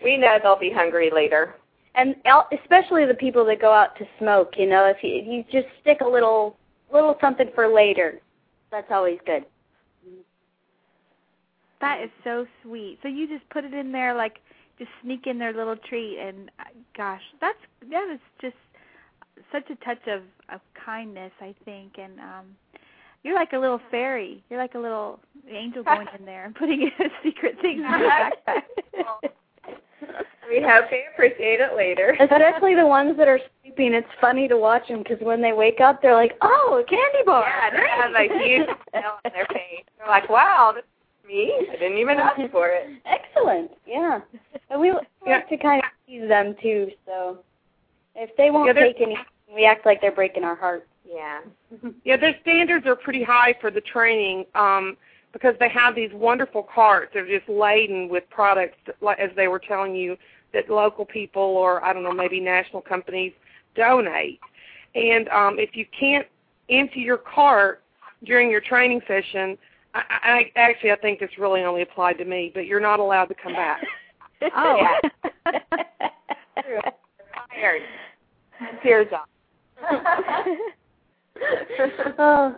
we 0.02 0.16
know 0.16 0.38
they'll 0.42 0.58
be 0.58 0.70
hungry 0.72 1.10
later. 1.14 1.54
and 1.94 2.16
el- 2.24 2.48
especially 2.62 3.04
the 3.06 3.14
people 3.14 3.44
that 3.46 3.60
go 3.60 3.72
out 3.72 3.96
to 3.98 4.06
smoke, 4.18 4.54
you 4.58 4.66
know, 4.68 4.84
if 4.86 4.98
you, 5.02 5.14
if 5.16 5.26
you 5.26 5.44
just 5.52 5.72
stick 5.80 6.00
a 6.00 6.06
little 6.08 6.56
little 6.92 7.16
something 7.20 7.48
for 7.54 7.68
later, 7.72 8.20
that's 8.70 8.90
always 8.90 9.18
good. 9.26 9.44
That 11.84 12.02
is 12.02 12.10
so 12.24 12.46
sweet. 12.62 12.98
So 13.02 13.08
you 13.08 13.28
just 13.28 13.48
put 13.50 13.64
it 13.64 13.74
in 13.74 13.92
there, 13.92 14.14
like 14.14 14.40
just 14.78 14.90
sneak 15.02 15.26
in 15.26 15.38
their 15.38 15.52
little 15.52 15.76
treat, 15.76 16.18
and 16.18 16.50
uh, 16.58 16.64
gosh, 16.96 17.20
that's 17.40 17.58
that 17.90 18.08
is 18.10 18.20
just 18.40 18.56
such 19.52 19.68
a 19.70 19.84
touch 19.84 20.06
of 20.08 20.22
of 20.52 20.60
kindness, 20.84 21.32
I 21.40 21.54
think, 21.66 21.98
and 21.98 22.18
um 22.20 22.46
you're 23.22 23.34
like 23.34 23.52
a 23.52 23.58
little 23.58 23.80
fairy. 23.90 24.42
You're 24.48 24.60
like 24.60 24.74
a 24.74 24.78
little 24.78 25.20
angel 25.50 25.82
going 25.84 26.06
in 26.18 26.24
there 26.24 26.46
and 26.46 26.54
putting 26.54 26.90
secret 27.22 27.56
things 27.60 27.84
in 27.84 28.00
your 28.00 28.10
backpack. 28.10 28.62
We 30.46 30.60
hope 30.60 30.90
they 30.90 31.04
appreciate 31.12 31.60
it 31.60 31.74
later. 31.74 32.16
Especially 32.20 32.74
the 32.74 32.86
ones 32.86 33.16
that 33.16 33.28
are 33.28 33.40
sleeping. 33.62 33.94
It's 33.94 34.06
funny 34.20 34.46
to 34.48 34.58
watch 34.58 34.88
them 34.88 34.98
because 34.98 35.16
when 35.22 35.40
they 35.40 35.52
wake 35.52 35.80
up, 35.80 36.02
they're 36.02 36.14
like, 36.14 36.36
"Oh, 36.42 36.82
a 36.82 36.84
candy 36.84 37.24
bar!" 37.24 37.46
Yeah, 37.48 37.70
they 37.70 37.88
have 37.88 38.12
a 38.14 38.44
huge 38.44 38.68
smile 38.90 39.18
on 39.24 39.32
their 39.32 39.46
face. 39.46 39.84
They're 39.96 40.06
like, 40.06 40.28
"Wow, 40.28 40.72
this 40.74 40.84
is 40.84 40.93
me. 41.26 41.52
I 41.70 41.76
didn't 41.76 41.98
even 41.98 42.18
ask 42.18 42.40
for 42.50 42.68
it." 42.68 42.88
Excellent. 43.04 43.70
Yeah. 43.86 44.20
And 44.70 44.80
we 44.80 44.92
like 45.26 45.48
to 45.48 45.56
kind 45.56 45.82
of 45.82 45.90
tease 46.06 46.28
them 46.28 46.54
too. 46.62 46.90
So 47.06 47.38
if 48.14 48.34
they 48.36 48.50
won't 48.50 48.66
Yeah, 48.66 48.72
take 48.74 49.00
anything, 49.00 49.24
we 49.54 49.64
act 49.64 49.86
like 49.86 50.00
they're 50.00 50.12
breaking 50.12 50.44
our 50.44 50.56
hearts. 50.56 50.86
Yeah. 51.04 51.40
Yeah, 52.04 52.16
their 52.16 52.36
standards 52.42 52.86
are 52.86 52.96
pretty 52.96 53.22
high 53.22 53.54
for 53.60 53.70
the 53.70 53.80
training 53.80 54.46
um, 54.54 54.96
because 55.32 55.54
they 55.58 55.68
have 55.68 55.94
these 55.94 56.10
wonderful 56.12 56.62
carts. 56.62 57.10
They're 57.12 57.26
just 57.26 57.48
laden 57.48 58.08
with 58.08 58.24
products, 58.30 58.76
that, 58.86 58.96
like 59.00 59.18
as 59.18 59.30
they 59.36 59.48
were 59.48 59.58
telling 59.58 59.94
you, 59.94 60.16
that 60.52 60.70
local 60.70 61.04
people 61.04 61.42
or 61.42 61.84
I 61.84 61.92
don't 61.92 62.04
know, 62.04 62.12
maybe 62.12 62.40
national 62.40 62.82
companies 62.82 63.32
donate. 63.74 64.40
And 64.94 65.28
um, 65.30 65.58
if 65.58 65.74
you 65.74 65.86
can't 65.98 66.26
empty 66.70 67.00
your 67.00 67.18
cart 67.18 67.82
during 68.24 68.50
your 68.50 68.60
training 68.60 69.00
session, 69.08 69.58
I, 69.94 70.50
I 70.56 70.56
actually 70.56 70.92
I 70.92 70.96
think 70.96 71.20
this 71.20 71.30
really 71.38 71.62
only 71.62 71.82
applied 71.82 72.18
to 72.18 72.24
me, 72.24 72.50
but 72.52 72.66
you're 72.66 72.80
not 72.80 73.00
allowed 73.00 73.26
to 73.26 73.34
come 73.34 73.52
back. 73.52 73.82
Oh. 74.54 74.78
Tired. 77.54 77.82
Tears 78.82 79.06
off. 79.12 79.28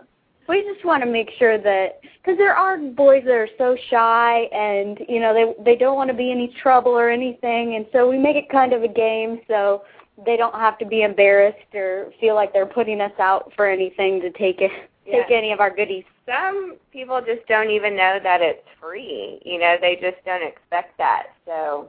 we 0.49 0.63
just 0.63 0.85
want 0.85 1.03
to 1.03 1.09
make 1.09 1.31
sure 1.39 1.59
that 1.59 2.01
because 2.03 2.39
there 2.39 2.55
are 2.55 2.79
boys 2.79 3.23
that 3.25 3.35
are 3.35 3.49
so 3.59 3.77
shy 3.91 4.43
and 4.53 4.99
you 5.09 5.21
know 5.21 5.33
they 5.33 5.55
they 5.65 5.77
don't 5.77 5.97
want 5.97 6.11
to 6.11 6.17
be 6.17 6.31
any 6.31 6.55
trouble 6.61 6.93
or 6.93 7.11
anything 7.11 7.77
and 7.77 7.87
so 7.93 8.09
we 8.09 8.19
make 8.19 8.37
it 8.37 8.49
kind 8.51 8.73
of 8.73 8.83
a 8.83 8.89
game 8.89 9.41
so 9.49 9.83
they 10.25 10.37
don't 10.37 10.55
have 10.55 10.79
to 10.79 10.87
be 10.87 11.03
embarrassed 11.03 11.75
or 11.75 12.13
feel 12.21 12.35
like 12.35 12.53
they're 12.53 12.67
putting 12.67 13.01
us 13.01 13.13
out 13.19 13.53
for 13.55 13.69
anything 13.69 14.21
to 14.21 14.31
take 14.33 14.61
it 14.61 14.71
Yeah. 15.07 15.23
take 15.23 15.31
any 15.31 15.53
of 15.53 15.61
our 15.61 15.71
goodies 15.71 16.05
Some 16.27 16.77
people 16.93 17.21
just 17.21 17.47
don't 17.47 17.71
even 17.71 17.97
know 17.97 18.19
that 18.23 18.41
it's 18.41 18.67
free. 18.81 19.41
You 19.45 19.59
know, 19.59 19.77
they 19.81 19.97
just 19.97 20.25
don't 20.25 20.43
expect 20.43 20.99
that. 20.99 21.29
So 21.45 21.89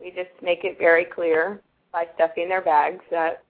we 0.00 0.10
just 0.10 0.30
make 0.42 0.64
it 0.64 0.78
very 0.78 1.04
clear 1.04 1.60
by 1.92 2.06
stuffing 2.14 2.48
their 2.48 2.60
bags 2.60 3.02
that 3.10 3.42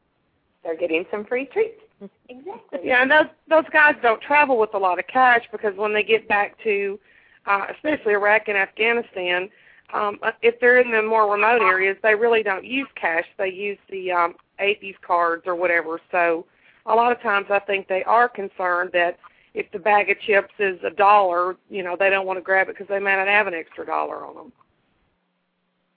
they're 0.62 0.76
getting 0.76 1.04
some 1.10 1.24
free 1.24 1.46
treats. 1.46 1.80
exactly 2.28 2.80
Yeah, 2.84 3.02
and 3.02 3.10
those 3.10 3.26
those 3.48 3.64
guys 3.72 3.96
don't 4.02 4.20
travel 4.22 4.58
with 4.58 4.74
a 4.74 4.78
lot 4.78 4.98
of 4.98 5.06
cash 5.06 5.42
because 5.50 5.76
when 5.76 5.92
they 5.92 6.02
get 6.02 6.28
back 6.28 6.56
to, 6.62 6.98
uh, 7.46 7.66
especially 7.74 8.12
Iraq 8.12 8.48
and 8.48 8.56
Afghanistan, 8.56 9.48
um, 9.92 10.18
if 10.42 10.60
they're 10.60 10.80
in 10.80 10.92
the 10.92 11.02
more 11.02 11.30
remote 11.30 11.62
areas, 11.62 11.96
they 12.02 12.14
really 12.14 12.42
don't 12.42 12.64
use 12.64 12.88
cash. 12.94 13.24
They 13.38 13.48
use 13.48 13.78
the 13.90 14.12
um, 14.12 14.34
APES 14.58 14.96
cards 15.02 15.44
or 15.46 15.54
whatever. 15.54 16.00
So 16.12 16.46
a 16.88 16.94
lot 16.94 17.12
of 17.12 17.20
times, 17.20 17.46
I 17.50 17.58
think 17.60 17.86
they 17.86 18.02
are 18.04 18.28
concerned 18.28 18.90
that 18.94 19.18
if 19.54 19.70
the 19.72 19.78
bag 19.78 20.10
of 20.10 20.18
chips 20.20 20.54
is 20.58 20.78
a 20.84 20.90
dollar, 20.90 21.56
you 21.68 21.82
know, 21.82 21.96
they 21.98 22.10
don't 22.10 22.26
want 22.26 22.38
to 22.38 22.42
grab 22.42 22.68
it 22.68 22.74
because 22.74 22.88
they 22.88 22.98
may 22.98 23.16
not 23.16 23.28
have 23.28 23.46
an 23.46 23.54
extra 23.54 23.84
dollar 23.84 24.24
on 24.24 24.34
them. 24.34 24.52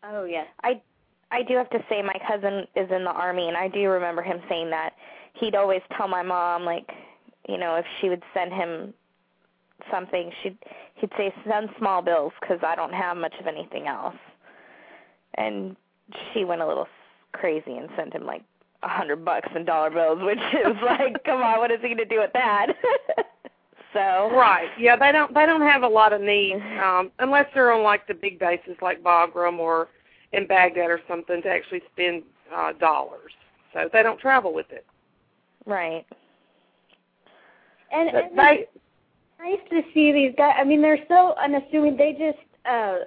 oh 0.04 0.26
yes 0.26 0.48
I 0.64 0.82
I 1.32 1.44
do 1.44 1.56
have 1.56 1.70
to 1.70 1.84
say 1.90 2.02
my 2.02 2.20
cousin 2.28 2.68
is 2.76 2.90
in 2.92 3.04
the 3.04 3.12
army 3.12 3.48
and 3.48 3.56
I 3.56 3.68
do 3.68 3.88
remember 3.90 4.22
him 4.22 4.42
saying 4.50 4.70
that 4.72 4.94
he'd 5.34 5.56
always 5.56 5.82
tell 5.96 6.08
my 6.08 6.24
mom 6.24 6.66
like, 6.66 6.92
you 7.48 7.58
know, 7.58 7.76
if 7.76 7.86
she 8.00 8.10
would 8.10 8.24
send 8.34 8.52
him 8.52 8.94
something, 9.90 10.32
she'd 10.44 10.58
he'd 10.96 11.12
say 11.18 11.34
send 11.48 11.70
small 11.78 12.02
bills 12.02 12.34
cuz 12.48 12.60
I 12.64 12.76
don't 12.76 12.94
have 12.94 13.16
much 13.16 13.36
of 13.40 13.48
anything 13.48 13.88
else. 13.88 14.16
And 15.36 15.78
she 16.34 16.44
went 16.44 16.62
a 16.62 16.68
little 16.68 16.88
crazy 17.32 17.78
and 17.78 17.90
sent 17.96 18.14
him 18.14 18.26
like 18.26 18.44
a 18.84 18.90
hundred 18.90 19.24
bucks 19.24 19.50
in 19.56 19.66
dollar 19.66 19.90
bills, 19.90 20.20
which 20.22 20.38
is 20.38 20.76
like, 20.84 21.24
come 21.24 21.42
on, 21.42 21.60
what 21.60 21.72
is 21.72 21.80
he 21.82 21.90
gonna 21.90 22.06
do 22.06 22.20
with 22.20 22.34
that? 22.34 22.68
so 23.94 24.30
Right. 24.34 24.70
Yeah, 24.80 24.96
they 24.96 25.12
don't 25.12 25.34
they 25.34 25.46
don't 25.46 25.62
have 25.62 25.84
a 25.84 25.88
lot 25.88 26.14
of 26.14 26.22
needs 26.22 26.62
um, 26.84 27.12
unless 27.20 27.48
they're 27.54 27.72
on 27.72 27.84
like 27.84 28.08
the 28.08 28.14
big 28.14 28.40
bases 28.40 28.78
like 28.82 29.04
Bagram 29.04 29.60
or 29.60 29.90
in 30.34 30.48
Baghdad 30.48 30.90
or 30.90 31.02
something 31.08 31.42
to 31.42 31.50
actually 31.50 31.82
spend 31.92 32.24
uh, 32.56 32.74
dollars. 32.74 33.32
So 33.74 33.90
they 33.92 34.04
don't 34.04 34.20
travel 34.20 34.54
with 34.54 34.72
it. 34.72 34.86
Right. 35.66 36.06
and, 37.92 38.10
But 38.12 38.24
and 38.26 38.38
they 38.38 38.68
nice 39.42 39.60
to 39.70 39.82
see 39.94 40.12
these 40.12 40.34
guys. 40.38 40.56
I 40.58 40.64
mean, 40.64 40.82
they're 40.82 41.04
so 41.08 41.34
unassuming. 41.42 41.98
They 41.98 42.14
just, 42.14 42.46
uh, 42.66 43.00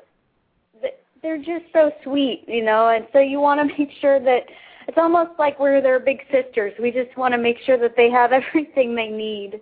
th- 0.81 0.95
they're 1.23 1.39
just 1.39 1.65
so 1.73 1.93
sweet, 2.03 2.45
you 2.47 2.65
know. 2.65 2.89
And 2.89 3.07
so 3.13 3.21
you 3.21 3.41
want 3.41 3.61
to 3.61 3.67
make 3.79 3.91
sure 4.01 4.21
that 4.21 4.45
it's 4.87 4.99
almost 4.99 5.33
like 5.39 5.59
we're 5.59 5.81
their 5.81 6.01
big 6.01 6.21
sisters. 6.31 6.73
We 6.81 6.91
just 6.91 7.17
want 7.17 7.33
to 7.33 7.39
make 7.39 7.59
sure 7.65 7.79
that 7.79 7.97
they 7.97 8.11
have 8.11 8.33
everything 8.55 8.95
they 8.95 9.09
need. 9.09 9.61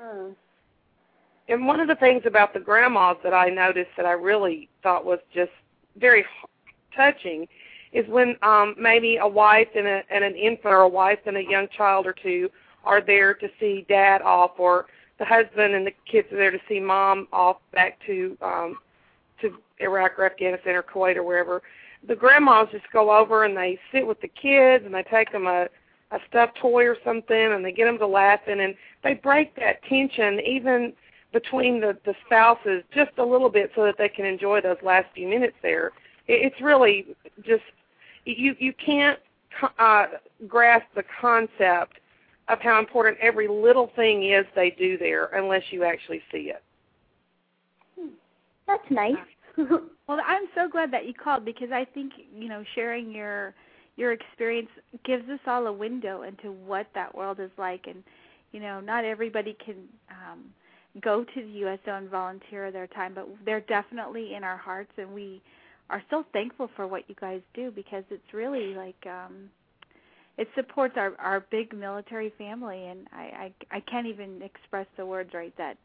Uh, 0.00 0.30
and 1.48 1.66
one 1.66 1.80
of 1.80 1.88
the 1.88 1.94
things 1.96 2.22
about 2.26 2.54
the 2.54 2.60
grandmas 2.60 3.16
that 3.22 3.34
I 3.34 3.48
noticed 3.50 3.90
that 3.96 4.06
I 4.06 4.12
really 4.12 4.68
thought 4.82 5.04
was 5.04 5.18
just 5.34 5.52
very 5.96 6.24
touching 6.96 7.46
is 7.92 8.06
when 8.08 8.36
um 8.42 8.74
maybe 8.78 9.18
a 9.18 9.28
wife 9.28 9.68
and 9.76 9.86
a 9.86 10.02
and 10.10 10.24
an 10.24 10.34
infant 10.34 10.74
or 10.74 10.80
a 10.80 10.88
wife 10.88 11.20
and 11.26 11.36
a 11.36 11.44
young 11.44 11.68
child 11.76 12.06
or 12.06 12.12
two 12.12 12.50
are 12.84 13.00
there 13.00 13.34
to 13.34 13.48
see 13.60 13.86
dad 13.88 14.20
off 14.22 14.52
or 14.58 14.86
the 15.18 15.24
husband 15.24 15.74
and 15.74 15.86
the 15.86 15.92
kids 16.10 16.30
are 16.32 16.36
there 16.36 16.50
to 16.50 16.58
see 16.68 16.80
mom 16.80 17.28
off 17.32 17.58
back 17.72 17.98
to 18.06 18.36
um 18.42 18.78
to 19.40 19.56
Iraq 19.80 20.18
or 20.18 20.26
Afghanistan 20.26 20.74
or 20.74 20.82
Kuwait 20.82 21.16
or 21.16 21.22
wherever. 21.22 21.62
The 22.06 22.16
grandmas 22.16 22.68
just 22.70 22.90
go 22.92 23.16
over 23.16 23.44
and 23.44 23.56
they 23.56 23.78
sit 23.92 24.06
with 24.06 24.20
the 24.20 24.28
kids 24.28 24.84
and 24.84 24.94
they 24.94 25.02
take 25.04 25.32
them 25.32 25.46
a 25.46 25.68
a 26.10 26.18
stuffed 26.28 26.58
toy 26.60 26.84
or 26.84 26.96
something 27.04 27.52
and 27.52 27.64
they 27.64 27.72
get 27.72 27.86
them 27.86 27.98
to 27.98 28.06
laughing 28.06 28.60
and 28.60 28.74
they 29.02 29.14
break 29.14 29.54
that 29.56 29.82
tension 29.84 30.38
even 30.46 30.92
between 31.32 31.80
the 31.80 31.96
the 32.04 32.14
spouses 32.24 32.82
just 32.94 33.10
a 33.18 33.24
little 33.24 33.50
bit 33.50 33.70
so 33.74 33.84
that 33.84 33.96
they 33.98 34.08
can 34.08 34.24
enjoy 34.24 34.60
those 34.60 34.76
last 34.82 35.06
few 35.14 35.26
minutes 35.28 35.56
there. 35.62 35.88
It, 36.28 36.52
it's 36.52 36.60
really 36.60 37.06
just 37.44 37.64
you 38.24 38.54
you 38.58 38.72
can't 38.74 39.18
uh, 39.78 40.06
grasp 40.46 40.86
the 40.94 41.04
concept 41.20 41.98
of 42.48 42.60
how 42.60 42.78
important 42.78 43.16
every 43.20 43.48
little 43.48 43.90
thing 43.96 44.30
is 44.30 44.44
they 44.54 44.70
do 44.70 44.96
there 44.98 45.26
unless 45.34 45.62
you 45.70 45.84
actually 45.84 46.22
see 46.30 46.52
it. 46.52 46.62
that's 48.66 48.90
nice. 48.90 49.14
Well, 50.06 50.20
I'm 50.26 50.46
so 50.54 50.68
glad 50.68 50.90
that 50.92 51.06
you 51.06 51.14
called 51.14 51.44
because 51.44 51.70
I 51.72 51.84
think 51.84 52.12
you 52.36 52.48
know 52.48 52.62
sharing 52.74 53.12
your 53.12 53.54
your 53.96 54.12
experience 54.12 54.68
gives 55.04 55.28
us 55.30 55.40
all 55.46 55.66
a 55.66 55.72
window 55.72 56.22
into 56.22 56.52
what 56.52 56.86
that 56.94 57.14
world 57.14 57.40
is 57.40 57.50
like, 57.56 57.86
and 57.86 58.02
you 58.52 58.60
know 58.60 58.80
not 58.80 59.04
everybody 59.04 59.56
can 59.64 59.76
um, 60.10 60.44
go 61.00 61.24
to 61.24 61.42
the 61.42 61.50
USO 61.60 61.96
and 61.96 62.10
volunteer 62.10 62.70
their 62.70 62.86
time, 62.88 63.14
but 63.14 63.28
they're 63.46 63.60
definitely 63.62 64.34
in 64.34 64.44
our 64.44 64.58
hearts, 64.58 64.92
and 64.98 65.14
we 65.14 65.40
are 65.90 66.02
so 66.10 66.24
thankful 66.32 66.68
for 66.76 66.86
what 66.86 67.08
you 67.08 67.14
guys 67.20 67.40
do 67.54 67.70
because 67.70 68.04
it's 68.10 68.32
really 68.34 68.74
like 68.74 69.06
um, 69.06 69.48
it 70.36 70.48
supports 70.54 70.94
our 70.98 71.14
our 71.18 71.40
big 71.50 71.74
military 71.74 72.32
family, 72.36 72.88
and 72.88 73.06
I 73.12 73.52
I, 73.72 73.76
I 73.78 73.80
can't 73.80 74.06
even 74.06 74.42
express 74.42 74.86
the 74.98 75.06
words 75.06 75.30
right 75.32 75.56
that 75.56 75.78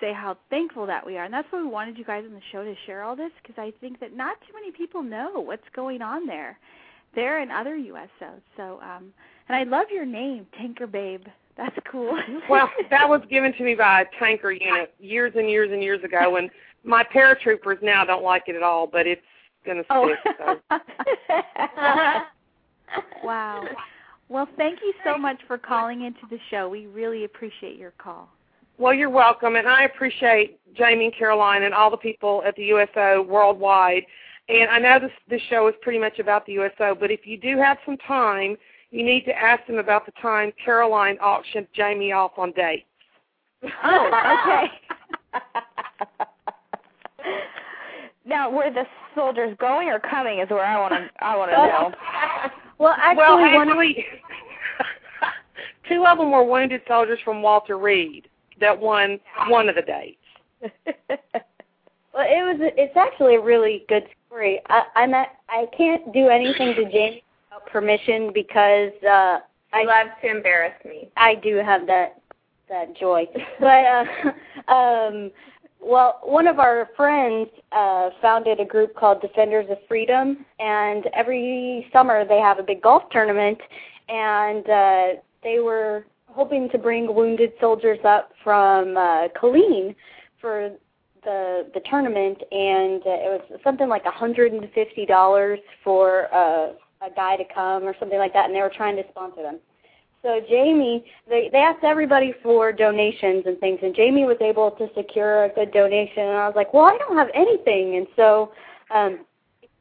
say 0.00 0.12
how 0.12 0.36
thankful 0.48 0.86
that 0.86 1.04
we 1.04 1.16
are. 1.18 1.24
And 1.24 1.32
that's 1.34 1.46
why 1.50 1.60
we 1.62 1.68
wanted 1.68 1.98
you 1.98 2.04
guys 2.04 2.24
on 2.26 2.32
the 2.34 2.40
show 2.52 2.64
to 2.64 2.74
share 2.86 3.02
all 3.02 3.16
this 3.16 3.30
because 3.42 3.56
I 3.60 3.72
think 3.80 4.00
that 4.00 4.14
not 4.16 4.36
too 4.46 4.54
many 4.54 4.70
people 4.72 5.02
know 5.02 5.40
what's 5.40 5.68
going 5.74 6.02
on 6.02 6.26
there. 6.26 6.58
There 7.14 7.38
and 7.40 7.50
other 7.50 7.76
USOs. 7.76 8.40
So, 8.56 8.80
um 8.82 9.12
and 9.48 9.56
I 9.56 9.64
love 9.64 9.86
your 9.92 10.06
name, 10.06 10.46
Tanker 10.56 10.86
Babe. 10.86 11.24
That's 11.56 11.76
cool. 11.90 12.16
Well, 12.48 12.70
that 12.90 13.08
was 13.08 13.20
given 13.28 13.52
to 13.54 13.62
me 13.64 13.74
by 13.74 14.02
a 14.02 14.04
tanker 14.18 14.52
unit 14.52 14.94
years 15.00 15.32
and 15.36 15.50
years 15.50 15.70
and 15.72 15.82
years 15.82 16.02
ago, 16.04 16.36
and 16.36 16.48
my 16.84 17.04
paratroopers 17.04 17.82
now 17.82 18.04
don't 18.04 18.22
like 18.22 18.44
it 18.46 18.54
at 18.56 18.62
all, 18.62 18.86
but 18.86 19.06
it's 19.06 19.20
going 19.66 19.78
to 19.78 19.84
Oh. 19.90 20.14
stick. 20.22 20.36
So. 20.38 20.60
wow. 23.24 23.64
Well, 24.28 24.48
thank 24.56 24.78
you 24.80 24.92
so 25.04 25.18
much 25.18 25.38
for 25.46 25.58
calling 25.58 26.02
into 26.04 26.20
the 26.30 26.38
show. 26.50 26.68
We 26.68 26.86
really 26.86 27.24
appreciate 27.24 27.76
your 27.76 27.92
call. 27.98 28.28
Well, 28.80 28.94
you're 28.94 29.10
welcome, 29.10 29.56
and 29.56 29.68
I 29.68 29.82
appreciate 29.82 30.58
Jamie 30.74 31.04
and 31.04 31.14
Caroline 31.14 31.64
and 31.64 31.74
all 31.74 31.90
the 31.90 31.98
people 31.98 32.42
at 32.46 32.56
the 32.56 32.62
USO 32.64 33.20
worldwide. 33.28 34.06
And 34.48 34.70
I 34.70 34.78
know 34.78 34.98
this 34.98 35.12
this 35.28 35.42
show 35.50 35.68
is 35.68 35.74
pretty 35.82 35.98
much 35.98 36.18
about 36.18 36.46
the 36.46 36.54
USO, 36.54 36.96
but 36.98 37.10
if 37.10 37.26
you 37.26 37.36
do 37.36 37.58
have 37.58 37.76
some 37.84 37.98
time, 37.98 38.56
you 38.90 39.04
need 39.04 39.26
to 39.26 39.38
ask 39.38 39.66
them 39.66 39.76
about 39.76 40.06
the 40.06 40.12
time 40.12 40.50
Caroline 40.64 41.18
auctioned 41.18 41.66
Jamie 41.74 42.12
off 42.12 42.30
on 42.38 42.52
dates. 42.52 42.86
Oh, 43.84 44.06
okay. 44.48 45.42
now, 48.24 48.50
were 48.50 48.70
the 48.72 48.86
soldiers 49.14 49.54
going 49.60 49.88
or 49.88 50.00
coming 50.00 50.38
is 50.38 50.48
where 50.48 50.64
I 50.64 50.80
want 50.80 50.94
to 50.94 51.10
I 51.22 51.36
want 51.36 51.50
to 51.50 51.56
know. 51.58 51.92
well, 52.78 52.94
actually, 52.96 53.16
well, 53.18 53.54
one 53.56 53.68
actually, 53.68 54.06
two 55.86 56.06
of 56.06 56.16
them 56.16 56.30
were 56.30 56.44
wounded 56.44 56.80
soldiers 56.88 57.18
from 57.22 57.42
Walter 57.42 57.76
Reed 57.76 58.29
that 58.60 58.78
won 58.78 59.18
one 59.48 59.68
of 59.68 59.74
the 59.74 59.82
dates. 59.82 60.18
Well, 62.12 62.26
it 62.28 62.42
was. 62.42 62.72
It's 62.76 62.96
actually 62.96 63.36
a 63.36 63.40
really 63.40 63.84
good 63.88 64.04
story. 64.26 64.60
I, 64.68 64.82
I'm 64.96 65.14
at. 65.14 65.36
I 65.48 65.66
can't 65.76 66.12
do 66.12 66.28
anything 66.28 66.74
to 66.74 66.84
Jamie 66.90 67.22
without 67.48 67.66
permission 67.66 68.32
because 68.34 68.90
uh, 69.04 69.38
I 69.72 69.84
love 69.84 70.08
to 70.22 70.28
embarrass 70.28 70.74
me. 70.84 71.08
I 71.16 71.36
do 71.36 71.56
have 71.56 71.86
that 71.86 72.20
that 72.68 72.96
joy. 72.96 73.26
But 73.60 73.84
uh, 73.86 74.04
um, 74.72 75.30
well, 75.80 76.20
one 76.24 76.46
of 76.48 76.58
our 76.58 76.90
friends 76.96 77.48
uh, 77.72 78.10
founded 78.20 78.58
a 78.58 78.64
group 78.64 78.94
called 78.96 79.20
Defenders 79.20 79.66
of 79.70 79.78
Freedom, 79.86 80.44
and 80.58 81.06
every 81.14 81.88
summer 81.92 82.24
they 82.24 82.38
have 82.38 82.58
a 82.58 82.62
big 82.62 82.82
golf 82.82 83.04
tournament, 83.12 83.58
and 84.08 84.68
uh, 84.68 85.06
they 85.44 85.60
were 85.60 86.04
hoping 86.34 86.68
to 86.70 86.78
bring 86.78 87.14
wounded 87.14 87.52
soldiers 87.60 87.98
up 88.04 88.30
from 88.42 88.96
uh, 88.96 89.28
Killeen 89.40 89.94
for 90.40 90.70
the 91.24 91.70
the 91.74 91.80
tournament, 91.88 92.38
and 92.50 93.02
uh, 93.06 93.10
it 93.10 93.42
was 93.50 93.60
something 93.62 93.88
like 93.88 94.04
a 94.06 94.10
hundred 94.10 94.52
and 94.52 94.70
fifty 94.72 95.06
dollars 95.06 95.58
for 95.84 96.32
uh, 96.34 96.72
a 97.02 97.10
guy 97.14 97.36
to 97.36 97.44
come 97.54 97.84
or 97.84 97.94
something 97.98 98.18
like 98.18 98.32
that, 98.32 98.46
and 98.46 98.54
they 98.54 98.60
were 98.60 98.72
trying 98.74 98.96
to 98.96 99.04
sponsor 99.10 99.42
them. 99.42 99.58
So 100.22 100.40
Jamie, 100.48 101.04
they 101.28 101.48
they 101.50 101.58
asked 101.58 101.84
everybody 101.84 102.34
for 102.42 102.72
donations 102.72 103.44
and 103.46 103.58
things, 103.58 103.80
and 103.82 103.94
Jamie 103.94 104.24
was 104.24 104.36
able 104.40 104.70
to 104.72 104.88
secure 104.94 105.44
a 105.44 105.48
good 105.48 105.72
donation. 105.72 106.24
And 106.24 106.36
I 106.36 106.46
was 106.46 106.56
like, 106.56 106.74
well, 106.74 106.84
I 106.84 106.98
don't 106.98 107.16
have 107.16 107.30
anything, 107.34 107.96
and 107.96 108.06
so 108.16 108.52
um, 108.94 109.20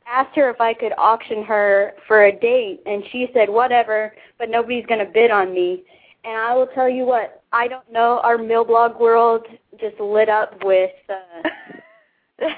asked 0.08 0.36
her 0.36 0.50
if 0.50 0.60
I 0.62 0.74
could 0.74 0.94
auction 0.98 1.44
her 1.44 1.94
for 2.08 2.26
a 2.26 2.32
date, 2.32 2.82
and 2.86 3.04
she 3.12 3.28
said 3.34 3.50
whatever, 3.50 4.14
but 4.38 4.50
nobody's 4.50 4.86
going 4.86 5.06
to 5.06 5.12
bid 5.12 5.32
on 5.32 5.54
me. 5.54 5.84
And 6.24 6.38
I 6.38 6.54
will 6.56 6.68
tell 6.68 6.90
you 6.90 7.06
what, 7.06 7.44
I 7.52 7.68
don't 7.68 7.90
know 7.92 8.20
our 8.24 8.38
Milblog 8.38 9.00
world 9.00 9.46
just 9.80 10.00
lit 10.00 10.30
up 10.30 10.54
with. 10.64 10.92
Uh, 11.10 11.50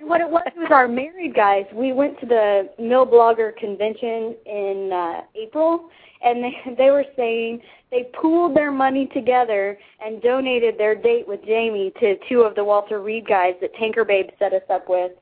what 0.00 0.20
it 0.20 0.28
was 0.28 0.46
was 0.56 0.68
our 0.70 0.88
married 0.88 1.34
guys. 1.34 1.64
We 1.72 1.92
went 1.92 2.18
to 2.20 2.26
the 2.26 2.68
MilBlogger 2.80 3.56
convention 3.56 4.34
in 4.46 4.90
uh, 4.92 5.20
April, 5.34 5.88
and 6.22 6.42
they 6.42 6.56
they 6.78 6.90
were 6.90 7.04
saying 7.16 7.60
they 7.90 8.10
pooled 8.20 8.56
their 8.56 8.72
money 8.72 9.08
together 9.12 9.78
and 10.04 10.22
donated 10.22 10.78
their 10.78 10.94
date 10.94 11.26
with 11.26 11.44
Jamie 11.44 11.92
to 12.00 12.16
two 12.28 12.40
of 12.40 12.54
the 12.54 12.64
Walter 12.64 13.00
Reed 13.00 13.26
guys 13.26 13.54
that 13.60 13.74
Tanker 13.74 14.04
Babe 14.04 14.28
set 14.38 14.52
us 14.52 14.62
up 14.70 14.88
with, 14.88 15.12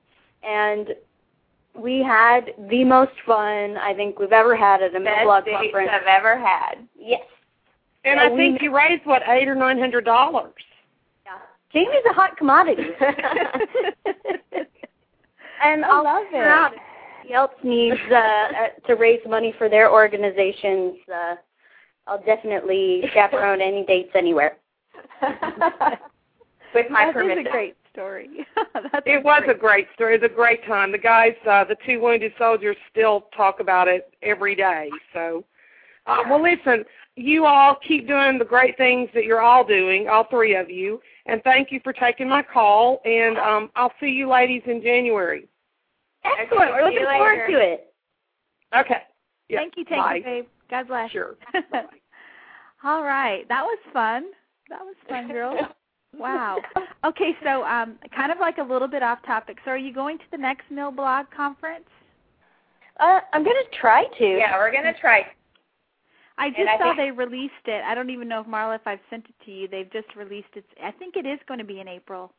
and 0.42 0.88
we 1.74 2.02
had 2.02 2.52
the 2.70 2.84
most 2.84 3.12
fun 3.26 3.76
I 3.76 3.92
think 3.94 4.18
we've 4.18 4.32
ever 4.32 4.56
had 4.56 4.82
at 4.82 4.94
a 4.94 4.98
MilBlog 4.98 5.50
conference. 5.50 5.90
I've 5.92 6.06
ever 6.06 6.38
had. 6.38 6.86
Yes. 6.98 7.22
And 8.04 8.20
I 8.20 8.34
think 8.36 8.62
you 8.62 8.74
raised 8.74 9.04
what 9.06 9.22
eight 9.26 9.48
or 9.48 9.54
nine 9.54 9.78
hundred 9.78 10.04
dollars. 10.04 10.52
Yeah. 11.24 11.38
Jamie's 11.72 12.04
a 12.08 12.12
hot 12.12 12.36
commodity. 12.36 12.84
and 15.64 15.84
I 15.84 16.00
love 16.00 16.26
it. 16.30 17.32
else 17.32 17.52
needs 17.62 17.96
uh, 18.10 18.14
uh, 18.14 18.68
to 18.86 18.94
raise 18.94 19.20
money 19.26 19.54
for 19.56 19.68
their 19.68 19.90
organizations. 19.90 20.96
Uh, 21.12 21.36
I'll 22.06 22.22
definitely 22.24 23.04
chaperone 23.14 23.62
any 23.62 23.84
dates 23.86 24.10
anywhere. 24.14 24.58
With 25.22 26.90
my 26.90 27.06
that 27.06 27.14
permission. 27.14 27.38
is 27.38 27.46
a 27.46 27.50
great 27.50 27.76
story. 27.94 28.28
That's 28.74 29.06
It 29.06 29.24
was 29.24 29.42
a 29.48 29.54
great 29.54 29.86
story. 29.94 30.16
It 30.16 30.22
was 30.22 30.30
a 30.30 30.34
great 30.34 30.64
time. 30.66 30.92
The 30.92 30.98
guys, 30.98 31.34
uh, 31.48 31.64
the 31.64 31.76
two 31.86 32.00
wounded 32.00 32.32
soldiers, 32.36 32.76
still 32.90 33.28
talk 33.34 33.60
about 33.60 33.88
it 33.88 34.12
every 34.22 34.54
day. 34.54 34.90
So, 35.14 35.44
uh, 36.06 36.18
well, 36.28 36.42
listen, 36.42 36.84
you 37.16 37.46
all 37.46 37.76
keep 37.86 38.06
doing 38.06 38.38
the 38.38 38.44
great 38.44 38.76
things 38.76 39.08
that 39.14 39.24
you're 39.24 39.40
all 39.40 39.64
doing, 39.64 40.08
all 40.08 40.26
three 40.28 40.56
of 40.56 40.68
you, 40.68 41.00
and 41.26 41.42
thank 41.44 41.70
you 41.70 41.80
for 41.82 41.92
taking 41.92 42.28
my 42.28 42.42
call. 42.42 43.00
And 43.04 43.38
um, 43.38 43.70
I'll 43.76 43.92
see 44.00 44.08
you 44.08 44.28
ladies 44.28 44.62
in 44.66 44.82
January. 44.82 45.48
Excellent. 46.24 46.72
We're 46.72 46.88
See 46.88 46.94
you 46.94 47.00
looking 47.00 47.18
forward 47.18 47.50
to 47.50 47.58
it. 47.58 47.94
Okay. 48.76 49.02
Yeah, 49.48 49.58
Thank 49.58 49.74
you, 49.76 49.84
Tanker 49.84 50.02
bye. 50.02 50.20
Babe. 50.24 50.46
God 50.70 50.88
bless. 50.88 51.10
Sure. 51.10 51.36
All 52.84 53.02
right, 53.02 53.48
that 53.48 53.62
was 53.62 53.78
fun. 53.92 54.24
That 54.68 54.80
was 54.80 54.94
fun, 55.08 55.28
girls. 55.28 55.60
Wow. 56.18 56.58
Okay, 57.04 57.36
so 57.44 57.64
um, 57.64 57.98
kind 58.16 58.32
of 58.32 58.38
like 58.38 58.56
a 58.56 58.62
little 58.62 58.88
bit 58.88 59.02
off 59.02 59.18
topic. 59.26 59.58
So, 59.62 59.72
are 59.72 59.76
you 59.76 59.92
going 59.92 60.16
to 60.16 60.24
the 60.30 60.38
next 60.38 60.64
MilBlog 60.72 61.26
conference? 61.36 61.84
Uh, 62.98 63.20
I'm 63.34 63.44
going 63.44 63.56
to 63.70 63.78
try 63.78 64.04
to. 64.18 64.24
Yeah, 64.24 64.56
we're 64.56 64.72
gonna 64.72 64.94
try. 64.98 65.26
I 66.38 66.48
just 66.48 66.60
And 66.60 66.68
I 66.70 66.78
saw 66.78 66.84
think- 66.84 66.96
they 66.96 67.10
released 67.10 67.52
it. 67.66 67.84
I 67.84 67.94
don't 67.94 68.08
even 68.08 68.26
know 68.26 68.40
if 68.40 68.46
Marla, 68.46 68.76
if 68.76 68.86
I've 68.86 69.00
sent 69.10 69.26
it 69.26 69.34
to 69.44 69.50
you. 69.50 69.68
They've 69.68 69.90
just 69.92 70.16
released 70.16 70.48
it. 70.54 70.64
I 70.82 70.92
think 70.92 71.16
it 71.16 71.26
is 71.26 71.38
going 71.46 71.58
to 71.58 71.64
be 71.64 71.80
in 71.80 71.88
April. 71.88 72.32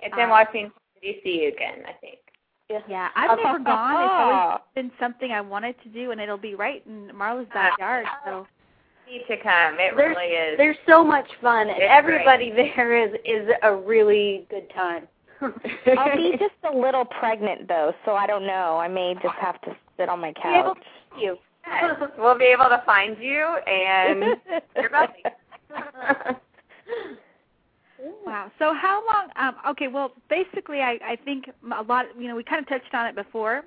It's 0.00 0.14
in 0.14 0.24
Um, 0.24 0.28
Washington 0.30 0.72
D.C. 1.00 1.46
again, 1.46 1.84
I 1.88 1.92
think. 1.94 2.18
Yeah, 2.86 3.08
I've 3.16 3.38
never 3.38 3.58
gone. 3.64 4.04
It's 4.04 4.12
always 4.14 4.60
been 4.74 4.90
something 5.00 5.32
I 5.32 5.40
wanted 5.40 5.74
to 5.84 5.88
do, 5.88 6.10
and 6.10 6.20
it'll 6.20 6.36
be 6.36 6.54
right 6.54 6.82
in 6.86 7.10
Marla's 7.14 7.48
backyard. 7.54 8.06
So, 8.26 8.46
Need 9.12 9.26
to 9.28 9.36
come. 9.42 9.74
It 9.74 9.94
There's- 9.94 10.16
really 10.16 10.32
is. 10.32 10.56
There's 10.56 10.76
so 10.88 11.04
much 11.04 11.28
fun, 11.42 11.68
and 11.68 11.76
It's 11.82 11.86
everybody 11.86 12.50
there 12.76 12.96
is 12.96 13.12
is 13.26 13.48
a 13.62 13.74
really 13.74 14.46
good 14.48 14.70
time. 14.74 15.06
I'll 15.42 16.16
be 16.16 16.32
just 16.38 16.54
a 16.72 16.74
little 16.76 17.04
pregnant 17.04 17.68
though, 17.68 17.92
so 18.06 18.12
I 18.14 18.26
don't 18.26 18.46
know. 18.46 18.78
I 18.78 18.88
may 18.88 19.14
just 19.22 19.34
have 19.40 19.60
to 19.62 19.76
sit 19.98 20.08
on 20.08 20.20
my 20.20 20.32
Be 20.32 20.40
able 20.48 20.74
couch. 20.74 20.78
to 20.78 21.16
see 21.16 21.24
you. 21.24 21.36
Yes. 21.66 21.94
we'll 22.18 22.38
be 22.38 22.44
able 22.46 22.68
to 22.70 22.82
find 22.86 23.16
you 23.20 23.44
and 23.66 24.36
your 24.76 24.88
belly. 24.90 25.22
Wow. 28.26 28.50
So 28.58 28.72
how 28.74 29.02
long? 29.06 29.28
Um, 29.36 29.56
okay. 29.72 29.88
Well, 29.88 30.12
basically, 30.30 30.80
I, 30.80 30.98
I 31.04 31.16
think 31.24 31.50
a 31.76 31.82
lot. 31.82 32.06
You 32.18 32.28
know, 32.28 32.36
we 32.36 32.42
kind 32.44 32.60
of 32.62 32.68
touched 32.68 32.94
on 32.94 33.06
it 33.06 33.14
before. 33.14 33.62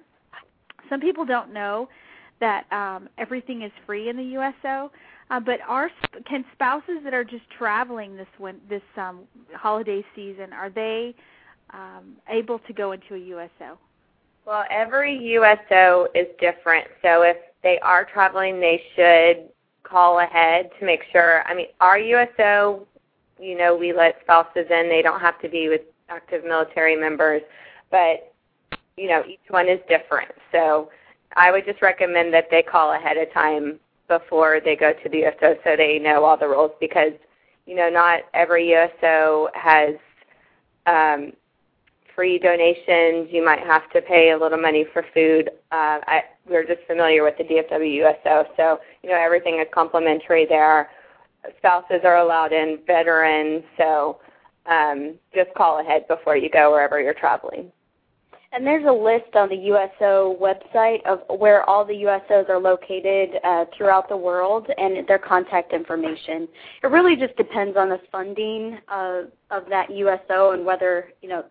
Some 0.89 0.99
people 1.01 1.25
don't 1.25 1.53
know 1.53 1.87
that 2.39 2.71
um, 2.71 3.09
everything 3.17 3.61
is 3.61 3.71
free 3.85 4.09
in 4.09 4.17
the 4.17 4.23
USO. 4.23 4.91
Uh, 5.31 5.39
but 5.39 5.59
are 5.67 5.89
can 6.27 6.45
spouses 6.53 6.99
that 7.03 7.13
are 7.13 7.23
just 7.23 7.49
traveling 7.57 8.15
this 8.15 8.27
win- 8.39 8.61
this 8.69 8.83
um, 8.97 9.21
holiday 9.53 10.03
season 10.15 10.53
are 10.53 10.69
they 10.69 11.15
um, 11.71 12.15
able 12.29 12.59
to 12.59 12.73
go 12.73 12.91
into 12.91 13.15
a 13.15 13.17
USO? 13.17 13.79
Well, 14.45 14.63
every 14.69 15.17
USO 15.17 16.07
is 16.13 16.27
different. 16.39 16.87
So 17.01 17.23
if 17.23 17.37
they 17.63 17.79
are 17.79 18.05
traveling, 18.05 18.59
they 18.59 18.81
should 18.95 19.49
call 19.81 20.19
ahead 20.19 20.69
to 20.79 20.85
make 20.85 21.01
sure. 21.11 21.43
I 21.47 21.55
mean, 21.55 21.67
our 21.81 21.97
USO, 21.97 22.85
you 23.39 23.57
know, 23.57 23.75
we 23.75 23.93
let 23.93 24.17
spouses 24.21 24.67
in. 24.69 24.89
They 24.89 25.01
don't 25.01 25.19
have 25.19 25.41
to 25.41 25.49
be 25.49 25.69
with 25.69 25.81
active 26.09 26.43
military 26.43 26.95
members, 26.95 27.41
but 27.89 28.31
you 28.97 29.09
know, 29.09 29.23
each 29.27 29.39
one 29.49 29.67
is 29.67 29.79
different. 29.89 30.31
So 30.51 30.89
I 31.35 31.51
would 31.51 31.65
just 31.65 31.81
recommend 31.81 32.33
that 32.33 32.47
they 32.51 32.61
call 32.61 32.93
ahead 32.93 33.17
of 33.17 33.33
time 33.33 33.79
before 34.07 34.59
they 34.63 34.75
go 34.75 34.93
to 34.93 35.09
the 35.09 35.25
USO 35.25 35.55
so 35.63 35.75
they 35.75 35.99
know 35.99 36.23
all 36.23 36.37
the 36.37 36.47
rules 36.47 36.71
because 36.79 37.13
you 37.65 37.75
know, 37.75 37.89
not 37.89 38.21
every 38.33 38.71
USO 38.73 39.49
has 39.53 39.95
um 40.85 41.33
free 42.15 42.39
donations. 42.39 43.27
You 43.31 43.43
might 43.43 43.59
have 43.59 43.89
to 43.91 44.01
pay 44.01 44.31
a 44.31 44.37
little 44.37 44.57
money 44.57 44.85
for 44.93 45.05
food. 45.13 45.49
Uh, 45.71 45.99
I, 46.07 46.23
we're 46.47 46.65
just 46.65 46.87
familiar 46.87 47.23
with 47.23 47.37
the 47.37 47.43
DFW 47.43 47.93
USO, 47.95 48.45
so 48.55 48.79
you 49.03 49.09
know 49.09 49.17
everything 49.17 49.59
is 49.59 49.67
complimentary 49.73 50.45
there. 50.45 50.89
Spouses 51.57 52.01
are 52.03 52.17
allowed 52.17 52.53
in, 52.53 52.79
veterans, 52.87 53.63
so 53.77 54.19
um, 54.65 55.15
just 55.33 55.53
call 55.55 55.79
ahead 55.79 56.07
before 56.07 56.37
you 56.37 56.49
go 56.49 56.71
wherever 56.71 56.99
you're 56.99 57.13
traveling. 57.13 57.71
And 58.55 58.65
there's 58.65 58.85
a 58.85 58.91
list 58.91 59.35
on 59.35 59.49
the 59.49 59.55
USO 59.55 60.37
website 60.41 61.05
of 61.05 61.19
where 61.39 61.69
all 61.69 61.83
the 61.83 61.93
USOs 61.93 62.47
are 62.47 62.57
located 62.57 63.31
uh, 63.43 63.65
throughout 63.75 64.07
the 64.07 64.15
world 64.15 64.67
and 64.77 65.05
their 65.09 65.19
contact 65.19 65.73
information. 65.73 66.47
It 66.81 66.87
really 66.87 67.17
just 67.17 67.35
depends 67.35 67.75
on 67.75 67.89
the 67.89 67.99
funding 68.13 68.77
of, 68.87 69.25
of 69.51 69.67
that 69.69 69.89
USO 69.89 70.51
and 70.51 70.65
whether 70.65 71.11
you 71.21 71.27
know 71.27 71.43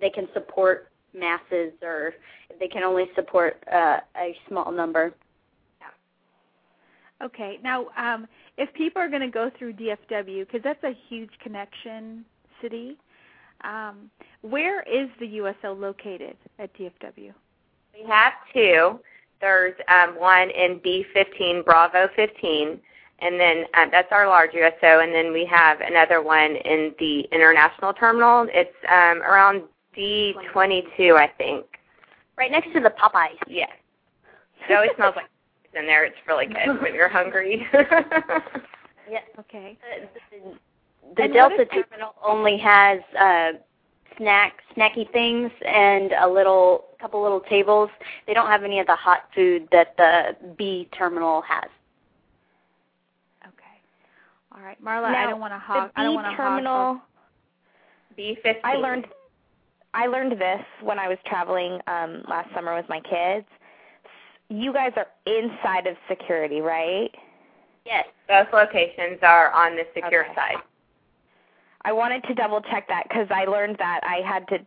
they 0.00 0.10
can 0.10 0.26
support 0.34 0.90
masses 1.14 1.72
or 1.80 2.14
they 2.58 2.66
can 2.66 2.82
only 2.82 3.04
support 3.14 3.62
uh, 3.72 3.98
a 4.16 4.36
small 4.48 4.72
number. 4.72 5.14
Okay. 7.22 7.58
Now, 7.62 7.86
um, 7.96 8.26
if 8.56 8.72
people 8.74 9.00
are 9.00 9.08
going 9.08 9.22
to 9.22 9.28
go 9.28 9.50
through 9.58 9.74
DFW, 9.74 10.46
because 10.46 10.60
that's 10.62 10.82
a 10.84 10.92
huge 11.08 11.30
connection 11.42 12.24
city, 12.62 12.96
um, 13.64 14.10
where 14.42 14.82
is 14.82 15.08
the 15.20 15.26
USO 15.26 15.72
located 15.72 16.36
at 16.58 16.72
DFW? 16.74 17.32
We 17.94 18.08
have 18.08 18.32
two. 18.52 19.00
There's 19.40 19.74
um, 19.88 20.18
one 20.18 20.50
in 20.50 20.80
B15, 20.80 21.64
Bravo 21.64 22.08
15, 22.16 22.80
and 23.20 23.40
then 23.40 23.64
um, 23.74 23.88
that's 23.90 24.08
our 24.12 24.26
large 24.26 24.52
USO, 24.54 25.00
and 25.00 25.12
then 25.12 25.32
we 25.32 25.44
have 25.46 25.80
another 25.80 26.22
one 26.22 26.56
in 26.56 26.94
the 26.98 27.20
international 27.32 27.92
terminal. 27.92 28.46
It's 28.50 28.74
um, 28.88 29.22
around 29.22 29.62
D22, 29.96 31.16
I 31.16 31.28
think. 31.38 31.66
Right 32.36 32.50
next 32.50 32.72
to 32.72 32.80
the 32.80 32.90
Popeyes. 32.90 33.38
Yes. 33.48 33.70
It 34.68 34.74
always 34.74 34.90
smells 34.96 35.16
like 35.16 35.26
in 35.74 35.86
there. 35.86 36.04
It's 36.04 36.16
really 36.26 36.46
good 36.46 36.80
when 36.80 36.94
you're 36.94 37.08
hungry. 37.08 37.66
Yeah. 39.10 39.20
Okay. 39.40 39.78
The, 40.30 40.54
the 41.16 41.28
Delta 41.28 41.64
terminal 41.66 42.14
only 42.24 42.56
has 42.58 43.00
uh, 43.18 43.52
snack 44.16 44.54
snacky 44.76 45.10
things 45.12 45.50
and 45.64 46.12
a 46.12 46.28
little 46.28 46.84
couple 47.00 47.22
little 47.22 47.40
tables. 47.40 47.90
They 48.26 48.34
don't 48.34 48.46
have 48.46 48.64
any 48.64 48.80
of 48.80 48.86
the 48.86 48.96
hot 48.96 49.24
food 49.34 49.68
that 49.72 49.96
the 49.96 50.36
B 50.56 50.88
terminal 50.96 51.42
has. 51.42 51.70
Okay. 53.46 53.80
All 54.54 54.62
right, 54.62 54.82
Marla. 54.82 55.14
I 55.14 55.26
don't 55.26 55.40
want 55.40 55.52
to 55.52 55.58
hog. 55.58 55.90
I 55.96 56.02
don't 56.02 56.14
want 56.14 56.26
to 56.30 56.36
terminal. 56.36 57.00
B15. 58.18 58.56
I 58.64 58.74
learned 58.74 59.06
I 59.94 60.06
learned 60.06 60.32
this 60.32 60.60
when 60.82 60.98
I 60.98 61.08
was 61.08 61.18
traveling 61.26 61.80
um 61.86 62.22
last 62.28 62.52
summer 62.54 62.74
with 62.74 62.88
my 62.88 63.00
kids. 63.00 63.46
You 64.48 64.72
guys 64.72 64.92
are 64.96 65.06
inside 65.26 65.86
of 65.86 65.96
security, 66.08 66.60
right? 66.60 67.10
Yes. 67.84 68.06
Both 68.26 68.48
locations 68.52 69.18
are 69.22 69.50
on 69.52 69.76
the 69.76 69.84
secure 69.94 70.24
Okay. 70.24 70.34
side. 70.34 70.56
I 71.84 71.92
wanted 71.92 72.22
to 72.24 72.34
double 72.34 72.60
check 72.60 72.88
that 72.88 73.04
because 73.08 73.28
I 73.30 73.44
learned 73.44 73.76
that 73.78 74.00
I 74.02 74.26
had 74.26 74.46
to 74.48 74.58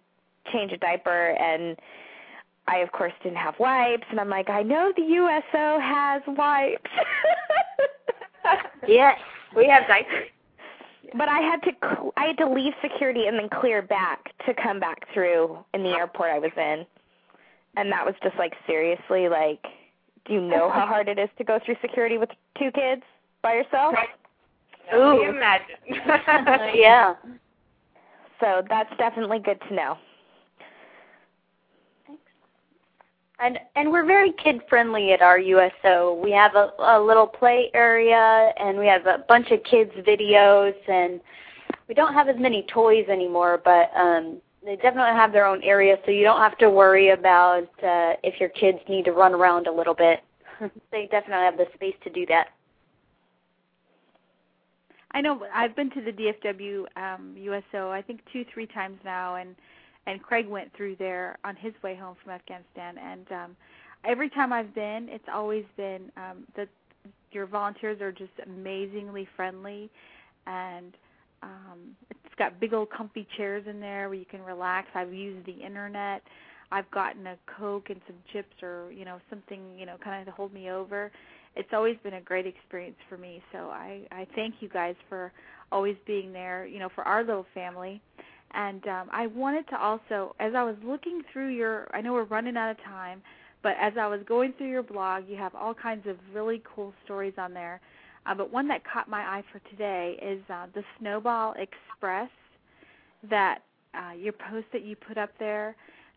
change 0.52 0.72
a 0.72 0.78
diaper 0.78 1.32
and 1.32 1.78
I 2.68 2.78
of 2.78 2.92
course 2.92 3.14
didn't 3.24 3.38
have 3.38 3.56
wipes 3.60 4.06
and 4.10 4.20
I'm 4.20 4.30
like, 4.30 4.50
I 4.50 4.64
know 4.64 4.92
the 4.96 5.04
USO 5.04 5.80
has 5.80 6.22
wipes. 6.28 6.90
Yes. 8.88 9.20
We 9.56 9.68
have 9.68 9.88
diapers. 9.88 10.28
but 11.16 11.30
I 11.30 11.40
had 11.40 11.62
to 11.64 12.12
I 12.18 12.26
had 12.26 12.38
to 12.40 12.50
leave 12.50 12.74
security 12.82 13.28
and 13.28 13.38
then 13.38 13.50
clear 13.50 13.82
back 13.82 14.34
to 14.48 14.54
come 14.54 14.80
back 14.80 15.06
through 15.14 15.60
in 15.74 15.84
the 15.84 15.90
airport 15.90 16.32
I 16.32 16.40
was 16.40 16.52
in. 16.58 16.86
And 17.78 17.92
that 17.92 18.06
was 18.06 18.16
just 18.24 18.36
like 18.38 18.54
seriously 18.66 19.30
like 19.30 19.64
do 20.26 20.34
you 20.34 20.42
know 20.42 20.70
how 20.70 20.86
hard 20.88 21.08
it 21.08 21.20
is 21.20 21.30
to 21.38 21.44
go 21.44 21.60
through 21.64 21.76
security 21.82 22.18
with 22.18 22.30
two 22.58 22.72
kids 22.72 23.04
by 23.42 23.54
yourself? 23.54 23.94
Ooh. 24.94 25.24
imagine? 25.24 25.76
yeah. 26.76 27.16
So 28.40 28.64
that's 28.70 28.90
definitely 28.98 29.40
good 29.40 29.62
to 29.70 29.74
know. 29.74 29.98
And 33.40 33.58
and 33.76 33.92
we're 33.92 34.06
very 34.06 34.34
kid 34.34 34.62
friendly 34.70 35.14
at 35.14 35.22
our 35.22 35.40
USO. 35.40 36.20
We 36.24 36.32
have 36.32 36.56
a, 36.56 36.72
a 36.80 37.02
little 37.02 37.26
play 37.26 37.72
area 37.74 38.52
and 38.58 38.78
we 38.78 38.86
have 38.86 39.08
a 39.08 39.26
bunch 39.28 39.50
of 39.50 39.64
kids 39.64 39.92
videos 40.08 40.76
and 40.88 41.20
we 41.88 41.96
don't 41.96 42.14
have 42.14 42.30
as 42.30 42.36
many 42.38 42.64
toys 42.72 43.06
anymore, 43.10 43.60
but 43.64 43.90
um 43.96 44.38
they 44.64 44.76
definitely 44.76 45.14
have 45.14 45.32
their 45.32 45.48
own 45.48 45.64
area 45.64 45.98
so 46.06 46.12
you 46.12 46.24
don't 46.24 46.40
have 46.40 46.58
to 46.60 46.70
worry 46.70 47.10
about 47.10 47.70
uh 47.84 48.14
if 48.24 48.40
your 48.40 48.50
kids 48.50 48.78
need 48.88 49.06
to 49.06 49.12
run 49.12 49.34
around 49.34 49.66
a 49.66 49.72
little 49.72 49.96
bit. 49.96 50.20
they 50.92 51.08
definitely 51.10 51.46
have 51.46 51.58
the 51.58 51.66
space 51.74 51.96
to 52.04 52.12
do 52.12 52.28
that. 52.28 52.50
I 55.14 55.22
know 55.22 55.46
I've 55.54 55.76
been 55.76 55.90
to 55.92 56.02
the 56.02 56.12
DFW 56.12 56.86
um 56.98 57.36
USO 57.38 57.92
I 57.92 58.02
think 58.02 58.22
2 58.34 58.46
3 58.54 58.68
times 58.68 58.98
now 59.04 59.36
and 59.36 59.56
and 60.08 60.22
Craig 60.22 60.48
went 60.48 60.72
through 60.76 60.96
there 60.98 61.38
on 61.44 61.56
his 61.56 61.74
way 61.84 61.96
home 61.96 62.16
from 62.24 62.34
Afghanistan 62.34 62.98
and 62.98 63.32
um 63.32 63.56
every 64.06 64.30
time 64.30 64.54
I've 64.54 64.74
been 64.74 65.08
it's 65.10 65.28
always 65.34 65.66
been 65.78 66.12
um 66.18 66.46
that 66.56 66.70
your 67.32 67.46
volunteers 67.46 68.02
are 68.02 68.12
just 68.12 68.34
amazingly 68.46 69.28
friendly 69.36 69.90
and 70.48 70.94
um 71.44 71.96
it's 72.10 72.36
got 72.38 72.60
big 72.60 72.74
old 72.74 72.90
comfy 72.90 73.28
chairs 73.38 73.66
in 73.68 73.80
there 73.80 74.08
where 74.10 74.18
you 74.18 74.26
can 74.26 74.42
relax. 74.44 74.88
I've 74.96 75.14
used 75.14 75.46
the 75.46 75.52
internet. 75.66 76.24
I've 76.72 76.90
gotten 76.92 77.28
a 77.28 77.36
coke 77.58 77.90
and 77.90 78.00
some 78.08 78.16
chips 78.32 78.64
or, 78.64 78.92
you 78.94 79.04
know, 79.04 79.20
something, 79.30 79.78
you 79.78 79.86
know, 79.86 79.98
kind 80.02 80.22
of 80.22 80.26
to 80.28 80.32
hold 80.32 80.54
me 80.54 80.72
over. 80.72 81.12
It's 81.56 81.70
always 81.74 81.98
been 82.04 82.16
a 82.16 82.22
great 82.22 82.48
experience 82.48 82.98
for 83.10 83.18
me. 83.18 83.42
So 83.52 83.70
I 83.70 84.08
I 84.12 84.28
thank 84.36 84.56
you 84.62 84.70
guys 84.70 84.96
for 85.10 85.32
always 85.72 85.96
being 86.06 86.34
there, 86.34 86.66
you 86.66 86.80
know, 86.80 86.90
for 86.94 87.04
our 87.04 87.24
little 87.24 87.46
family 87.54 88.02
and 88.54 88.86
um, 88.88 89.10
I 89.12 89.28
wanted 89.28 89.68
to 89.70 89.82
also, 89.82 90.36
as 90.40 90.54
I 90.56 90.64
was 90.64 90.76
looking 90.84 91.22
through 91.32 91.50
your, 91.50 91.88
I 91.94 92.02
know 92.02 92.14
we're 92.14 92.24
running 92.26 92.58
out 92.58 92.72
of 92.72 92.78
time, 92.84 93.22
but 93.64 93.76
as 93.80 93.94
I 94.00 94.08
was 94.08 94.20
going 94.28 94.54
through 94.58 94.70
your 94.70 94.84
blog, 94.84 95.24
you 95.28 95.38
have 95.38 95.56
all 95.56 95.74
kinds 95.74 96.06
of 96.08 96.18
really 96.34 96.62
cool 96.76 96.94
stories 97.06 97.34
on 97.38 97.54
there. 97.54 97.80
Uh, 98.26 98.36
but 98.36 98.52
one 98.52 98.68
that 98.68 98.82
caught 98.84 99.10
my 99.10 99.22
eye 99.22 99.44
for 99.52 99.60
today 99.70 100.18
is 100.22 100.42
uh, 100.50 100.68
the 100.74 100.84
Snowball 101.00 101.54
Express, 101.58 102.30
that 103.30 103.60
uh, 103.94 104.14
your 104.14 104.34
post 104.34 104.66
that 104.74 104.84
you 104.84 104.96
put 104.96 105.18
up 105.18 105.30
there. 105.40 105.76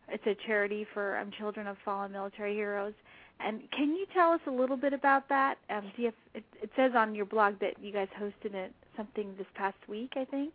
It's 0.09 0.25
a 0.27 0.35
charity 0.45 0.85
for 0.93 1.17
um, 1.17 1.31
children 1.37 1.67
of 1.67 1.77
fallen 1.85 2.11
military 2.11 2.53
heroes. 2.53 2.93
And 3.39 3.61
can 3.71 3.89
you 3.95 4.05
tell 4.13 4.31
us 4.31 4.41
a 4.47 4.51
little 4.51 4.77
bit 4.77 4.93
about 4.93 5.27
that? 5.29 5.57
Um, 5.69 5.91
do 5.95 6.01
you 6.01 6.05
have, 6.07 6.15
it, 6.33 6.43
it 6.61 6.69
says 6.75 6.93
on 6.95 7.13
your 7.13 7.25
blog 7.25 7.59
that 7.59 7.73
you 7.81 7.91
guys 7.91 8.07
hosted 8.19 8.53
it, 8.53 8.73
something 8.95 9.35
this 9.37 9.47
past 9.55 9.77
week, 9.87 10.13
I 10.15 10.25
think. 10.25 10.53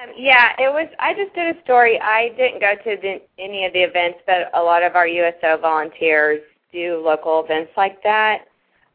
Um, 0.00 0.10
yeah, 0.16 0.52
it 0.58 0.72
was. 0.72 0.88
I 1.00 1.12
just 1.14 1.34
did 1.34 1.56
a 1.56 1.62
story. 1.62 2.00
I 2.00 2.30
didn't 2.36 2.60
go 2.60 2.74
to 2.74 3.00
the, 3.00 3.20
any 3.38 3.64
of 3.66 3.72
the 3.72 3.80
events, 3.80 4.20
but 4.26 4.50
a 4.54 4.62
lot 4.62 4.82
of 4.82 4.94
our 4.94 5.08
USO 5.08 5.58
volunteers 5.60 6.40
do 6.72 7.02
local 7.04 7.44
events 7.44 7.72
like 7.76 8.02
that. 8.04 8.46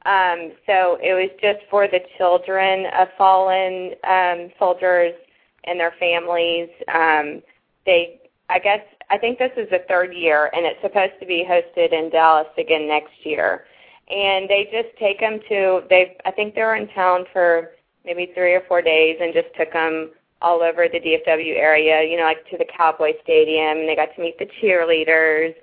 Um, 0.05 0.51
so 0.66 0.97
it 1.01 1.14
was 1.14 1.30
just 1.41 1.59
for 1.70 1.88
the 1.88 1.99
children 2.18 2.88
of 2.97 3.07
fallen 3.18 3.93
um, 4.03 4.49
soldiers 4.59 5.14
and 5.64 5.80
their 5.80 5.93
families. 5.99 6.70
Um, 6.93 7.41
they, 7.86 8.20
I 8.49 8.59
guess, 8.59 8.82
I 9.10 9.18
think 9.18 9.39
this 9.39 9.51
is 9.58 9.70
the 9.70 9.84
third 9.88 10.14
year, 10.14 10.49
and 10.54 10.66
it's 10.66 10.82
supposed 10.82 11.14
to 11.20 11.26
be 11.26 11.45
hosted 11.47 11.93
in 11.93 12.10
Dallas 12.10 12.47
again 12.58 12.88
next 12.88 13.14
year. 13.24 13.66
And 14.10 14.49
they 14.49 14.68
just 14.72 14.97
take 14.99 15.20
them 15.20 15.39
to. 15.49 15.82
They, 15.89 16.18
I 16.26 16.32
think 16.32 16.56
they 16.56 16.62
were 16.62 16.76
in 16.76 16.88
town 16.89 17.26
for 17.32 17.72
maybe 18.06 18.32
three 18.34 18.54
or 18.54 18.62
four 18.68 18.82
days, 18.82 19.18
and 19.22 19.34
just 19.34 19.47
took 19.58 19.72
them 19.72 20.12
all 20.43 20.62
over 20.62 20.88
the 20.91 20.99
DFW 20.99 21.58
area, 21.58 22.04
you 22.04 22.18
know, 22.18 22.24
like 22.26 22.47
to 22.49 22.58
the 22.58 22.66
Cowboy 22.66 23.14
Stadium. 23.24 23.80
And 23.80 23.89
they 23.89 23.95
got 23.95 24.14
to 24.16 24.22
meet 24.22 24.38
the 24.38 24.47
cheerleaders. 24.62 25.56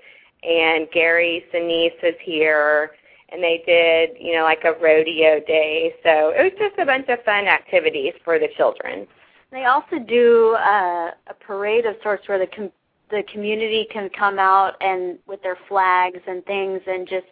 And 0.42 0.88
Gary 0.90 1.44
Sinise 1.52 2.02
is 2.02 2.16
here. 2.22 2.92
And 3.28 3.42
they 3.42 3.62
did, 3.66 4.16
you 4.18 4.34
know, 4.34 4.42
like 4.42 4.64
a 4.64 4.72
rodeo 4.72 5.38
day. 5.46 5.94
So 6.02 6.30
it 6.30 6.42
was 6.42 6.52
just 6.58 6.78
a 6.78 6.86
bunch 6.86 7.08
of 7.08 7.22
fun 7.24 7.46
activities 7.46 8.14
for 8.24 8.38
the 8.38 8.48
children. 8.56 9.06
They 9.52 9.66
also 9.66 9.98
do 9.98 10.56
uh, 10.58 11.10
a 11.26 11.34
parade 11.38 11.84
of 11.84 11.96
sorts 12.02 12.26
where 12.28 12.38
the 12.38 12.46
com- 12.46 12.72
the 13.10 13.22
community 13.32 13.86
can 13.92 14.08
come 14.16 14.38
out 14.38 14.74
and 14.80 15.18
with 15.26 15.42
their 15.42 15.58
flags 15.68 16.20
and 16.26 16.44
things 16.44 16.80
and 16.86 17.08
just 17.08 17.26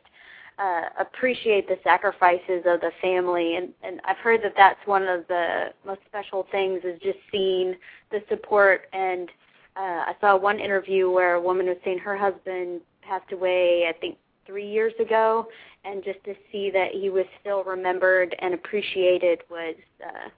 uh, 0.58 0.88
appreciate 0.98 1.68
the 1.68 1.78
sacrifices 1.84 2.64
of 2.66 2.80
the 2.80 2.90
family. 3.00 3.56
And 3.56 3.72
and 3.82 4.00
I've 4.04 4.16
heard 4.18 4.42
that 4.42 4.54
that's 4.56 4.80
one 4.86 5.06
of 5.06 5.26
the 5.28 5.66
most 5.86 6.00
special 6.06 6.46
things 6.50 6.80
is 6.84 7.00
just 7.00 7.18
seeing 7.30 7.74
the 8.10 8.20
support. 8.28 8.88
And 8.92 9.28
uh, 9.76 10.10
I 10.10 10.12
saw 10.20 10.36
one 10.36 10.58
interview 10.58 11.10
where 11.10 11.34
a 11.34 11.40
woman 11.40 11.66
was 11.66 11.76
saying 11.84 11.98
her 11.98 12.16
husband 12.16 12.80
passed 13.02 13.32
away 13.32 13.86
I 13.88 13.98
think 13.98 14.18
3 14.46 14.68
years 14.68 14.94
ago. 15.00 15.46
And 15.84 16.02
just 16.02 16.22
to 16.24 16.34
see 16.50 16.70
that 16.72 16.88
he 16.92 17.08
was 17.08 17.24
still 17.40 17.62
remembered 17.62 18.34
and 18.40 18.52
appreciated 18.52 19.42
was 19.48 19.76
uh, 20.04 20.28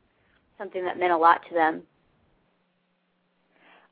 something 0.59 0.84
that 0.84 0.99
meant 0.99 1.12
a 1.12 1.16
lot 1.16 1.41
to 1.49 1.55
them. 1.55 1.82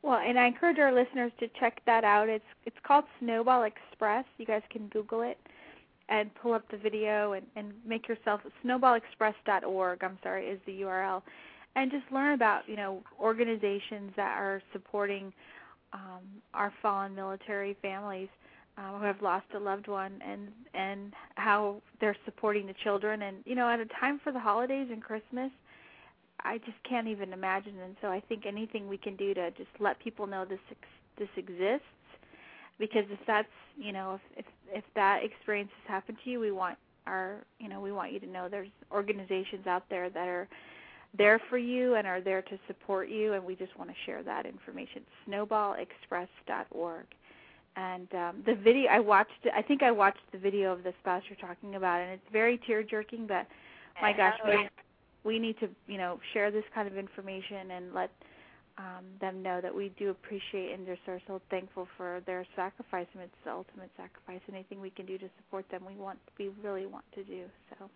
Well, 0.09 0.21
and 0.27 0.39
I 0.39 0.47
encourage 0.47 0.79
our 0.79 0.91
listeners 0.91 1.33
to 1.39 1.49
check 1.61 1.83
that 1.85 2.03
out. 2.03 2.31
It's 2.31 2.43
it's 2.65 2.79
called 2.83 3.05
Snowball 3.21 3.65
Express. 3.65 4.25
You 4.39 4.47
guys 4.47 4.63
can 4.71 4.87
Google 4.87 5.21
it 5.21 5.37
and 6.09 6.35
pull 6.37 6.55
up 6.55 6.65
the 6.71 6.79
video 6.79 7.35
and, 7.35 7.45
and 7.57 7.75
make 7.87 8.09
yourself 8.09 8.41
snowballexpress.org. 8.65 10.03
I'm 10.03 10.19
sorry, 10.23 10.47
is 10.47 10.61
the 10.65 10.81
URL, 10.81 11.21
and 11.77 11.91
just 11.91 12.05
learn 12.11 12.33
about 12.33 12.63
you 12.67 12.75
know 12.75 13.03
organizations 13.21 14.13
that 14.17 14.39
are 14.39 14.63
supporting 14.73 15.31
um, 15.93 16.23
our 16.55 16.73
fallen 16.81 17.15
military 17.15 17.77
families 17.83 18.29
um, 18.79 19.01
who 19.01 19.05
have 19.05 19.21
lost 19.21 19.45
a 19.55 19.59
loved 19.59 19.89
one, 19.89 20.23
and 20.27 20.49
and 20.73 21.13
how 21.35 21.83
they're 22.01 22.17
supporting 22.25 22.67
the 22.67 22.75
children. 22.83 23.21
And 23.21 23.37
you 23.45 23.55
know, 23.55 23.69
at 23.69 23.79
a 23.79 23.87
time 24.01 24.23
for 24.25 24.33
the 24.33 24.41
holidays 24.41 24.89
and 24.91 25.03
Christmas, 25.03 25.51
I 26.45 26.59
just 26.59 26.83
can't 26.89 27.09
even 27.09 27.33
imagine. 27.33 27.79
And 27.81 27.97
so 28.01 28.09
I 28.09 28.21
think 28.21 28.47
anything 28.47 28.89
we 28.89 28.99
can 28.99 29.17
do 29.17 29.35
to 29.35 29.51
just 29.53 29.71
let 29.81 29.99
people 29.99 30.27
know 30.27 30.45
this 30.45 30.61
this 31.19 31.29
exists 31.37 31.87
because 32.79 33.05
if 33.11 33.19
that's 33.27 33.49
you 33.77 33.93
know 33.93 34.21
if 34.37 34.45
if 34.45 34.79
if 34.79 34.85
that 34.95 35.25
experience 35.25 35.71
has 35.83 35.89
happened 35.95 36.17
to 36.23 36.31
you 36.31 36.39
we 36.39 36.53
want 36.53 36.79
our 37.09 37.39
you 37.59 37.69
know 37.69 37.81
we 37.81 37.91
want 37.91 38.13
you 38.13 38.21
to 38.21 38.27
know 38.29 38.49
there's 38.49 38.69
organizations 38.93 39.67
out 39.67 39.83
there 39.91 40.09
that 40.11 40.29
are 40.29 40.49
there 41.17 41.41
for 41.49 41.59
you 41.59 41.95
and 41.95 42.07
are 42.07 42.21
there 42.21 42.43
to 42.43 42.59
support 42.67 43.09
you. 43.09 43.33
And 43.33 43.45
we 43.45 43.57
just 43.57 43.77
want 43.79 43.91
to 43.91 43.97
share 44.05 44.23
that 44.23 44.47
information. 44.47 45.03
snowballexpress.org 45.29 47.07
and 47.77 48.13
um 48.15 48.43
the 48.47 48.55
video 48.55 48.91
i 48.91 48.99
watched 48.99 49.47
i 49.55 49.63
think 49.63 49.83
i 49.83 49.91
watched 49.91 50.19
the 50.33 50.39
video 50.39 50.73
of 50.73 50.83
the 50.83 50.93
spouse 51.01 51.23
you're 51.29 51.49
talking 51.49 51.75
about 51.77 52.01
and 52.01 52.11
it's 52.11 52.33
very 52.33 52.59
tear 52.67 52.83
jerking 52.83 53.27
but 53.27 53.47
my 54.01 54.13
gosh 54.13 54.35
we 54.45 54.69
we 55.29 55.39
need 55.39 55.59
to 55.61 55.69
you 55.87 55.99
know 55.99 56.19
share 56.33 56.51
this 56.51 56.65
kind 56.75 56.89
of 56.89 56.97
information 56.97 57.71
and 57.73 57.93
let 57.93 58.11
um, 58.79 59.05
them 59.21 59.43
know 59.43 59.61
that 59.61 59.75
we 59.75 59.93
do 59.99 60.09
appreciate 60.11 60.73
and 60.73 60.89
are 60.89 61.21
so 61.27 61.41
thankful 61.51 61.87
for 61.99 62.23
their 62.27 62.47
sacrifice 62.57 63.07
and 63.13 63.23
it's 63.23 63.35
the 63.45 63.51
ultimate 63.53 63.91
sacrifice. 63.97 64.41
Anything 64.51 64.81
we 64.81 64.91
can 64.91 65.05
do 65.05 65.19
to 65.19 65.29
support 65.37 65.67
them, 65.71 65.83
we 65.87 65.97
want 65.97 66.19
we 66.39 66.49
really 66.65 66.87
want 66.87 67.05
to 67.15 67.23
do. 67.25 67.45
So. 67.79 67.91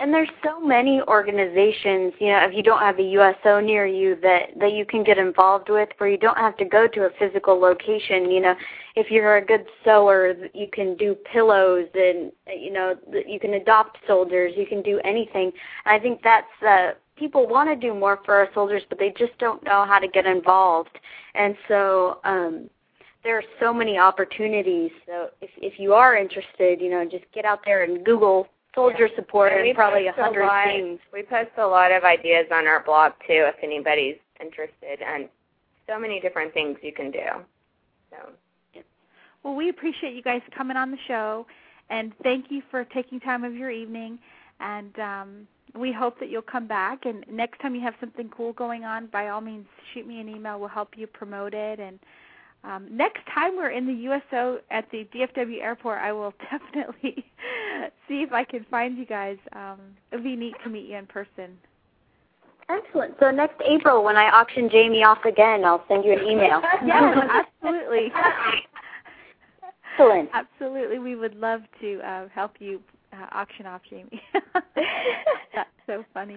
And 0.00 0.12
there's 0.12 0.30
so 0.42 0.58
many 0.58 1.02
organizations, 1.02 2.14
you 2.18 2.28
know, 2.28 2.38
if 2.48 2.54
you 2.54 2.62
don't 2.62 2.80
have 2.80 2.98
a 2.98 3.02
USO 3.02 3.60
near 3.60 3.86
you 3.86 4.16
that 4.22 4.58
that 4.58 4.72
you 4.72 4.86
can 4.86 5.04
get 5.04 5.18
involved 5.18 5.68
with 5.68 5.90
where 5.98 6.08
you 6.08 6.16
don't 6.16 6.38
have 6.38 6.56
to 6.58 6.64
go 6.64 6.88
to 6.88 7.04
a 7.04 7.10
physical 7.18 7.60
location, 7.60 8.30
you 8.30 8.40
know, 8.40 8.54
if 8.94 9.10
you're 9.10 9.36
a 9.36 9.44
good 9.44 9.66
sewer, 9.84 10.34
you 10.54 10.68
can 10.72 10.96
do 10.96 11.14
pillows 11.14 11.88
and 11.94 12.32
you 12.46 12.72
know, 12.72 12.94
you 13.26 13.38
can 13.38 13.54
adopt 13.54 13.98
soldiers, 14.06 14.54
you 14.56 14.66
can 14.66 14.82
do 14.82 14.98
anything. 15.04 15.52
And 15.84 15.94
I 15.94 15.98
think 15.98 16.22
that's 16.22 16.62
uh 16.66 16.92
people 17.16 17.46
want 17.46 17.68
to 17.68 17.76
do 17.76 17.94
more 17.94 18.20
for 18.24 18.34
our 18.34 18.48
soldiers, 18.54 18.82
but 18.88 18.98
they 18.98 19.12
just 19.18 19.36
don't 19.38 19.62
know 19.62 19.84
how 19.86 19.98
to 19.98 20.08
get 20.08 20.24
involved. 20.24 20.98
And 21.34 21.54
so 21.68 22.20
um, 22.24 22.70
there 23.24 23.36
are 23.36 23.44
so 23.60 23.74
many 23.74 23.98
opportunities. 23.98 24.90
So 25.06 25.28
if 25.42 25.50
if 25.58 25.78
you 25.78 25.92
are 25.92 26.16
interested, 26.16 26.80
you 26.80 26.88
know, 26.88 27.04
just 27.04 27.24
get 27.34 27.44
out 27.44 27.60
there 27.64 27.84
and 27.84 28.04
Google 28.04 28.48
soldier 28.76 29.08
support 29.16 29.52
and, 29.52 29.66
and 29.66 29.74
probably 29.74 30.06
a 30.06 30.12
hundred 30.12 30.48
things. 30.64 31.00
We 31.12 31.22
post 31.22 31.50
a 31.58 31.66
lot 31.66 31.90
of 31.90 32.04
ideas 32.04 32.46
on 32.52 32.68
our 32.68 32.84
blog 32.84 33.12
too, 33.26 33.48
if 33.48 33.56
anybody's 33.62 34.18
interested, 34.40 35.02
and 35.04 35.28
so 35.88 35.98
many 35.98 36.20
different 36.20 36.54
things 36.54 36.76
you 36.82 36.92
can 36.92 37.10
do. 37.10 37.26
So. 38.10 38.82
Well, 39.42 39.54
we 39.54 39.68
appreciate 39.68 40.14
you 40.14 40.22
guys 40.22 40.42
coming 40.56 40.76
on 40.76 40.90
the 40.90 40.98
show, 41.08 41.46
and 41.90 42.12
thank 42.22 42.46
you 42.50 42.62
for 42.70 42.84
taking 42.84 43.18
time 43.18 43.44
of 43.44 43.54
your 43.54 43.70
evening. 43.70 44.18
And 44.60 44.98
um, 44.98 45.48
we 45.74 45.92
hope 45.92 46.18
that 46.20 46.30
you'll 46.30 46.42
come 46.42 46.66
back 46.66 47.04
and 47.04 47.24
next 47.30 47.60
time 47.60 47.74
you 47.74 47.80
have 47.82 47.94
something 48.00 48.30
cool 48.34 48.52
going 48.52 48.84
on 48.84 49.06
by 49.06 49.28
all 49.28 49.40
means 49.40 49.66
shoot 49.92 50.06
me 50.06 50.20
an 50.20 50.28
email 50.28 50.58
we'll 50.58 50.70
help 50.70 50.94
you 50.96 51.06
promote 51.06 51.52
it 51.52 51.78
and 51.78 51.98
um, 52.66 52.88
next 52.90 53.20
time 53.32 53.54
we're 53.56 53.70
in 53.70 53.86
the 53.86 53.92
USO 53.92 54.58
at 54.70 54.90
the 54.90 55.06
DFW 55.14 55.60
airport, 55.62 55.98
I 55.98 56.12
will 56.12 56.34
definitely 56.50 57.24
see 58.08 58.22
if 58.22 58.32
I 58.32 58.44
can 58.44 58.64
find 58.70 58.96
you 58.96 59.06
guys. 59.06 59.36
Um, 59.54 59.78
it'd 60.12 60.24
be 60.24 60.36
neat 60.36 60.54
to 60.64 60.70
meet 60.70 60.88
you 60.88 60.96
in 60.96 61.06
person. 61.06 61.58
Excellent. 62.68 63.14
So 63.20 63.30
next 63.30 63.60
April, 63.64 64.02
when 64.02 64.16
I 64.16 64.28
auction 64.30 64.68
Jamie 64.70 65.04
off 65.04 65.24
again, 65.24 65.64
I'll 65.64 65.84
send 65.88 66.04
you 66.04 66.12
an 66.12 66.26
email. 66.26 66.60
yes, 66.84 67.16
absolutely. 67.62 68.12
Excellent. 69.92 70.30
Absolutely, 70.32 70.98
we 70.98 71.14
would 71.14 71.34
love 71.36 71.60
to 71.80 72.00
uh, 72.00 72.28
help 72.34 72.52
you 72.58 72.80
uh, 73.12 73.26
auction 73.32 73.66
off 73.66 73.80
Jamie. 73.88 74.20
That's 75.54 75.70
so 75.86 76.04
funny. 76.12 76.36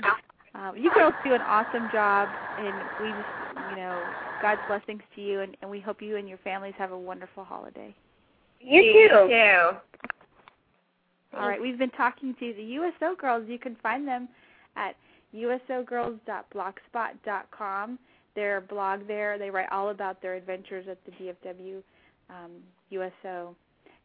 Um, 0.56 0.78
you 0.78 0.92
girls 0.94 1.14
do 1.24 1.34
an 1.34 1.42
awesome 1.42 1.90
job, 1.92 2.30
and 2.58 2.76
we 3.02 3.10
just, 3.10 3.70
you 3.72 3.76
know, 3.78 4.02
God's 4.42 4.62
blessings 4.68 5.02
to 5.16 5.22
you, 5.22 5.42
and, 5.42 5.58
and 5.62 5.70
we 5.70 5.80
hope 5.80 6.02
you 6.02 6.18
and 6.18 6.28
your 6.28 6.40
families 6.40 6.74
have 6.78 6.92
a 6.92 6.98
wonderful 6.98 7.44
holiday. 7.44 7.94
You 8.62 8.82
too. 8.82 8.88
You 8.88 9.10
too. 9.10 9.78
All 11.38 11.48
right, 11.48 11.62
we've 11.62 11.78
been 11.78 11.92
talking 11.92 12.34
to 12.40 12.54
the 12.54 12.64
USO 12.64 13.16
girls. 13.16 13.46
You 13.48 13.60
can 13.60 13.76
find 13.84 14.08
them 14.08 14.28
at 14.76 14.96
usogirls.blogspot.com. 15.36 18.00
Their 18.36 18.62
blog 18.62 19.08
there, 19.08 19.38
they 19.38 19.50
write 19.50 19.70
all 19.72 19.90
about 19.90 20.22
their 20.22 20.36
adventures 20.36 20.86
at 20.90 20.98
the 21.06 21.12
DFW 21.12 21.82
um, 22.30 22.52
USO 22.90 23.56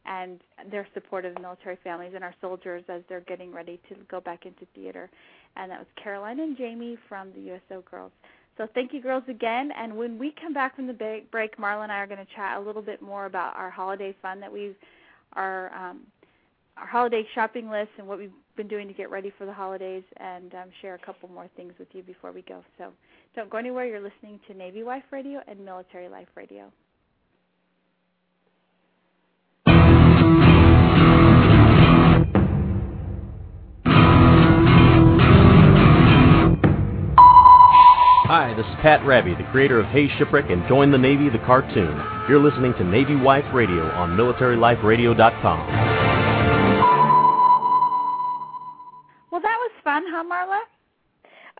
and 0.07 0.41
their 0.70 0.87
support 0.93 1.25
of 1.25 1.41
military 1.41 1.79
families 1.83 2.12
and 2.14 2.22
our 2.22 2.35
soldiers 2.41 2.85
as 2.89 3.03
they're 3.09 3.22
getting 3.22 3.51
ready 3.53 3.81
to 3.89 3.97
go 4.11 4.20
back 4.20 4.45
into 4.45 4.66
theater. 4.75 5.09
And 5.57 5.70
that 5.70 5.79
was 5.79 5.89
Caroline 6.03 6.41
and 6.41 6.59
Jamie 6.59 6.99
from 7.09 7.33
the 7.33 7.41
USO 7.41 7.83
Girls. 7.91 8.12
So 8.59 8.68
thank 8.75 8.93
you, 8.93 9.01
girls, 9.01 9.25
again. 9.29 9.70
And 9.77 9.97
when 9.97 10.18
we 10.18 10.35
come 10.41 10.53
back 10.53 10.77
from 10.77 10.87
the 10.87 11.22
break, 11.31 11.57
Marla 11.57 11.85
and 11.85 11.93
I 11.93 11.97
are 11.97 12.07
going 12.07 12.25
to 12.25 12.35
chat 12.37 12.59
a 12.59 12.61
little 12.61 12.83
bit 12.83 13.03
more 13.03 13.27
about 13.27 13.57
our 13.57 13.70
holiday 13.70 14.14
fun 14.20 14.39
that 14.41 14.53
we've 14.53 14.77
our 15.35 15.75
um, 15.75 16.01
our 16.77 16.87
holiday 16.87 17.25
shopping 17.35 17.70
list 17.70 17.91
and 17.99 18.07
what 18.07 18.18
we've 18.18 18.33
been 18.57 18.68
doing 18.68 18.89
to 18.89 18.95
get 18.95 19.11
ready 19.11 19.33
for 19.37 19.47
the 19.47 19.53
holidays, 19.53 20.05
and 20.18 20.55
um, 20.55 20.68
share 20.81 20.95
a 20.95 20.99
couple 20.99 21.29
more 21.29 21.49
things 21.57 21.72
with 21.79 21.89
you 21.93 22.03
before 22.03 22.33
we 22.33 22.43
go. 22.43 22.62
So 22.79 22.93
don't 23.35 23.51
go 23.51 23.59
anywhere. 23.59 23.87
You're 23.87 24.01
listening 24.01 24.41
to 24.49 24.55
Navy 24.55 24.83
Wife 24.83 25.05
Radio 25.11 25.41
and 25.47 25.64
Military 25.64 26.09
Life 26.09 26.29
Radio. 26.37 26.72
Hi, 38.27 38.55
this 38.57 38.66
is 38.66 38.75
Pat 38.83 39.05
Rabby, 39.07 39.35
the 39.35 39.45
creator 39.53 39.79
of 39.79 39.87
Hey 39.87 40.09
Shipwreck 40.18 40.51
and 40.51 40.66
Join 40.66 40.91
the 40.91 40.99
Navy, 40.99 41.29
the 41.29 41.39
cartoon. 41.39 42.03
You're 42.29 42.43
listening 42.43 42.72
to 42.79 42.85
Navy 42.85 43.14
Wife 43.16 43.45
Radio 43.53 43.85
on 43.93 44.16
MilitaryLifeRadio.com. 44.16 46.14
huh, 50.15 50.23
Marla? 50.23 50.61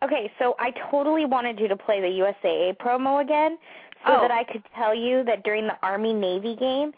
Okay, 0.03 0.31
so 0.39 0.55
I 0.59 0.71
totally 0.91 1.25
wanted 1.25 1.59
you 1.59 1.67
to 1.67 1.75
play 1.75 1.99
the 1.99 2.07
USAA 2.07 2.77
promo 2.77 3.21
again 3.21 3.57
so 4.05 4.17
oh. 4.17 4.21
that 4.21 4.31
I 4.31 4.43
could 4.43 4.63
tell 4.75 4.95
you 4.95 5.23
that 5.25 5.43
during 5.43 5.67
the 5.67 5.77
Army 5.81 6.13
Navy 6.13 6.55
game, 6.55 6.91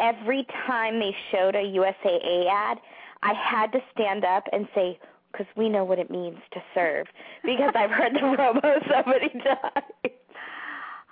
every 0.00 0.46
time 0.66 0.98
they 0.98 1.14
showed 1.30 1.54
a 1.54 1.62
USAA 1.62 2.50
ad, 2.50 2.78
I 3.22 3.32
had 3.32 3.72
to 3.72 3.80
stand 3.92 4.24
up 4.24 4.44
and 4.52 4.66
say, 4.74 4.98
because 5.30 5.46
we 5.56 5.68
know 5.68 5.84
what 5.84 5.98
it 5.98 6.10
means 6.10 6.38
to 6.52 6.60
serve 6.74 7.06
because 7.44 7.72
I've 7.74 7.90
heard 7.90 8.14
the 8.14 8.18
promo 8.20 8.62
so 8.88 9.10
many 9.10 9.30
times. 9.30 10.14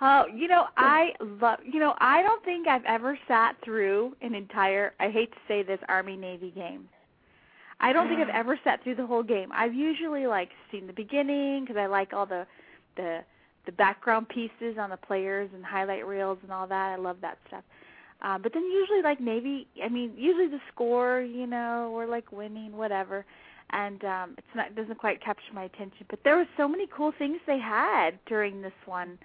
Oh, 0.01 0.25
you 0.33 0.47
know, 0.47 0.65
I 0.75 1.11
love. 1.21 1.59
You 1.63 1.79
know, 1.79 1.93
I 1.99 2.21
don't 2.23 2.43
think 2.43 2.67
I've 2.67 2.85
ever 2.85 3.17
sat 3.27 3.55
through 3.63 4.15
an 4.21 4.33
entire. 4.33 4.93
I 4.99 5.09
hate 5.09 5.31
to 5.31 5.37
say 5.47 5.63
this 5.63 5.79
Army 5.87 6.17
Navy 6.17 6.51
game. 6.51 6.89
I 7.83 7.93
don't 7.93 8.07
think 8.07 8.19
I've 8.19 8.29
ever 8.29 8.59
sat 8.63 8.83
through 8.83 8.95
the 8.95 9.05
whole 9.05 9.23
game. 9.23 9.49
I've 9.53 9.73
usually 9.73 10.25
like 10.25 10.49
seen 10.71 10.87
the 10.87 10.93
beginning 10.93 11.61
because 11.61 11.77
I 11.77 11.87
like 11.87 12.13
all 12.13 12.25
the 12.25 12.45
the 12.95 13.19
the 13.65 13.71
background 13.71 14.29
pieces 14.29 14.77
on 14.79 14.89
the 14.89 14.97
players 14.97 15.49
and 15.53 15.63
highlight 15.63 16.05
reels 16.05 16.37
and 16.43 16.51
all 16.51 16.67
that. 16.67 16.91
I 16.91 16.95
love 16.95 17.17
that 17.21 17.37
stuff. 17.47 17.63
Um, 18.21 18.41
but 18.41 18.53
then 18.53 18.63
usually 18.63 19.01
like 19.01 19.19
Navy, 19.19 19.67
I 19.83 19.89
mean, 19.89 20.13
usually 20.17 20.47
the 20.47 20.61
score, 20.73 21.21
you 21.21 21.45
know, 21.45 21.91
or 21.93 22.05
like 22.05 22.31
winning, 22.31 22.75
whatever 22.75 23.25
and 23.73 24.03
um 24.05 24.35
it's 24.37 24.55
not 24.55 24.73
doesn't 24.75 24.97
quite 24.97 25.21
capture 25.21 25.53
my 25.53 25.63
attention 25.63 26.05
but 26.09 26.19
there 26.23 26.37
were 26.37 26.47
so 26.55 26.67
many 26.67 26.87
cool 26.95 27.11
things 27.17 27.37
they 27.45 27.59
had 27.59 28.11
during 28.25 28.61
this 28.61 28.73
one 28.85 29.17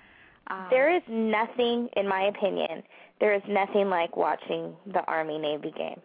um, 0.48 0.66
there 0.70 0.94
is 0.94 1.02
nothing 1.08 1.88
in 1.96 2.08
my 2.08 2.22
opinion 2.22 2.82
there 3.20 3.34
is 3.34 3.42
nothing 3.48 3.88
like 3.88 4.16
watching 4.16 4.74
the 4.92 5.04
army 5.04 5.38
navy 5.38 5.72
game 5.76 6.00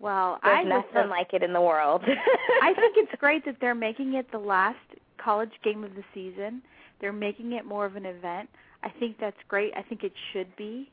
well 0.00 0.38
there's 0.42 0.58
I 0.58 0.68
nothing 0.68 1.08
like 1.10 1.32
it 1.32 1.42
in 1.42 1.52
the 1.52 1.60
world 1.60 2.02
i 2.62 2.72
think 2.74 2.96
it's 2.96 3.12
great 3.20 3.44
that 3.44 3.56
they're 3.60 3.74
making 3.88 4.14
it 4.14 4.30
the 4.32 4.38
last 4.38 4.78
college 5.18 5.52
game 5.62 5.84
of 5.84 5.94
the 5.94 6.04
season 6.12 6.62
they're 7.00 7.12
making 7.12 7.52
it 7.52 7.64
more 7.64 7.86
of 7.86 7.96
an 7.96 8.06
event 8.06 8.48
i 8.82 8.88
think 8.88 9.16
that's 9.20 9.36
great 9.48 9.72
i 9.76 9.82
think 9.82 10.04
it 10.04 10.12
should 10.32 10.54
be 10.56 10.90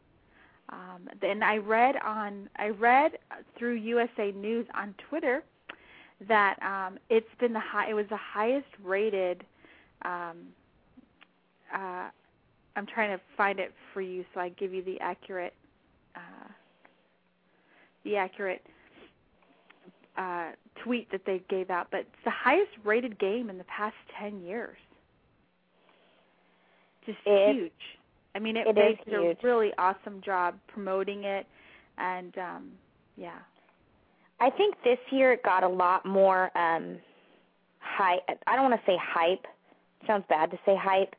um, 0.72 1.10
then 1.22 1.44
I 1.44 1.58
read 1.58 1.96
on 1.98 2.50
I 2.56 2.70
read 2.70 3.18
through 3.58 3.80
USAA 3.82 4.36
News 4.36 4.66
on 4.74 4.96
Twitter 5.10 5.44
that 6.28 6.58
um, 6.62 6.98
it's 7.10 7.28
been 7.40 7.54
the 7.54 7.60
high. 7.60 7.90
It 7.90 7.94
was 7.94 8.06
the 8.10 8.18
highest 8.18 8.68
rated. 8.84 9.44
Um, 10.04 10.48
uh, 11.74 12.10
I'm 12.76 12.86
trying 12.86 13.16
to 13.16 13.22
find 13.36 13.60
it 13.60 13.74
for 13.94 14.02
you 14.02 14.24
so 14.34 14.40
I 14.40 14.50
give 14.50 14.74
you 14.74 14.84
the 14.84 15.00
accurate. 15.00 15.54
Uh, 16.16 16.48
the 18.04 18.16
accurate 18.16 18.62
uh, 20.18 20.52
tweet 20.84 21.12
that 21.12 21.22
they 21.26 21.42
gave 21.50 21.70
out, 21.70 21.88
but 21.92 22.02
it's 22.02 22.24
the 22.26 22.32
highest 22.32 22.72
rated 22.84 23.20
game 23.20 23.50
in 23.50 23.58
the 23.58 23.64
past 23.66 23.96
10 24.20 24.42
years. 24.42 24.78
Just 27.06 27.18
it, 27.26 27.56
huge. 27.56 27.72
I 28.36 28.40
mean, 28.40 28.58
it, 28.58 28.68
it 28.68 28.76
they 28.76 29.00
did 29.10 29.20
a 29.20 29.36
really 29.44 29.72
awesome 29.78 30.22
job 30.24 30.56
promoting 30.68 31.24
it, 31.24 31.46
and 31.98 32.38
um, 32.38 32.72
yeah. 33.18 33.40
I 34.40 34.50
think 34.50 34.76
this 34.84 35.00
year 35.12 35.34
it 35.34 35.44
got 35.44 35.64
a 35.64 35.68
lot 35.68 36.06
more 36.06 36.56
um 36.58 36.98
high 37.80 38.18
I 38.48 38.56
don't 38.56 38.70
want 38.70 38.80
to 38.80 38.92
say 38.92 38.98
hype. 39.02 39.46
sounds 40.08 40.24
bad 40.30 40.52
to 40.52 40.58
say 40.66 40.76
hype, 40.80 41.16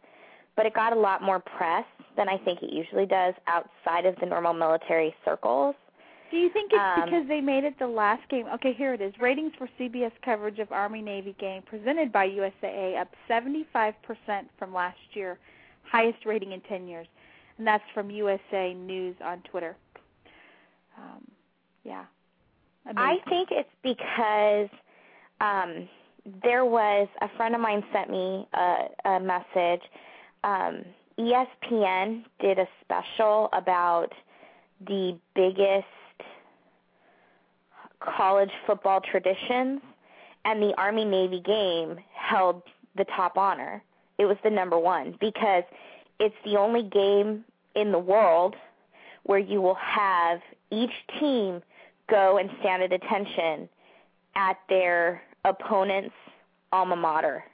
but 0.56 0.66
it 0.66 0.74
got 0.74 0.92
a 0.92 0.98
lot 0.98 1.22
more 1.22 1.38
press 1.38 1.84
than 2.16 2.28
I 2.28 2.38
think 2.38 2.62
it 2.62 2.72
usually 2.72 3.06
does 3.06 3.34
outside 3.46 4.06
of 4.06 4.16
the 4.20 4.26
normal 4.26 4.54
military 4.54 5.14
circles. 5.24 5.74
Do 6.32 6.38
you 6.38 6.48
think 6.50 6.72
it's 6.72 6.80
um, 6.80 7.04
because 7.04 7.28
they 7.28 7.42
made 7.42 7.62
it 7.62 7.78
the 7.78 7.86
last 7.86 8.26
game? 8.30 8.46
Okay, 8.54 8.72
here 8.72 8.94
it 8.94 9.02
is. 9.02 9.12
Ratings 9.20 9.52
for 9.58 9.68
CBS 9.78 10.12
coverage 10.24 10.58
of 10.60 10.72
Army 10.72 11.02
Navy 11.02 11.36
game 11.38 11.60
presented 11.60 12.10
by 12.10 12.26
USAA 12.26 12.98
up 12.98 13.08
75% 13.28 13.92
from 14.58 14.72
last 14.72 14.96
year, 15.12 15.38
highest 15.84 16.24
rating 16.24 16.52
in 16.52 16.62
10 16.62 16.88
years. 16.88 17.06
And 17.58 17.66
that's 17.66 17.84
from 17.92 18.08
USAA 18.08 18.74
News 18.74 19.14
on 19.22 19.42
Twitter. 19.42 19.76
Um, 20.96 21.22
yeah. 21.84 22.04
I 22.96 23.16
think 23.28 23.50
it's 23.50 23.68
because 23.82 24.70
um, 25.42 25.86
there 26.42 26.64
was 26.64 27.08
a 27.20 27.28
friend 27.36 27.54
of 27.54 27.60
mine 27.60 27.84
sent 27.92 28.08
me 28.08 28.48
a, 28.54 29.10
a 29.10 29.20
message. 29.20 29.82
Um, 30.44 30.82
ESPN 31.18 32.24
did 32.40 32.58
a 32.58 32.66
special 32.82 33.50
about 33.52 34.08
the 34.86 35.18
biggest 35.34 35.84
college 38.16 38.50
football 38.66 39.00
traditions, 39.00 39.80
and 40.44 40.62
the 40.62 40.74
Army 40.76 41.04
Navy 41.04 41.40
game 41.40 41.96
held 42.14 42.62
the 42.96 43.04
top 43.16 43.36
honor. 43.36 43.82
It 44.18 44.26
was 44.26 44.36
the 44.44 44.50
number 44.50 44.78
one 44.78 45.16
because 45.20 45.64
it's 46.20 46.34
the 46.44 46.56
only 46.56 46.82
game 46.82 47.44
in 47.74 47.92
the 47.92 47.98
world 47.98 48.54
where 49.24 49.38
you 49.38 49.60
will 49.60 49.76
have 49.76 50.40
each 50.70 50.92
team 51.18 51.62
go 52.10 52.38
and 52.38 52.50
stand 52.60 52.82
at 52.82 52.92
attention 52.92 53.68
at 54.34 54.56
their 54.68 55.22
opponent's 55.44 56.14
alma 56.72 56.96
mater. 56.96 57.44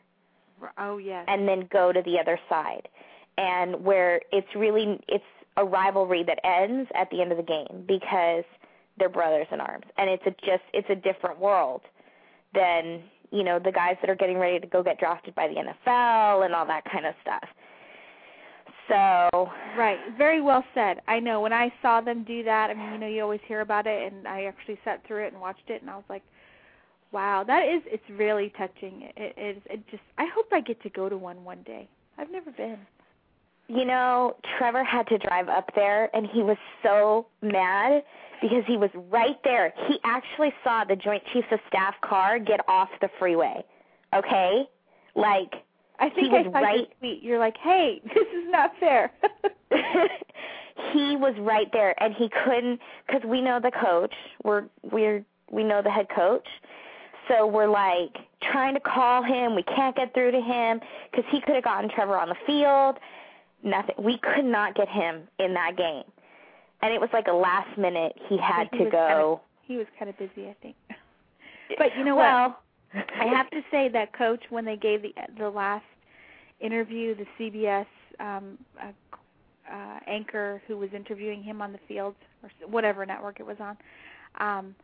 Oh 0.76 0.98
yes. 0.98 1.24
And 1.28 1.46
then 1.46 1.68
go 1.72 1.92
to 1.92 2.02
the 2.02 2.18
other 2.18 2.38
side. 2.48 2.88
And 3.36 3.84
where 3.84 4.20
it's 4.32 4.48
really 4.56 5.00
it's 5.08 5.24
a 5.56 5.64
rivalry 5.64 6.24
that 6.24 6.44
ends 6.44 6.90
at 6.94 7.10
the 7.10 7.20
end 7.20 7.32
of 7.32 7.38
the 7.38 7.44
game 7.44 7.84
because 7.86 8.44
they're 8.98 9.08
brothers 9.08 9.46
in 9.50 9.60
arms. 9.60 9.84
And 9.96 10.10
it's 10.10 10.22
a 10.26 10.30
just 10.30 10.64
it's 10.72 10.88
a 10.90 10.94
different 10.94 11.38
world 11.38 11.82
than, 12.54 13.02
you 13.30 13.44
know, 13.44 13.58
the 13.58 13.72
guys 13.72 13.96
that 14.00 14.10
are 14.10 14.16
getting 14.16 14.38
ready 14.38 14.58
to 14.58 14.66
go 14.66 14.82
get 14.82 14.98
drafted 14.98 15.34
by 15.34 15.48
the 15.48 15.54
NFL 15.54 16.44
and 16.44 16.54
all 16.54 16.66
that 16.66 16.84
kind 16.90 17.06
of 17.06 17.14
stuff. 17.22 17.48
So 18.88 19.50
right, 19.76 19.98
very 20.16 20.40
well 20.40 20.64
said. 20.74 21.02
I 21.06 21.20
know 21.20 21.42
when 21.42 21.52
I 21.52 21.72
saw 21.82 22.00
them 22.00 22.24
do 22.24 22.42
that. 22.44 22.70
I 22.70 22.74
mean, 22.74 22.92
you 22.92 22.98
know, 22.98 23.06
you 23.06 23.22
always 23.22 23.40
hear 23.46 23.60
about 23.60 23.86
it, 23.86 24.12
and 24.12 24.26
I 24.26 24.44
actually 24.44 24.78
sat 24.82 25.06
through 25.06 25.26
it 25.26 25.32
and 25.32 25.42
watched 25.42 25.68
it, 25.68 25.82
and 25.82 25.90
I 25.90 25.96
was 25.96 26.06
like, 26.08 26.22
"Wow, 27.12 27.44
that 27.46 27.64
is 27.68 27.82
it's 27.84 28.08
really 28.08 28.50
touching." 28.56 29.10
It 29.14 29.34
is. 29.36 29.62
It, 29.66 29.72
it 29.72 29.90
just. 29.90 30.02
I 30.16 30.26
hope 30.34 30.46
I 30.52 30.60
get 30.60 30.82
to 30.84 30.90
go 30.90 31.10
to 31.10 31.18
one 31.18 31.44
one 31.44 31.62
day. 31.64 31.86
I've 32.16 32.30
never 32.30 32.50
been. 32.50 32.78
You 33.68 33.84
know, 33.84 34.34
Trevor 34.56 34.82
had 34.82 35.06
to 35.08 35.18
drive 35.18 35.48
up 35.48 35.70
there, 35.74 36.14
and 36.16 36.26
he 36.26 36.42
was 36.42 36.56
so 36.82 37.26
mad 37.42 38.02
because 38.40 38.64
he 38.66 38.76
was 38.76 38.90
right 39.10 39.36
there. 39.44 39.74
He 39.88 39.98
actually 40.04 40.52
saw 40.64 40.84
the 40.84 40.96
Joint 40.96 41.22
Chiefs 41.32 41.48
of 41.52 41.60
Staff 41.68 41.94
car 42.02 42.38
get 42.38 42.60
off 42.66 42.88
the 43.00 43.10
freeway. 43.18 43.62
Okay, 44.16 44.64
like 45.14 45.52
I 45.98 46.08
think 46.08 46.30
he 46.30 46.36
I 46.36 46.42
was 46.42 46.52
saw 46.52 46.58
right. 46.60 46.78
your 46.78 46.86
tweet. 46.98 47.22
You're 47.22 47.38
like, 47.38 47.56
"Hey, 47.62 48.00
this 48.14 48.26
is 48.28 48.50
not 48.50 48.72
fair." 48.80 49.12
he 50.92 51.16
was 51.16 51.34
right 51.38 51.68
there, 51.72 51.94
and 52.02 52.14
he 52.14 52.30
couldn't 52.44 52.80
because 53.06 53.22
we 53.28 53.42
know 53.42 53.60
the 53.60 53.72
coach. 53.82 54.14
We're 54.44 54.64
we're 54.82 55.24
we 55.50 55.62
know 55.62 55.82
the 55.82 55.90
head 55.90 56.06
coach. 56.14 56.48
So 57.28 57.46
we're 57.46 57.68
like 57.68 58.16
trying 58.50 58.72
to 58.74 58.80
call 58.80 59.22
him. 59.22 59.54
We 59.54 59.62
can't 59.62 59.94
get 59.94 60.14
through 60.14 60.30
to 60.30 60.40
him 60.40 60.80
because 61.10 61.26
he 61.30 61.40
could 61.42 61.54
have 61.54 61.64
gotten 61.64 61.90
Trevor 61.90 62.16
on 62.16 62.30
the 62.30 62.36
field. 62.46 62.98
Nothing. 63.62 63.94
We 63.98 64.18
could 64.18 64.44
not 64.44 64.74
get 64.74 64.88
him 64.88 65.22
in 65.38 65.54
that 65.54 65.76
game, 65.76 66.04
and 66.80 66.92
it 66.92 67.00
was 67.00 67.10
like 67.12 67.26
a 67.26 67.32
last 67.32 67.76
minute. 67.76 68.12
He 68.28 68.38
had 68.38 68.68
he 68.72 68.84
to 68.84 68.84
go. 68.90 68.90
Kind 68.90 69.20
of, 69.20 69.40
he 69.62 69.76
was 69.76 69.86
kind 69.98 70.08
of 70.08 70.18
busy, 70.18 70.48
I 70.48 70.56
think. 70.62 70.76
But 71.76 71.88
you 71.98 72.04
know 72.04 72.16
well, 72.16 72.56
what? 72.94 73.04
I 73.20 73.26
have 73.26 73.50
to 73.50 73.60
say 73.70 73.90
that 73.90 74.14
coach, 74.14 74.42
when 74.48 74.64
they 74.64 74.76
gave 74.76 75.02
the 75.02 75.12
the 75.38 75.50
last 75.50 75.84
interview, 76.60 77.14
the 77.14 77.26
CBS 77.38 77.86
um, 78.20 78.56
uh, 78.82 78.86
uh, 79.70 80.00
anchor 80.06 80.62
who 80.66 80.78
was 80.78 80.88
interviewing 80.94 81.42
him 81.42 81.60
on 81.60 81.72
the 81.72 81.78
field 81.86 82.14
or 82.42 82.50
whatever 82.68 83.04
network 83.04 83.38
it 83.38 83.46
was 83.46 83.58
on, 83.60 83.76
um, 84.40 84.74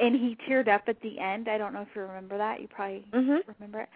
and 0.00 0.14
he 0.14 0.36
teared 0.48 0.68
up 0.68 0.82
at 0.86 1.00
the 1.02 1.18
end. 1.18 1.48
I 1.48 1.58
don't 1.58 1.74
know 1.74 1.82
if 1.82 1.88
you 1.94 2.02
remember 2.02 2.38
that. 2.38 2.60
You 2.60 2.68
probably 2.68 3.04
Mhm. 3.12 3.42
remember 3.58 3.80
it. 3.80 3.88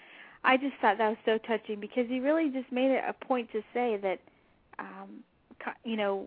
I 0.44 0.56
just 0.56 0.74
thought 0.80 0.98
that 0.98 1.08
was 1.08 1.18
so 1.24 1.38
touching 1.38 1.80
because 1.80 2.06
he 2.08 2.20
really 2.20 2.50
just 2.50 2.70
made 2.72 2.90
it 2.90 3.02
a 3.06 3.12
point 3.12 3.50
to 3.52 3.62
say 3.72 3.96
that, 4.02 4.18
um, 4.78 5.22
you 5.84 5.96
know, 5.96 6.26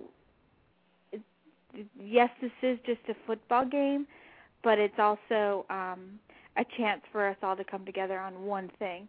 yes, 1.99 2.29
this 2.41 2.51
is 2.61 2.79
just 2.85 3.01
a 3.09 3.15
football 3.27 3.65
game, 3.65 4.07
but 4.63 4.79
it's 4.79 4.97
also 4.99 5.65
um, 5.69 6.19
a 6.57 6.65
chance 6.77 7.01
for 7.11 7.27
us 7.27 7.35
all 7.43 7.55
to 7.55 7.63
come 7.63 7.85
together 7.85 8.19
on 8.19 8.45
one 8.45 8.71
thing. 8.79 9.07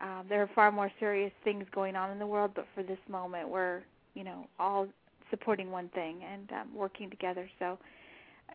Um, 0.00 0.26
there 0.28 0.42
are 0.42 0.50
far 0.54 0.70
more 0.72 0.90
serious 0.98 1.32
things 1.44 1.64
going 1.72 1.96
on 1.96 2.10
in 2.10 2.18
the 2.18 2.26
world, 2.26 2.52
but 2.54 2.66
for 2.74 2.82
this 2.82 2.98
moment, 3.08 3.48
we're 3.48 3.82
you 4.14 4.24
know 4.24 4.46
all 4.58 4.86
supporting 5.30 5.70
one 5.70 5.88
thing 5.90 6.20
and 6.32 6.50
um, 6.52 6.74
working 6.74 7.10
together. 7.10 7.48
So 7.58 7.78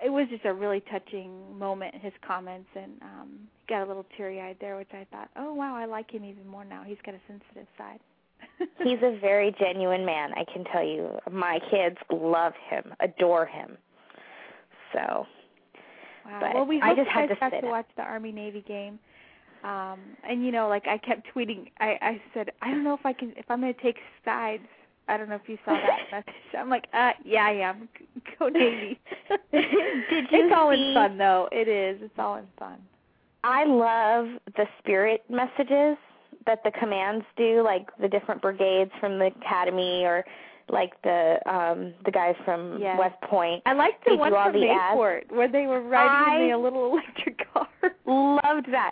it 0.03 0.09
was 0.09 0.27
just 0.29 0.45
a 0.45 0.53
really 0.53 0.81
touching 0.91 1.57
moment. 1.57 1.95
His 1.95 2.13
comments 2.25 2.69
and 2.75 2.93
um, 3.01 3.29
he 3.57 3.73
got 3.73 3.83
a 3.83 3.87
little 3.87 4.05
teary-eyed 4.15 4.57
there, 4.61 4.77
which 4.77 4.93
I 4.93 5.05
thought, 5.11 5.29
oh 5.35 5.53
wow, 5.53 5.75
I 5.75 5.85
like 5.85 6.11
him 6.11 6.25
even 6.25 6.47
more 6.47 6.65
now. 6.65 6.83
He's 6.85 6.97
got 7.05 7.15
a 7.15 7.21
sensitive 7.27 7.67
side. 7.77 7.99
he's 8.83 8.99
a 9.03 9.19
very 9.19 9.53
genuine 9.59 10.05
man. 10.05 10.31
I 10.33 10.45
can 10.51 10.63
tell 10.65 10.85
you. 10.85 11.17
My 11.31 11.59
kids 11.69 11.97
love 12.11 12.53
him, 12.69 12.93
adore 12.99 13.45
him. 13.45 13.77
So 14.93 15.25
Wow. 16.29 16.39
But 16.41 16.55
well, 16.55 16.65
we 16.65 16.81
I 16.81 16.89
hope 16.89 16.97
just 16.97 17.07
you 17.07 17.13
had 17.13 17.29
to 17.29 17.35
got 17.35 17.49
to 17.49 17.67
watch 17.67 17.87
the 17.95 18.03
Army 18.03 18.31
Navy 18.31 18.63
game. 18.67 18.99
Um, 19.63 19.99
and 20.27 20.45
you 20.45 20.51
know, 20.51 20.67
like 20.67 20.87
I 20.87 20.97
kept 20.97 21.27
tweeting. 21.35 21.71
I 21.79 21.97
I 22.01 22.21
said, 22.33 22.51
I 22.61 22.69
don't 22.69 22.83
know 22.83 22.93
if 22.93 23.05
I 23.05 23.13
can, 23.13 23.33
if 23.35 23.45
I'm 23.49 23.61
going 23.61 23.73
to 23.73 23.81
take 23.81 23.97
sides. 24.23 24.63
I 25.09 25.17
don't 25.17 25.27
know 25.29 25.35
if 25.35 25.47
you 25.49 25.57
saw 25.65 25.73
that 25.73 25.99
message. 26.11 26.33
I'm 26.57 26.69
like, 26.69 26.85
uh, 26.93 27.11
yeah, 27.25 27.45
I 27.45 27.51
am. 27.51 27.89
Go 28.39 28.47
Navy. 28.47 28.99
Did 29.51 29.65
you 29.71 30.27
it's 30.31 30.53
all 30.55 30.71
see- 30.71 30.89
in 30.89 30.93
fun, 30.93 31.17
though. 31.17 31.49
It 31.51 31.67
is. 31.67 31.99
It's 32.01 32.13
all 32.19 32.35
in 32.35 32.45
fun. 32.57 32.77
I 33.43 33.65
love 33.65 34.27
the 34.57 34.65
spirit 34.79 35.23
messages 35.29 35.97
that 36.45 36.61
the 36.63 36.71
commands 36.79 37.25
do, 37.37 37.61
like 37.63 37.87
the 38.01 38.07
different 38.07 38.41
brigades 38.41 38.91
from 38.99 39.17
the 39.19 39.27
academy 39.27 40.03
or 40.03 40.25
like 40.69 40.99
the 41.03 41.39
um 41.45 41.93
the 42.05 42.11
guys 42.11 42.35
from 42.45 42.77
Yes. 42.79 42.97
West 42.99 43.19
Point. 43.21 43.61
I 43.65 43.73
liked 43.73 44.05
the 44.05 44.11
They 44.11 44.17
one 44.17 44.31
from 44.31 44.53
the 44.53 44.69
ads. 44.69 44.97
Where 44.97 45.47
they 45.51 45.65
were 45.67 45.81
riding 45.81 46.43
in 46.45 46.49
I- 46.49 46.51
the 46.51 46.57
little 46.57 46.85
electric 46.91 47.41
car. 47.53 47.67
Loved 48.05 48.71
that. 48.71 48.91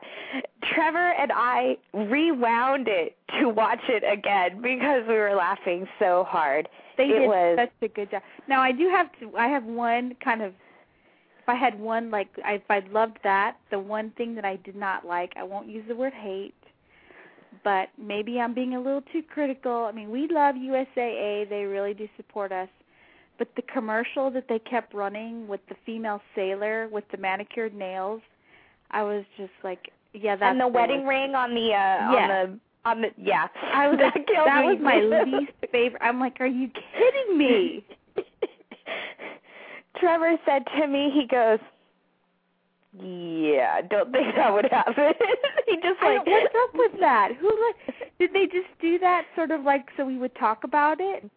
Trevor 0.64 1.12
and 1.14 1.32
I 1.34 1.78
rewound 1.94 2.88
it 2.88 3.16
to 3.40 3.50
watch 3.50 3.82
it 3.90 4.04
again 4.10 4.62
because 4.62 5.04
we 5.08 5.16
were 5.16 5.36
laughing 5.36 5.88
so 6.00 6.26
hard. 6.28 6.68
They 6.98 7.06
it 7.06 7.20
did 7.20 7.28
was 7.28 7.58
such 7.60 7.72
a 7.82 7.88
good 7.94 8.12
job. 8.12 8.22
Now 8.48 8.62
I 8.62 8.72
do 8.72 8.90
have 8.90 9.08
to. 9.20 9.36
I 9.38 9.48
have 9.48 9.64
one 9.64 10.16
kind 10.24 10.42
of. 10.42 10.54
If 11.42 11.50
I 11.50 11.56
had 11.56 11.80
one 11.80 12.12
like, 12.12 12.28
I, 12.44 12.56
if 12.56 12.70
I 12.70 12.80
loved 12.92 13.20
that, 13.24 13.56
the 13.72 13.80
one 13.80 14.12
thing 14.18 14.36
that 14.36 14.44
I 14.44 14.58
did 14.58 14.76
not 14.76 15.06
like, 15.06 15.32
I 15.38 15.44
won't 15.44 15.70
use 15.70 15.86
the 15.88 15.96
word 15.96 16.12
hate, 16.12 16.54
but 17.64 17.90
maybe 17.98 18.40
I'm 18.40 18.54
being 18.54 18.76
a 18.76 18.80
little 18.80 19.04
too 19.14 19.24
critical. 19.24 19.86
I 19.86 19.92
mean, 19.92 20.10
we 20.12 20.28
love 20.28 20.56
USAA; 20.56 21.50
they 21.50 21.64
really 21.66 21.94
do 21.94 22.08
support 22.18 22.52
us. 22.52 22.70
But 23.38 23.50
the 23.56 23.62
commercial 23.64 24.32
that 24.32 24.46
they 24.50 24.60
kept 24.60 24.94
running 24.94 25.48
with 25.48 25.62
the 25.70 25.76
female 25.86 26.22
sailor 26.36 26.88
with 26.92 27.04
the 27.12 27.18
manicured 27.18 27.74
nails, 27.74 28.22
I 28.92 29.04
was 29.04 29.24
just 29.38 29.52
like, 29.64 29.92
yeah, 30.14 30.36
that's 30.36 30.52
and 30.52 30.60
the 30.60 30.68
wedding 30.68 31.06
ring 31.06 31.36
on 31.36 31.54
the 31.54 31.68
uh 31.74 32.14
Yeah. 32.14 32.18
on 32.18 32.28
the 32.30 32.60
on 32.90 33.02
the 33.02 33.10
yeah. 33.18 33.48
I 33.74 33.88
was 33.90 33.98
that 34.00 34.16
like, 34.16 34.28
that 34.28 34.62
me. 34.66 34.74
was 34.74 34.80
my 34.82 35.00
least 35.40 35.52
favorite. 35.72 36.02
I'm 36.02 36.20
like, 36.20 36.38
are 36.40 36.48
you 36.48 36.70
kidding 36.70 37.38
me? 37.38 37.86
Trevor 40.00 40.38
said 40.46 40.64
to 40.80 40.88
me, 40.88 41.12
he 41.14 41.26
goes, 41.28 41.60
"Yeah, 43.02 43.82
don't 43.90 44.12
think 44.12 44.36
that 44.36 44.54
would 44.54 44.66
happen." 44.72 45.14
he 45.68 45.76
just 45.76 46.02
like, 46.02 46.26
what's 46.26 46.56
up 46.56 46.70
with 46.74 47.00
that? 47.00 47.32
Who 47.40 47.48
like 47.48 47.96
did 48.20 48.34
they 48.34 48.46
just 48.46 48.70
do 48.82 48.98
that 49.00 49.26
sort 49.36 49.52
of 49.52 49.64
like 49.64 49.86
so 49.98 50.06
we 50.06 50.18
would 50.18 50.36
talk 50.36 50.64
about 50.64 51.00
it? 51.00 51.30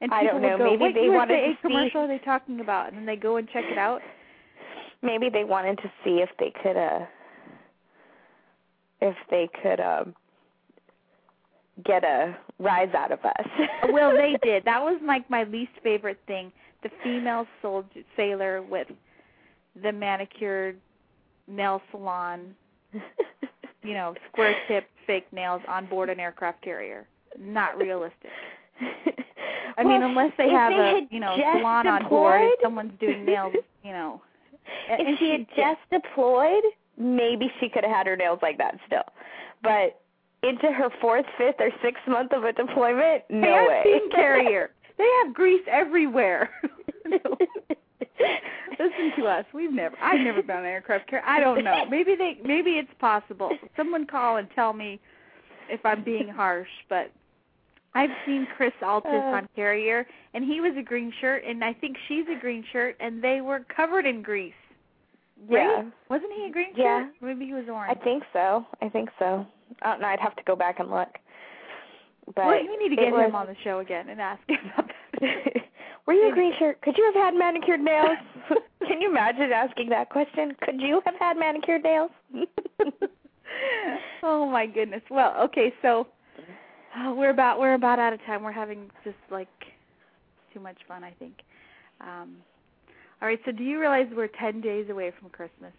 And 0.00 0.12
I 0.12 0.22
people 0.22 0.40
don't 0.40 0.58
know, 0.58 0.64
would 0.64 0.78
go, 0.78 0.84
maybe 0.84 0.84
what 0.84 0.94
they 0.94 1.08
wanted 1.10 1.40
to 1.42 1.52
see- 1.52 1.58
commercial 1.62 2.00
are 2.02 2.08
they 2.08 2.18
talking 2.18 2.60
about? 2.60 2.88
And 2.88 2.96
then 2.98 3.06
they 3.06 3.16
go 3.16 3.36
and 3.36 3.48
check 3.50 3.64
it 3.70 3.78
out. 3.78 4.00
maybe 5.02 5.28
they 5.30 5.44
wanted 5.44 5.76
to 5.78 5.90
see 6.04 6.20
if 6.22 6.30
they 6.38 6.52
could 6.62 6.76
uh 6.76 7.00
if 9.00 9.16
they 9.30 9.48
could 9.62 9.80
um 9.80 10.14
get 11.84 12.04
a 12.04 12.36
rise 12.58 12.92
out 12.94 13.10
of 13.12 13.20
us. 13.24 13.46
well, 13.90 14.12
they 14.14 14.36
did. 14.42 14.64
That 14.64 14.82
was 14.82 15.00
like 15.06 15.28
my 15.30 15.44
least 15.44 15.72
favorite 15.82 16.18
thing. 16.26 16.52
The 16.82 16.90
female 17.02 17.46
soldier 17.62 18.00
sailor 18.16 18.62
with 18.62 18.88
the 19.82 19.92
manicured 19.92 20.78
nail 21.48 21.82
salon, 21.90 22.54
you 23.82 23.94
know, 23.94 24.14
square 24.30 24.54
tip 24.68 24.86
fake 25.06 25.26
nails 25.32 25.62
on 25.68 25.86
board 25.86 26.08
an 26.10 26.20
aircraft 26.20 26.62
carrier. 26.62 27.06
Not 27.38 27.78
realistic. 27.78 28.30
I 29.78 29.84
mean, 29.84 30.02
unless 30.02 30.32
they 30.36 30.50
have 30.50 30.72
they 30.72 31.06
a 31.10 31.14
you 31.14 31.20
know 31.20 31.36
salon 31.36 31.86
on 31.86 32.08
board 32.08 32.50
someone's 32.62 32.92
doing 33.00 33.24
nails, 33.24 33.54
you 33.84 33.92
know. 33.92 34.20
if 34.88 35.00
and 35.06 35.18
she 35.18 35.30
had 35.30 35.46
just 35.56 35.80
deployed, 35.90 36.62
maybe 36.98 37.50
she 37.60 37.68
could 37.68 37.84
have 37.84 37.94
had 37.94 38.06
her 38.06 38.16
nails 38.16 38.40
like 38.42 38.58
that 38.58 38.78
still. 38.86 39.04
But 39.62 40.00
into 40.42 40.72
her 40.72 40.90
fourth, 41.00 41.26
fifth, 41.38 41.56
or 41.60 41.70
sixth 41.82 42.06
month 42.08 42.32
of 42.32 42.44
a 42.44 42.52
deployment, 42.52 43.24
no 43.30 43.46
hey, 43.46 43.54
I've 43.54 43.68
way. 43.68 44.00
carrier. 44.12 44.70
They 44.98 45.08
have 45.24 45.34
grease 45.34 45.64
everywhere. 45.70 46.50
Listen 48.78 49.12
to 49.18 49.26
us. 49.26 49.44
We've 49.52 49.72
never. 49.72 49.96
I've 50.00 50.20
never 50.20 50.42
been 50.42 50.56
on 50.56 50.64
an 50.64 50.70
aircraft 50.70 51.08
carrier. 51.08 51.24
I 51.26 51.40
don't 51.40 51.64
know. 51.64 51.84
Maybe 51.86 52.14
they. 52.16 52.38
Maybe 52.44 52.72
it's 52.72 52.90
possible. 52.98 53.50
Someone 53.76 54.06
call 54.06 54.36
and 54.36 54.48
tell 54.54 54.72
me 54.72 55.00
if 55.68 55.84
I'm 55.84 56.02
being 56.04 56.28
harsh. 56.28 56.68
But 56.88 57.10
I've 57.94 58.10
seen 58.24 58.46
Chris 58.56 58.72
Altus 58.82 59.06
Uh. 59.06 59.36
on 59.36 59.48
carrier, 59.56 60.06
and 60.34 60.44
he 60.44 60.60
was 60.60 60.72
a 60.78 60.82
green 60.82 61.12
shirt, 61.20 61.44
and 61.44 61.64
I 61.64 61.72
think 61.72 61.96
she's 62.08 62.24
a 62.28 62.38
green 62.40 62.64
shirt, 62.72 62.96
and 63.00 63.22
they 63.22 63.40
were 63.40 63.60
covered 63.74 64.06
in 64.06 64.22
grease. 64.22 64.52
yeah. 65.48 65.58
Right? 65.58 65.86
Wasn't 66.08 66.32
he 66.34 66.44
a 66.46 66.50
green 66.50 66.72
Yeah. 66.76 67.04
shirt? 67.04 67.12
Maybe 67.20 67.46
he 67.46 67.54
was 67.54 67.68
orange. 67.68 67.96
I 67.98 68.04
think 68.04 68.22
so. 68.32 68.64
I 68.82 68.88
think 68.88 69.08
so. 69.18 69.46
I 69.82 69.90
don't 69.90 70.00
know. 70.02 70.08
I'd 70.08 70.20
have 70.20 70.36
to 70.36 70.42
go 70.44 70.54
back 70.54 70.78
and 70.80 70.90
look. 70.90 71.18
But 72.34 72.46
well, 72.46 72.60
we 72.62 72.76
need 72.76 72.90
to 72.90 72.96
get 73.02 73.12
was, 73.12 73.24
him 73.26 73.34
on 73.34 73.46
the 73.46 73.56
show 73.64 73.78
again 73.80 74.08
and 74.08 74.20
ask 74.20 74.40
him 74.48 74.58
about 74.74 74.90
that. 75.20 75.56
Were 76.06 76.14
you 76.14 76.30
a 76.30 76.32
green 76.32 76.52
shirt? 76.58 76.80
Could 76.82 76.96
you 76.96 77.04
have 77.12 77.14
had 77.14 77.38
manicured 77.38 77.80
nails? 77.80 78.18
Can 78.86 79.00
you 79.00 79.10
imagine 79.10 79.52
asking 79.52 79.90
that 79.90 80.10
question? 80.10 80.56
Could 80.62 80.80
you 80.80 81.00
have 81.04 81.14
had 81.18 81.36
manicured 81.36 81.82
nails? 81.82 82.10
oh 84.22 84.46
my 84.46 84.66
goodness. 84.66 85.02
Well, 85.10 85.34
okay, 85.44 85.72
so 85.82 86.06
uh, 86.96 87.12
we're 87.14 87.30
about 87.30 87.60
we're 87.60 87.74
about 87.74 87.98
out 87.98 88.12
of 88.12 88.20
time. 88.24 88.42
We're 88.42 88.52
having 88.52 88.90
just 89.04 89.16
like 89.30 89.48
too 90.52 90.60
much 90.60 90.78
fun, 90.88 91.04
I 91.04 91.12
think. 91.12 91.34
Um, 92.00 92.36
all 93.20 93.28
right. 93.28 93.38
So, 93.44 93.52
do 93.52 93.62
you 93.62 93.78
realize 93.78 94.06
we're 94.14 94.28
ten 94.28 94.60
days 94.60 94.88
away 94.90 95.12
from 95.20 95.28
Christmas? 95.30 95.72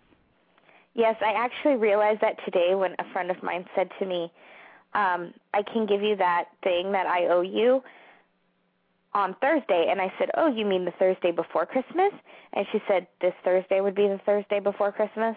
Yes, 0.93 1.15
I 1.21 1.33
actually 1.33 1.75
realized 1.75 2.21
that 2.21 2.35
today 2.45 2.75
when 2.75 2.93
a 2.99 3.11
friend 3.13 3.31
of 3.31 3.41
mine 3.41 3.65
said 3.75 3.89
to 3.99 4.05
me, 4.05 4.31
um, 4.93 5.33
I 5.53 5.63
can 5.63 5.85
give 5.85 6.01
you 6.01 6.15
that 6.17 6.45
thing 6.63 6.91
that 6.91 7.07
I 7.07 7.27
owe 7.27 7.41
you 7.41 7.81
on 9.13 9.35
Thursday. 9.41 9.87
And 9.89 10.01
I 10.01 10.11
said, 10.17 10.29
Oh, 10.37 10.47
you 10.47 10.65
mean 10.65 10.85
the 10.85 10.93
Thursday 10.99 11.31
before 11.31 11.65
Christmas? 11.65 12.11
And 12.53 12.65
she 12.71 12.79
said, 12.87 13.07
This 13.21 13.33
Thursday 13.43 13.81
would 13.81 13.95
be 13.95 14.07
the 14.07 14.19
Thursday 14.25 14.59
before 14.59 14.91
Christmas? 14.91 15.35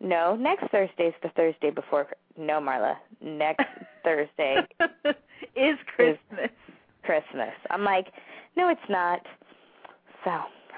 No, 0.00 0.34
next 0.34 0.70
Thursday's 0.70 1.12
the 1.22 1.28
Thursday 1.36 1.70
before. 1.70 2.06
No, 2.38 2.60
Marla, 2.60 2.96
next 3.20 3.66
Thursday 4.04 4.56
is 5.54 5.76
Christmas. 5.94 6.44
Is 6.44 6.50
Christmas. 7.02 7.52
I'm 7.70 7.84
like, 7.84 8.06
no, 8.56 8.68
it's 8.68 8.80
not. 8.88 9.20
So 10.24 10.30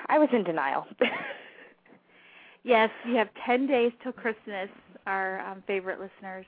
I 0.08 0.18
was 0.18 0.28
in 0.32 0.44
denial. 0.44 0.86
yes, 2.64 2.90
you 3.06 3.16
have 3.16 3.28
ten 3.46 3.66
days 3.66 3.92
till 4.02 4.12
Christmas, 4.12 4.68
our 5.06 5.40
um, 5.40 5.62
favorite 5.66 6.00
listeners, 6.00 6.46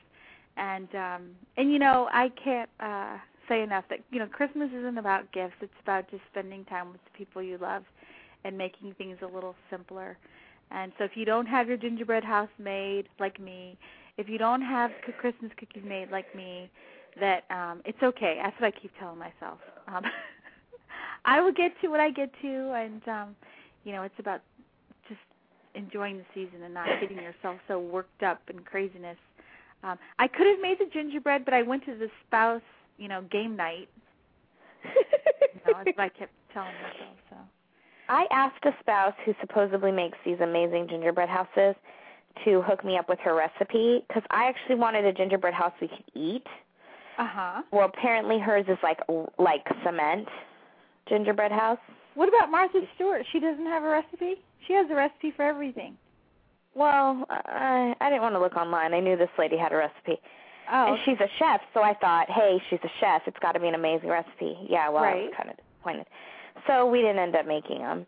and 0.56 0.88
um, 0.94 1.30
and 1.56 1.72
you 1.72 1.78
know 1.78 2.08
I 2.12 2.30
can't 2.42 2.70
uh, 2.80 3.18
say 3.48 3.62
enough 3.62 3.84
that 3.90 4.00
you 4.10 4.18
know 4.18 4.26
Christmas 4.26 4.70
isn't 4.76 4.98
about 4.98 5.30
gifts. 5.32 5.54
It's 5.60 5.72
about 5.82 6.10
just 6.10 6.22
spending 6.30 6.64
time 6.64 6.92
with 6.92 7.00
the 7.04 7.16
people 7.16 7.42
you 7.42 7.58
love 7.58 7.84
and 8.44 8.56
making 8.56 8.94
things 8.94 9.18
a 9.22 9.26
little 9.26 9.54
simpler. 9.70 10.16
And 10.70 10.92
so 10.98 11.04
if 11.04 11.12
you 11.14 11.24
don't 11.24 11.46
have 11.46 11.68
your 11.68 11.76
gingerbread 11.76 12.24
house 12.24 12.48
made 12.58 13.04
like 13.18 13.40
me, 13.40 13.78
if 14.16 14.28
you 14.28 14.38
don't 14.38 14.62
have 14.62 14.90
Christmas 15.20 15.50
cookies 15.58 15.84
made 15.86 16.10
like 16.10 16.34
me, 16.34 16.70
that 17.20 17.44
um 17.50 17.80
it's 17.84 18.02
okay. 18.02 18.38
That's 18.42 18.58
what 18.60 18.74
I 18.74 18.80
keep 18.80 18.92
telling 18.98 19.18
myself. 19.18 19.58
Um 19.88 20.04
I 21.24 21.40
will 21.40 21.52
get 21.52 21.72
to 21.80 21.88
what 21.88 22.00
I 22.00 22.10
get 22.10 22.30
to 22.42 22.72
and 22.72 23.06
um 23.08 23.36
you 23.84 23.92
know, 23.92 24.02
it's 24.02 24.18
about 24.18 24.40
just 25.08 25.20
enjoying 25.74 26.16
the 26.18 26.24
season 26.34 26.62
and 26.64 26.72
not 26.72 26.88
getting 27.00 27.18
yourself 27.18 27.58
so 27.68 27.78
worked 27.78 28.22
up 28.22 28.40
and 28.48 28.64
craziness. 28.64 29.18
Um 29.82 29.98
I 30.18 30.28
could 30.28 30.46
have 30.46 30.60
made 30.60 30.78
the 30.78 30.90
gingerbread, 30.92 31.44
but 31.44 31.54
I 31.54 31.62
went 31.62 31.84
to 31.86 31.94
the 31.94 32.08
spouse, 32.26 32.62
you 32.98 33.08
know, 33.08 33.22
game 33.22 33.56
night. 33.56 33.88
you 34.84 34.90
know, 35.66 35.78
that's 35.84 35.96
what 35.96 36.00
I 36.00 36.08
kept 36.08 36.32
telling 36.52 36.74
myself, 36.74 37.16
so 37.30 37.36
I 38.08 38.26
asked 38.30 38.64
a 38.64 38.72
spouse 38.80 39.14
who 39.24 39.34
supposedly 39.40 39.90
makes 39.90 40.18
these 40.24 40.38
amazing 40.40 40.88
gingerbread 40.88 41.28
houses 41.28 41.74
to 42.44 42.62
hook 42.62 42.84
me 42.84 42.98
up 42.98 43.08
with 43.08 43.18
her 43.20 43.34
recipe 43.34 44.04
because 44.06 44.22
I 44.30 44.44
actually 44.48 44.76
wanted 44.76 45.04
a 45.04 45.12
gingerbread 45.12 45.54
house 45.54 45.72
we 45.80 45.88
could 45.88 46.04
eat. 46.14 46.46
Uh 47.18 47.28
huh. 47.28 47.62
Well, 47.72 47.86
apparently 47.86 48.38
hers 48.38 48.66
is 48.68 48.78
like 48.82 48.98
like 49.38 49.64
cement 49.84 50.28
gingerbread 51.08 51.52
house. 51.52 51.78
What 52.14 52.28
about 52.28 52.50
Martha 52.50 52.80
Stewart? 52.94 53.24
She 53.32 53.40
doesn't 53.40 53.66
have 53.66 53.82
a 53.82 53.88
recipe. 53.88 54.34
She 54.66 54.72
has 54.74 54.86
a 54.90 54.94
recipe 54.94 55.32
for 55.34 55.44
everything. 55.44 55.96
Well, 56.74 57.24
I 57.30 57.94
I 58.00 58.10
didn't 58.10 58.22
want 58.22 58.34
to 58.34 58.40
look 58.40 58.56
online. 58.56 58.94
I 58.94 59.00
knew 59.00 59.16
this 59.16 59.28
lady 59.38 59.56
had 59.56 59.72
a 59.72 59.76
recipe. 59.76 60.20
Oh. 60.72 60.92
And 60.94 60.98
she's 61.04 61.18
a 61.20 61.28
chef, 61.38 61.60
so 61.74 61.82
I 61.82 61.94
thought, 61.94 62.30
hey, 62.30 62.58
she's 62.70 62.80
a 62.84 62.90
chef. 63.00 63.22
It's 63.26 63.38
got 63.40 63.52
to 63.52 63.60
be 63.60 63.68
an 63.68 63.74
amazing 63.74 64.08
recipe. 64.08 64.56
Yeah, 64.68 64.88
well, 64.88 65.02
right. 65.04 65.16
I 65.16 65.24
was 65.24 65.32
kind 65.36 65.50
of 65.50 65.56
disappointed. 65.56 66.06
So 66.66 66.86
we 66.86 67.00
didn't 67.00 67.18
end 67.18 67.36
up 67.36 67.46
making 67.46 67.78
them. 67.78 68.06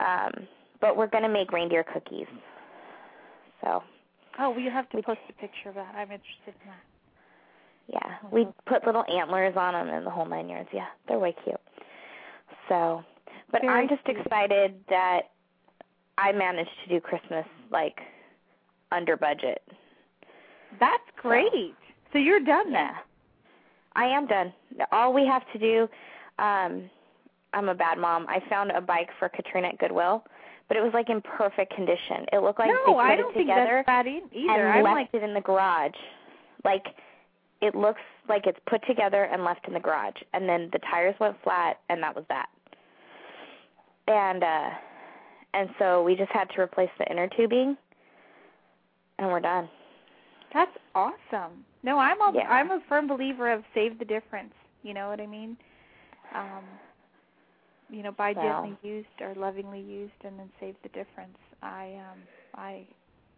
Um, 0.00 0.46
but 0.80 0.96
we're 0.96 1.08
going 1.08 1.24
to 1.24 1.28
make 1.28 1.52
reindeer 1.52 1.84
cookies. 1.84 2.26
So. 3.62 3.82
Oh, 4.38 4.50
well, 4.50 4.60
you 4.60 4.70
have 4.70 4.88
to 4.90 5.02
post 5.02 5.20
a 5.28 5.32
picture 5.32 5.70
of 5.70 5.74
that. 5.76 5.94
I'm 5.94 6.10
interested 6.12 6.48
in 6.48 6.68
that. 6.68 6.82
Yeah, 7.88 8.28
we 8.32 8.48
put 8.66 8.84
little 8.84 9.04
antlers 9.08 9.54
on 9.56 9.72
them 9.74 9.94
and 9.94 10.04
the 10.04 10.10
whole 10.10 10.26
nine 10.26 10.48
yards. 10.48 10.68
Yeah, 10.72 10.86
they're 11.06 11.20
way 11.20 11.34
cute. 11.44 11.56
So, 12.68 13.04
but 13.52 13.60
Very 13.60 13.72
I'm 13.72 13.88
just 13.88 14.04
cute. 14.04 14.18
excited 14.18 14.74
that 14.88 15.30
I 16.18 16.32
managed 16.32 16.70
to 16.84 16.94
do 16.94 17.00
Christmas 17.00 17.46
like 17.70 18.00
under 18.90 19.16
budget. 19.16 19.62
That's 20.80 21.02
great. 21.16 21.52
So, 21.52 21.85
so 22.12 22.18
you're 22.18 22.40
done 22.40 22.72
yeah. 22.72 22.94
I 23.94 24.04
am 24.04 24.26
done. 24.26 24.52
All 24.92 25.12
we 25.14 25.26
have 25.26 25.42
to 25.52 25.58
do 25.58 25.88
um 26.38 26.90
I'm 27.52 27.68
a 27.70 27.74
bad 27.74 27.96
mom. 27.98 28.26
I 28.28 28.40
found 28.50 28.70
a 28.72 28.80
bike 28.82 29.08
for 29.18 29.28
Katrina 29.30 29.68
at 29.68 29.78
Goodwill, 29.78 30.22
but 30.68 30.76
it 30.76 30.82
was 30.82 30.92
like 30.92 31.08
in 31.08 31.22
perfect 31.22 31.74
condition. 31.74 32.26
It 32.32 32.42
looked 32.42 32.58
like 32.58 32.68
no, 32.68 32.76
they 32.86 32.92
put 32.92 32.98
I 32.98 33.16
don't 33.16 33.30
it 33.30 33.34
think 33.34 33.48
together 33.48 33.82
that's 33.86 34.04
bad 34.04 34.06
e- 34.06 34.22
either. 34.34 34.66
and 34.66 34.78
I'm 34.78 34.84
left 34.84 34.94
like, 34.94 35.08
it 35.14 35.22
in 35.22 35.32
the 35.32 35.40
garage. 35.40 35.94
Like 36.64 36.84
it 37.62 37.74
looks 37.74 38.02
like 38.28 38.46
it's 38.46 38.58
put 38.68 38.84
together 38.86 39.24
and 39.24 39.42
left 39.44 39.66
in 39.66 39.72
the 39.72 39.80
garage, 39.80 40.20
and 40.34 40.46
then 40.48 40.68
the 40.72 40.78
tires 40.90 41.14
went 41.18 41.36
flat, 41.42 41.78
and 41.88 42.02
that 42.02 42.14
was 42.14 42.24
that. 42.28 42.48
And 44.08 44.42
uh 44.44 44.70
and 45.54 45.70
so 45.78 46.02
we 46.02 46.14
just 46.16 46.30
had 46.32 46.50
to 46.50 46.60
replace 46.60 46.90
the 46.98 47.10
inner 47.10 47.28
tubing, 47.28 47.76
and 49.18 49.28
we're 49.28 49.40
done. 49.40 49.68
that's 50.52 50.70
awesome. 50.96 51.64
No, 51.82 51.98
I'm 51.98 52.20
a 52.20 52.32
Yeah. 52.34 52.48
I'm 52.50 52.70
a 52.70 52.80
firm 52.88 53.06
believer 53.06 53.52
of 53.52 53.62
save 53.74 53.98
the 53.98 54.04
difference. 54.04 54.54
You 54.82 54.94
know 54.94 55.08
what 55.08 55.20
I 55.20 55.26
mean? 55.26 55.56
Um, 56.34 56.64
you 57.90 58.02
know, 58.02 58.12
buy 58.12 58.32
Well. 58.32 58.62
gently 58.62 58.76
used 58.82 59.20
or 59.20 59.34
lovingly 59.34 59.80
used, 59.80 60.20
and 60.24 60.38
then 60.38 60.50
save 60.58 60.74
the 60.82 60.88
difference. 60.90 61.38
I 61.62 61.94
um 62.10 62.18
I, 62.54 62.86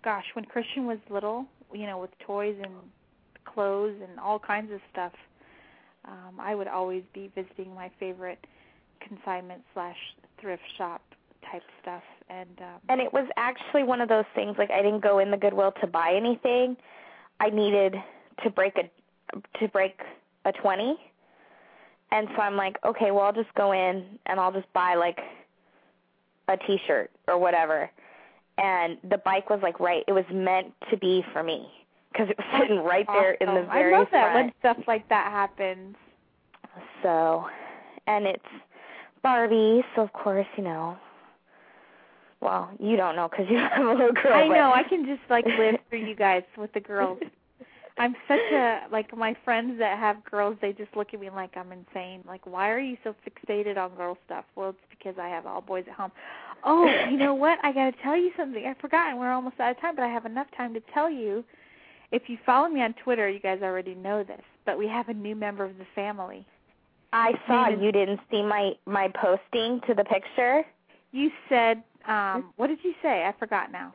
gosh, 0.04 0.24
when 0.34 0.44
Christian 0.44 0.86
was 0.86 0.98
little, 1.10 1.44
you 1.72 1.86
know, 1.86 1.98
with 1.98 2.10
toys 2.20 2.56
and 2.62 2.72
clothes 3.44 3.96
and 4.08 4.20
all 4.20 4.38
kinds 4.38 4.70
of 4.72 4.80
stuff, 4.92 5.12
um, 6.04 6.38
I 6.38 6.54
would 6.54 6.68
always 6.68 7.02
be 7.12 7.30
visiting 7.34 7.74
my 7.74 7.90
favorite 7.98 8.38
consignment 9.00 9.62
slash 9.74 9.96
thrift 10.40 10.62
shop 10.76 11.02
type 11.50 11.62
stuff, 11.82 12.02
and 12.30 12.48
um, 12.60 12.80
And 12.88 13.00
it 13.00 13.12
was 13.12 13.26
actually 13.36 13.82
one 13.84 14.00
of 14.00 14.08
those 14.08 14.26
things 14.34 14.56
like 14.58 14.70
I 14.70 14.82
didn't 14.82 15.02
go 15.02 15.18
in 15.18 15.30
the 15.30 15.36
Goodwill 15.36 15.72
to 15.80 15.86
buy 15.86 16.12
anything. 16.14 16.76
I 17.40 17.50
needed 17.50 17.94
to 18.42 18.50
break 18.50 18.74
a 18.76 19.58
to 19.58 19.68
break 19.68 20.00
a 20.44 20.52
20. 20.52 20.96
And 22.10 22.28
so 22.34 22.42
I'm 22.42 22.56
like, 22.56 22.76
okay, 22.84 23.10
well 23.10 23.24
I'll 23.24 23.32
just 23.32 23.52
go 23.54 23.72
in 23.72 24.04
and 24.26 24.40
I'll 24.40 24.52
just 24.52 24.72
buy 24.72 24.94
like 24.94 25.18
a 26.48 26.56
t-shirt 26.56 27.10
or 27.26 27.38
whatever. 27.38 27.90
And 28.56 28.96
the 29.08 29.18
bike 29.18 29.50
was 29.50 29.60
like 29.62 29.78
right, 29.78 30.02
it 30.08 30.12
was 30.12 30.24
meant 30.32 30.72
to 30.90 30.96
be 30.96 31.24
for 31.32 31.42
me 31.42 31.68
because 32.12 32.28
it 32.30 32.38
was 32.38 32.60
sitting 32.60 32.82
right 32.82 33.06
there 33.06 33.32
in 33.32 33.48
the 33.48 33.68
very 33.72 33.94
I 33.94 33.98
love 33.98 34.08
that 34.10 34.32
front. 34.32 34.46
when 34.46 34.52
stuff 34.60 34.78
like 34.88 35.08
that 35.10 35.30
happens. 35.30 35.94
So, 37.02 37.44
and 38.06 38.26
it's 38.26 38.42
Barbie, 39.22 39.84
so 39.94 40.02
of 40.02 40.12
course, 40.12 40.46
you 40.56 40.64
know. 40.64 40.96
Well, 42.40 42.70
you 42.78 42.96
don't 42.96 43.16
know 43.16 43.28
because 43.28 43.46
you 43.50 43.56
have 43.74 43.84
a 43.84 43.90
little 43.90 44.12
girl. 44.12 44.32
I 44.32 44.48
know. 44.48 44.72
I 44.72 44.82
can 44.82 45.04
just 45.06 45.22
like 45.28 45.44
live 45.58 45.76
for 45.90 45.96
you 45.96 46.14
guys 46.14 46.42
with 46.56 46.72
the 46.72 46.80
girls. 46.80 47.18
I'm 47.98 48.14
such 48.28 48.52
a 48.52 48.82
like 48.92 49.14
my 49.16 49.36
friends 49.44 49.78
that 49.80 49.98
have 49.98 50.24
girls. 50.24 50.56
They 50.62 50.72
just 50.72 50.96
look 50.96 51.12
at 51.12 51.20
me 51.20 51.30
like 51.30 51.56
I'm 51.56 51.72
insane. 51.72 52.22
Like, 52.26 52.46
why 52.46 52.70
are 52.70 52.78
you 52.78 52.96
so 53.02 53.14
fixated 53.26 53.76
on 53.76 53.94
girl 53.96 54.16
stuff? 54.24 54.44
Well, 54.54 54.70
it's 54.70 54.78
because 54.88 55.16
I 55.20 55.28
have 55.28 55.46
all 55.46 55.60
boys 55.60 55.84
at 55.88 55.94
home. 55.94 56.12
Oh, 56.64 56.86
you 57.10 57.16
know 57.16 57.34
what? 57.34 57.58
I 57.64 57.72
got 57.72 57.90
to 57.90 58.02
tell 58.02 58.16
you 58.16 58.30
something. 58.36 58.64
I 58.64 58.80
forgot. 58.80 59.10
and 59.10 59.18
We're 59.18 59.32
almost 59.32 59.58
out 59.58 59.72
of 59.72 59.80
time, 59.80 59.96
but 59.96 60.04
I 60.04 60.08
have 60.08 60.26
enough 60.26 60.46
time 60.56 60.74
to 60.74 60.80
tell 60.94 61.10
you. 61.10 61.44
If 62.10 62.22
you 62.28 62.38
follow 62.46 62.68
me 62.68 62.80
on 62.82 62.94
Twitter, 63.04 63.28
you 63.28 63.38
guys 63.38 63.60
already 63.62 63.94
know 63.94 64.24
this, 64.24 64.40
but 64.64 64.78
we 64.78 64.88
have 64.88 65.08
a 65.10 65.14
new 65.14 65.36
member 65.36 65.64
of 65.64 65.76
the 65.76 65.84
family. 65.94 66.46
I 67.12 67.32
saw 67.46 67.68
you 67.68 67.90
didn't 67.90 68.20
see 68.30 68.42
my 68.42 68.72
my 68.86 69.08
posting 69.20 69.80
to 69.86 69.94
the 69.94 70.04
picture. 70.04 70.62
You 71.10 71.30
said, 71.48 71.82
um, 72.08 72.52
what 72.56 72.68
did 72.68 72.78
you 72.82 72.94
say? 73.02 73.24
I 73.24 73.34
forgot 73.38 73.70
now. 73.70 73.94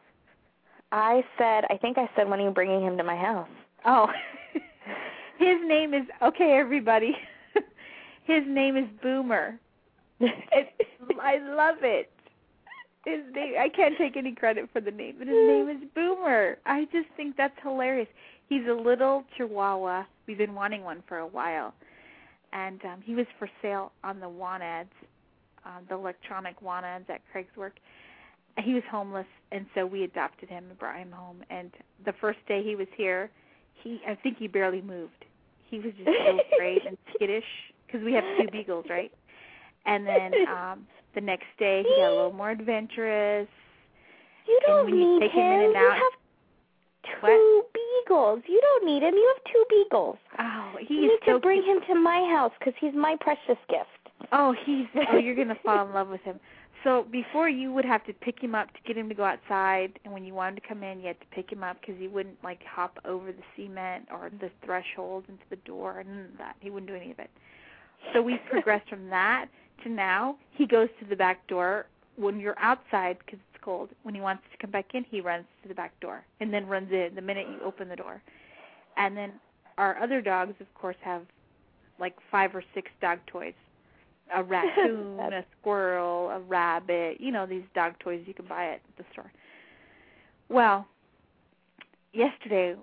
I 0.92 1.24
said, 1.40 1.66
I 1.72 1.78
think 1.78 1.98
I 1.98 2.08
said, 2.16 2.30
when 2.30 2.40
are 2.40 2.44
you 2.44 2.52
bringing 2.52 2.84
him 2.84 2.98
to 2.98 3.04
my 3.04 3.16
house? 3.16 3.50
Oh, 3.84 4.08
his 5.40 5.58
name 5.66 5.94
is 5.94 6.04
okay, 6.22 6.58
everybody. 6.60 7.18
his 8.26 8.44
name 8.48 8.78
is 8.78 8.86
Boomer. 9.02 9.60
It's, 10.20 10.70
I 11.22 11.40
love 11.40 11.78
it. 11.82 12.12
His 13.06 13.22
name. 13.34 13.56
I 13.60 13.70
can't 13.70 13.98
take 13.98 14.16
any 14.16 14.34
credit 14.34 14.70
for 14.72 14.80
the 14.80 14.92
name, 14.92 15.16
but 15.18 15.28
his 15.28 15.36
name 15.36 15.68
is 15.68 15.90
Boomer. 15.94 16.58
I 16.66 16.86
just 16.86 17.08
think 17.18 17.36
that's 17.36 17.58
hilarious. 17.62 18.08
He's 18.48 18.66
a 18.70 18.74
little 18.74 19.24
Chihuahua. 19.36 20.06
We've 20.28 20.38
been 20.38 20.54
wanting 20.54 20.84
one 20.84 21.04
for 21.08 21.18
a 21.18 21.28
while, 21.28 21.74
and 22.54 22.80
um, 22.86 23.02
he 23.04 23.16
was 23.16 23.26
for 23.40 23.50
sale 23.62 23.92
on 24.04 24.20
the 24.20 24.30
want 24.30 24.64
ads, 24.64 24.94
uh, 25.66 25.80
the 25.90 25.96
electronic 25.96 26.62
want 26.62 26.86
ads 26.86 27.06
at 27.10 27.22
Craig's 27.32 27.50
Craigslist. 27.58 27.72
He 28.60 28.74
was 28.74 28.84
homeless, 28.92 29.26
and 29.52 29.66
so 29.74 29.86
we 29.86 30.04
adopted 30.04 30.50
him 30.50 30.66
and 30.70 30.78
brought 30.78 30.98
him 30.98 31.12
home. 31.12 31.44
And 31.50 31.72
the 32.06 32.14
first 32.22 32.40
day 32.48 32.62
he 32.64 32.76
was 32.76 32.88
here, 32.96 33.30
he 33.82 34.00
I 34.08 34.16
think 34.16 34.38
he 34.38 34.48
barely 34.48 34.82
moved. 34.82 35.26
He 35.70 35.80
was 35.80 35.92
just 35.98 36.06
so 36.06 36.40
afraid 36.54 36.82
and 36.86 36.98
skittish 37.16 37.44
because 37.86 38.04
we 38.04 38.14
have 38.14 38.24
two 38.40 38.48
beagles, 38.52 38.86
right? 38.90 39.12
And 39.86 40.06
then 40.06 40.32
um 40.48 40.88
the 41.16 41.22
next 41.22 41.48
day 41.58 41.84
he 41.88 41.96
got 42.02 42.10
a 42.10 42.16
little 42.16 42.34
more 42.34 42.52
adventurous. 42.52 43.48
You 44.48 44.60
don't 44.68 44.90
you 44.90 44.96
need 44.96 45.22
take 45.22 45.32
him. 45.32 45.42
him 45.42 45.60
in 45.60 45.66
and 45.66 45.74
you 45.74 45.90
have 45.90 47.22
two 47.22 47.64
beagles. 47.74 48.42
You 48.48 48.62
don't 48.62 48.86
need 48.86 49.04
him. 49.04 49.14
You 49.14 49.34
have 49.36 49.54
two 49.54 49.66
beagles. 49.70 50.18
Oh, 50.40 50.74
he 50.80 50.94
you 50.96 51.04
is 51.06 51.10
need 51.12 51.20
so 51.26 51.34
to 51.34 51.40
bring 51.40 51.64
cute. 51.64 51.78
him 51.84 51.96
to 51.96 52.02
my 52.02 52.20
house 52.32 52.52
because 52.60 52.74
he's 52.80 52.94
my 52.94 53.16
precious 53.20 53.58
gift. 53.70 53.90
Oh, 54.32 54.54
he's 54.66 54.86
oh, 55.12 55.18
you're 55.18 55.36
gonna 55.36 55.58
fall 55.66 55.88
in 55.88 55.94
love 55.94 56.10
with 56.10 56.22
him. 56.22 56.40
So 56.84 57.06
before 57.10 57.48
you 57.48 57.72
would 57.72 57.86
have 57.86 58.06
to 58.06 58.14
pick 58.14 58.40
him 58.40 58.54
up 58.54 58.68
to 58.74 58.80
get 58.86 58.98
him 58.98 59.08
to 59.08 59.16
go 59.16 59.24
outside, 59.24 60.00
and 60.04 60.14
when 60.14 60.26
you 60.26 60.34
wanted 60.34 60.62
to 60.62 60.68
come 60.68 60.84
in, 60.84 61.00
you 61.00 61.08
had 61.08 61.20
to 61.22 61.26
pick 61.28 61.52
him 61.52 61.64
up 61.64 61.80
because 61.80 61.96
he 61.98 62.08
wouldn't 62.08 62.44
like 62.44 62.60
hop 62.66 63.00
over 63.06 63.32
the 63.32 63.44
cement 63.56 64.08
or 64.12 64.30
the 64.42 64.52
threshold 64.66 65.24
into 65.30 65.44
the 65.50 65.56
door 65.58 66.00
and 66.00 66.30
that. 66.38 66.56
He 66.60 66.70
wouldn't 66.70 66.90
do 66.90 66.96
any 66.96 67.12
of 67.12 67.20
it. 67.20 67.30
So 68.14 68.22
we 68.22 68.38
progressed 68.50 68.90
from 68.90 69.10
that 69.10 69.48
to 69.84 69.90
now. 69.90 70.38
He 70.52 70.68
goes 70.68 70.90
to 71.00 71.06
the 71.06 71.16
back 71.16 71.48
door 71.48 71.86
when 72.18 72.40
you're 72.40 72.60
outside 72.60 73.18
because 73.26 73.40
it's 73.54 73.64
cold. 73.64 73.90
When 74.04 74.14
he 74.14 74.22
wants 74.22 74.44
to 74.52 74.58
come 74.58 74.72
back 74.72 74.94
in, 74.94 75.06
he 75.10 75.22
runs 75.22 75.46
to 75.62 75.70
the 75.70 75.76
back 75.76 75.98
door 76.02 76.26
and 76.42 76.54
then 76.54 76.68
runs 76.68 76.92
in 76.92 77.12
the 77.16 77.22
minute 77.22 77.48
you 77.50 77.66
open 77.66 77.88
the 77.88 77.96
door. 77.96 78.22
And 78.98 79.16
then 79.16 79.32
our 79.78 79.98
other 80.02 80.22
dogs, 80.22 80.54
of 80.60 80.72
course, 80.74 80.98
have 81.02 81.22
like 81.98 82.16
five 82.30 82.54
or 82.56 82.64
six 82.74 82.92
dog 83.02 83.20
toys. 83.28 83.54
A 84.36 84.44
raccoon, 84.44 85.20
a 85.20 85.46
squirrel, 85.60 86.30
a 86.30 86.40
rabbit, 86.40 87.20
you 87.20 87.32
know, 87.32 87.46
these 87.46 87.64
dog 87.76 87.94
toys 88.00 88.22
you 88.26 88.34
can 88.34 88.46
buy 88.46 88.74
at 88.74 88.82
the 88.98 89.04
store. 89.12 89.32
Well, 90.50 90.88
yesterday 92.14 92.76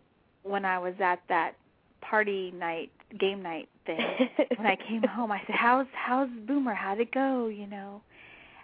when 0.42 0.64
I 0.64 0.78
was 0.78 0.94
at 1.00 1.20
that 1.28 1.52
party 2.00 2.52
night, 2.56 2.90
game 3.18 3.42
night 3.42 3.68
thing, 3.86 3.98
when 4.56 4.66
I 4.66 4.76
came 4.88 5.02
home, 5.02 5.32
I 5.32 5.40
said, 5.46 5.56
"How's 5.56 5.86
how's 5.92 6.28
Boomer? 6.46 6.74
How'd 6.74 7.00
it 7.00 7.12
go?" 7.12 7.48
You 7.48 7.66
know, 7.66 8.02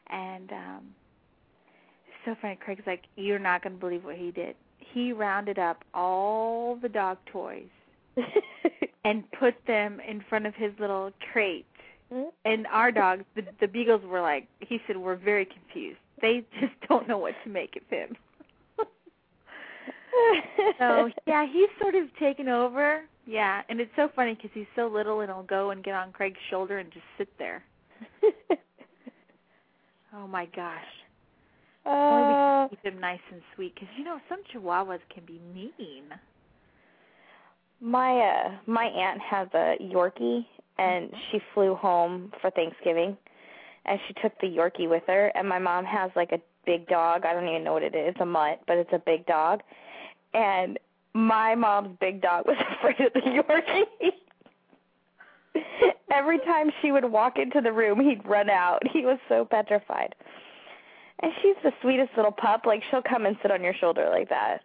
and 0.09 0.53
um 0.53 0.95
so 2.27 2.37
funny. 2.43 2.57
Craig's 2.57 2.87
like, 2.87 3.05
"You're 3.17 3.39
not 3.39 3.63
going 3.63 3.75
to 3.75 3.81
believe 3.81 4.05
what 4.05 4.17
he 4.17 4.31
did. 4.31 4.57
He 4.79 5.13
rounded 5.13 5.59
up 5.59 5.85
all 5.95 6.77
the 6.77 6.89
dog 6.89 7.19
toys 7.27 7.69
and 9.05 9.25
put 9.33 9.55
them 9.67 10.01
in 10.07 10.23
front 10.29 10.47
of 10.47 10.55
his 10.55 10.73
little 10.79 11.13
crate. 11.33 11.67
Mm-hmm. 12.13 12.29
And 12.45 12.67
our 12.69 12.93
dogs, 12.93 13.25
the 13.35 13.43
the 13.61 13.67
beagles, 13.67 14.03
were 14.05 14.21
like, 14.21 14.47
he 14.61 14.79
said, 14.87 14.97
we're 14.97 15.17
very 15.17 15.45
confused. 15.45 15.99
They 16.21 16.45
just 16.61 16.73
don't 16.89 17.09
know 17.09 17.19
what 17.19 17.35
to 17.45 17.51
make 17.51 17.77
of 17.77 17.83
him." 17.89 18.17
so 20.79 21.11
yeah, 21.27 21.47
he's 21.47 21.69
sort 21.81 21.95
of 21.95 22.05
taken 22.19 22.49
over. 22.49 23.03
Yeah, 23.27 23.63
and 23.69 23.81
it's 23.81 23.91
so 23.97 24.09
funny 24.15 24.35
because 24.35 24.51
he's 24.55 24.67
so 24.77 24.87
little, 24.87 25.21
and 25.21 25.31
he'll 25.31 25.43
go 25.43 25.71
and 25.71 25.83
get 25.83 25.95
on 25.95 26.13
Craig's 26.13 26.39
shoulder 26.49 26.79
and 26.79 26.93
just 26.93 27.05
sit 27.19 27.29
there. 27.39 27.65
oh 30.15 30.29
my 30.29 30.47
gosh. 30.55 30.85
Uh, 31.85 31.89
Only 31.91 32.29
we 32.29 32.35
can 32.35 32.69
keep 32.71 32.85
him 32.95 33.01
nice 33.01 33.21
and 33.33 33.41
sweet 33.55 33.75
because 33.75 33.89
you 33.99 34.05
know 34.05 34.19
some 34.29 34.41
Chihuahuas 34.53 35.01
can 35.13 35.25
be 35.25 35.41
mean. 35.55 36.05
my 37.81 38.13
uh 38.13 38.51
my 38.67 38.85
aunt 38.85 39.21
has 39.21 39.49
a 39.55 39.77
Yorkie 39.83 40.47
and 40.79 41.07
mm-hmm. 41.07 41.17
she 41.31 41.41
flew 41.55 41.75
home 41.75 42.33
for 42.41 42.51
Thanksgiving 42.51 43.17
and 43.85 44.01
she 44.07 44.15
took 44.15 44.33
the 44.41 44.47
Yorkie 44.47 44.89
with 44.89 45.03
her 45.07 45.33
and 45.35 45.49
my 45.49 45.59
mom 45.59 45.85
has 45.85 46.11
like 46.17 46.33
a 46.33 46.41
big 46.65 46.87
dog. 46.89 47.25
I 47.25 47.33
don't 47.33 47.49
even 47.49 47.65
know 47.65 47.73
what 47.73 47.83
it 47.83 47.95
is. 47.95 48.11
It's 48.11 48.21
a 48.21 48.27
mutt, 48.27 48.61
but 48.67 48.77
it's 48.77 48.93
a 48.93 48.99
big 48.99 49.27
dog. 49.27 49.63
And 50.35 50.79
my 51.15 51.55
mom's 51.55 51.97
big 52.01 52.21
dog 52.21 52.47
was 52.47 52.57
afraid 52.79 53.01
of 53.01 53.13
the 53.15 53.21
Yorkie. 53.21 54.11
Every 56.13 56.39
time 56.41 56.71
she 56.83 56.93
would 56.93 57.05
walk 57.05 57.39
into 57.39 57.61
the 57.61 57.73
room, 57.73 58.01
he'd 58.01 58.27
run 58.27 58.51
out. 58.51 58.83
He 58.93 59.05
was 59.05 59.19
so 59.29 59.45
petrified. 59.45 60.15
And 61.21 61.33
she's 61.41 61.57
the 61.63 61.73
sweetest 61.81 62.11
little 62.17 62.33
pup. 62.33 62.67
Like 62.67 62.83
she'll 62.91 63.03
come 63.03 63.25
and 63.25 63.37
sit 63.41 63.51
on 63.51 63.63
your 63.63 63.75
shoulder 63.75 64.09
like 64.11 64.29
that. 64.29 64.63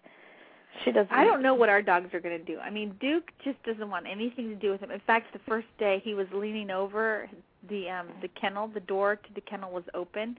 She 0.83 0.91
doesn't. 0.91 1.11
I 1.11 1.23
don't 1.23 1.41
know 1.41 1.53
what 1.53 1.69
our 1.69 1.81
dogs 1.81 2.13
are 2.13 2.19
going 2.19 2.37
to 2.37 2.43
do. 2.43 2.59
I 2.59 2.69
mean, 2.69 2.95
Duke 2.99 3.31
just 3.43 3.61
doesn't 3.63 3.89
want 3.89 4.07
anything 4.07 4.49
to 4.49 4.55
do 4.55 4.71
with 4.71 4.81
him. 4.81 4.91
In 4.91 5.01
fact, 5.01 5.33
the 5.33 5.39
first 5.47 5.67
day 5.77 6.01
he 6.03 6.13
was 6.13 6.27
leaning 6.33 6.71
over 6.71 7.29
the 7.69 7.89
um 7.89 8.07
the 8.21 8.29
kennel, 8.29 8.67
the 8.67 8.79
door 8.79 9.15
to 9.15 9.33
the 9.35 9.41
kennel 9.41 9.71
was 9.71 9.83
open, 9.93 10.37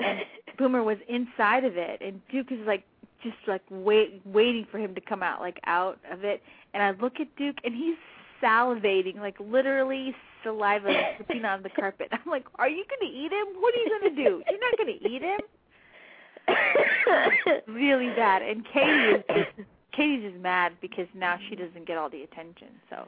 and 0.00 0.20
Boomer 0.58 0.82
was 0.82 0.98
inside 1.08 1.64
of 1.64 1.76
it, 1.76 2.00
and 2.00 2.20
Duke 2.30 2.50
is 2.50 2.66
like 2.66 2.84
just 3.22 3.36
like 3.46 3.62
wait 3.70 4.20
waiting 4.24 4.66
for 4.70 4.78
him 4.78 4.94
to 4.94 5.00
come 5.00 5.22
out 5.22 5.40
like 5.40 5.60
out 5.66 5.98
of 6.10 6.24
it. 6.24 6.42
And 6.72 6.82
I 6.82 6.90
look 7.02 7.20
at 7.20 7.34
Duke, 7.36 7.56
and 7.64 7.74
he's 7.74 7.96
salivating, 8.42 9.16
like 9.18 9.36
literally 9.40 10.14
saliva 10.42 10.92
dripping 11.16 11.44
on 11.44 11.62
the 11.62 11.70
carpet. 11.78 12.08
I'm 12.12 12.30
like, 12.30 12.44
are 12.56 12.68
you 12.68 12.84
going 12.88 13.10
to 13.10 13.18
eat 13.18 13.32
him? 13.32 13.60
What 13.60 13.74
are 13.74 13.78
you 13.78 13.88
going 14.00 14.14
to 14.14 14.22
do? 14.24 14.42
You're 14.48 14.60
not 14.60 14.76
going 14.76 14.98
to 14.98 15.08
eat 15.08 15.22
him? 15.22 15.40
really 17.68 18.08
bad. 18.10 18.42
And 18.42 18.64
Katie 18.72 18.90
is 18.90 19.24
just 19.28 19.68
Katie's 19.92 20.30
just 20.30 20.42
mad 20.42 20.72
because 20.80 21.06
now 21.14 21.38
she 21.48 21.56
doesn't 21.56 21.86
get 21.86 21.96
all 21.96 22.10
the 22.10 22.22
attention. 22.22 22.68
So 22.90 23.06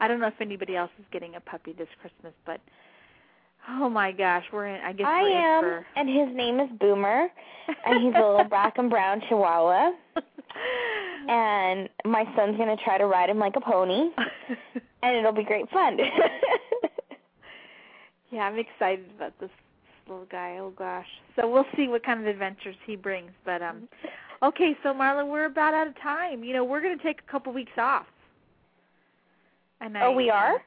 I 0.00 0.08
don't 0.08 0.20
know 0.20 0.26
if 0.26 0.40
anybody 0.40 0.76
else 0.76 0.90
is 0.98 1.04
getting 1.12 1.34
a 1.36 1.40
puppy 1.40 1.72
this 1.72 1.88
Christmas, 2.00 2.32
but 2.44 2.60
oh 3.68 3.88
my 3.88 4.12
gosh, 4.12 4.44
we're 4.52 4.66
in. 4.66 4.80
I 4.82 4.92
guess 4.92 5.06
I 5.08 5.22
we're 5.22 5.30
am, 5.36 5.62
for. 5.62 5.86
and 5.96 6.08
his 6.08 6.36
name 6.36 6.60
is 6.60 6.68
Boomer, 6.80 7.28
and 7.86 8.02
he's 8.02 8.14
a 8.14 8.18
little 8.20 8.44
black 8.44 8.78
and 8.78 8.90
brown 8.90 9.20
Chihuahua. 9.28 9.92
And 11.28 11.90
my 12.06 12.24
son's 12.34 12.56
gonna 12.56 12.76
try 12.82 12.96
to 12.96 13.06
ride 13.06 13.28
him 13.28 13.38
like 13.38 13.54
a 13.56 13.60
pony, 13.60 14.08
and 15.02 15.16
it'll 15.16 15.32
be 15.32 15.44
great 15.44 15.68
fun. 15.70 15.98
yeah, 18.30 18.40
I'm 18.46 18.58
excited 18.58 19.04
about 19.14 19.38
this 19.38 19.50
little 20.08 20.26
guy. 20.30 20.58
Oh 20.60 20.72
gosh. 20.76 21.06
So 21.36 21.48
we'll 21.50 21.66
see 21.76 21.88
what 21.88 22.04
kind 22.04 22.20
of 22.20 22.26
adventures 22.26 22.76
he 22.86 22.96
brings. 22.96 23.30
But 23.44 23.62
um 23.62 23.88
okay, 24.42 24.76
so 24.82 24.92
Marla, 24.92 25.28
we're 25.28 25.46
about 25.46 25.74
out 25.74 25.86
of 25.86 25.98
time. 26.00 26.44
You 26.44 26.54
know, 26.54 26.64
we're 26.64 26.82
gonna 26.82 27.02
take 27.02 27.20
a 27.26 27.30
couple 27.30 27.52
weeks 27.52 27.72
off. 27.76 28.06
And 29.80 29.96
I, 29.96 30.06
oh, 30.06 30.12
we 30.12 30.28
are. 30.30 30.58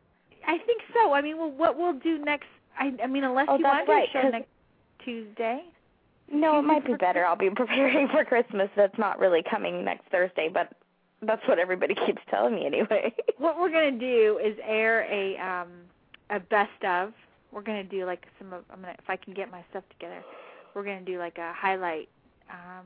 I 0.47 0.57
think 0.59 0.81
so. 0.93 1.13
I 1.13 1.21
mean, 1.21 1.37
well, 1.37 1.51
what 1.51 1.77
we'll 1.77 1.99
do 1.99 2.17
next? 2.19 2.47
I, 2.79 2.93
I 3.03 3.07
mean, 3.07 3.23
unless 3.23 3.47
Oh, 3.49 3.57
you 3.57 3.63
want 3.65 3.87
right, 3.87 4.07
to 4.11 4.21
show 4.21 4.29
next 4.29 4.47
Tuesday. 5.03 5.63
No, 6.31 6.59
it 6.59 6.61
might 6.61 6.85
be 6.85 6.93
better. 6.93 7.25
I'll 7.25 7.35
be 7.35 7.49
preparing 7.49 8.07
for 8.11 8.23
Christmas. 8.23 8.69
That's 8.75 8.97
not 8.97 9.19
really 9.19 9.43
coming 9.49 9.83
next 9.83 10.09
Thursday, 10.11 10.49
but 10.51 10.71
that's 11.21 11.45
what 11.47 11.59
everybody 11.59 11.93
keeps 12.05 12.21
telling 12.29 12.55
me 12.55 12.65
anyway. 12.65 13.13
What 13.37 13.59
we're 13.59 13.69
gonna 13.69 13.91
do 13.91 14.39
is 14.43 14.55
air 14.63 15.05
a 15.11 15.37
um 15.37 15.67
a 16.29 16.39
best 16.39 16.83
of. 16.85 17.13
We're 17.51 17.61
gonna 17.63 17.83
do 17.83 18.05
like 18.05 18.25
some 18.39 18.53
of. 18.53 18.63
I'm 18.71 18.81
gonna 18.81 18.95
if 18.97 19.09
I 19.09 19.15
can 19.15 19.33
get 19.33 19.51
my 19.51 19.63
stuff 19.69 19.83
together. 19.91 20.23
We're 20.73 20.83
gonna 20.83 21.01
do 21.01 21.19
like 21.19 21.37
a 21.37 21.53
highlight 21.55 22.09
um 22.49 22.85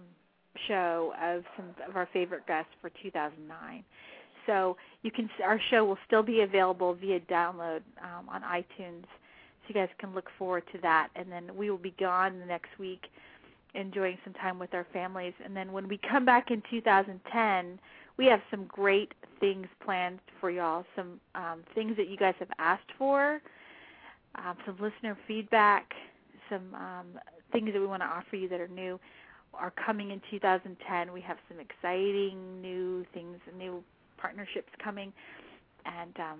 show 0.67 1.13
of 1.21 1.43
some 1.55 1.65
of 1.87 1.95
our 1.95 2.07
favorite 2.13 2.47
guests 2.47 2.71
for 2.81 2.89
2009. 3.01 3.83
So 4.45 4.77
you 5.01 5.11
can 5.11 5.29
our 5.43 5.59
show 5.69 5.85
will 5.85 5.97
still 6.05 6.23
be 6.23 6.41
available 6.41 6.93
via 6.93 7.19
download 7.21 7.81
um, 8.01 8.29
on 8.29 8.41
iTunes. 8.41 9.03
So 9.03 9.69
you 9.69 9.75
guys 9.75 9.89
can 9.99 10.13
look 10.13 10.29
forward 10.37 10.63
to 10.73 10.79
that. 10.81 11.09
And 11.15 11.31
then 11.31 11.55
we 11.55 11.69
will 11.69 11.77
be 11.77 11.95
gone 11.99 12.39
the 12.39 12.45
next 12.45 12.69
week, 12.79 13.07
enjoying 13.73 14.17
some 14.23 14.33
time 14.33 14.59
with 14.59 14.73
our 14.73 14.85
families. 14.93 15.33
And 15.43 15.55
then 15.55 15.71
when 15.71 15.87
we 15.87 15.99
come 16.09 16.25
back 16.25 16.51
in 16.51 16.61
2010, 16.69 17.79
we 18.17 18.25
have 18.27 18.41
some 18.51 18.65
great 18.65 19.13
things 19.39 19.67
planned 19.83 20.19
for 20.39 20.49
y'all. 20.49 20.85
Some 20.95 21.19
um, 21.33 21.63
things 21.73 21.97
that 21.97 22.07
you 22.07 22.17
guys 22.17 22.35
have 22.39 22.51
asked 22.59 22.91
for, 22.97 23.41
um, 24.45 24.57
some 24.65 24.77
listener 24.79 25.17
feedback, 25.27 25.93
some 26.49 26.73
um, 26.75 27.19
things 27.51 27.71
that 27.73 27.79
we 27.79 27.87
want 27.87 28.01
to 28.01 28.07
offer 28.07 28.35
you 28.35 28.49
that 28.49 28.59
are 28.59 28.67
new 28.67 28.99
are 29.53 29.71
coming 29.71 30.11
in 30.11 30.21
2010. 30.29 31.13
We 31.13 31.21
have 31.21 31.37
some 31.47 31.59
exciting 31.59 32.61
new 32.61 33.05
things, 33.13 33.37
new 33.57 33.83
partnerships 34.17 34.69
coming, 34.83 35.13
and 35.85 36.17
um, 36.19 36.39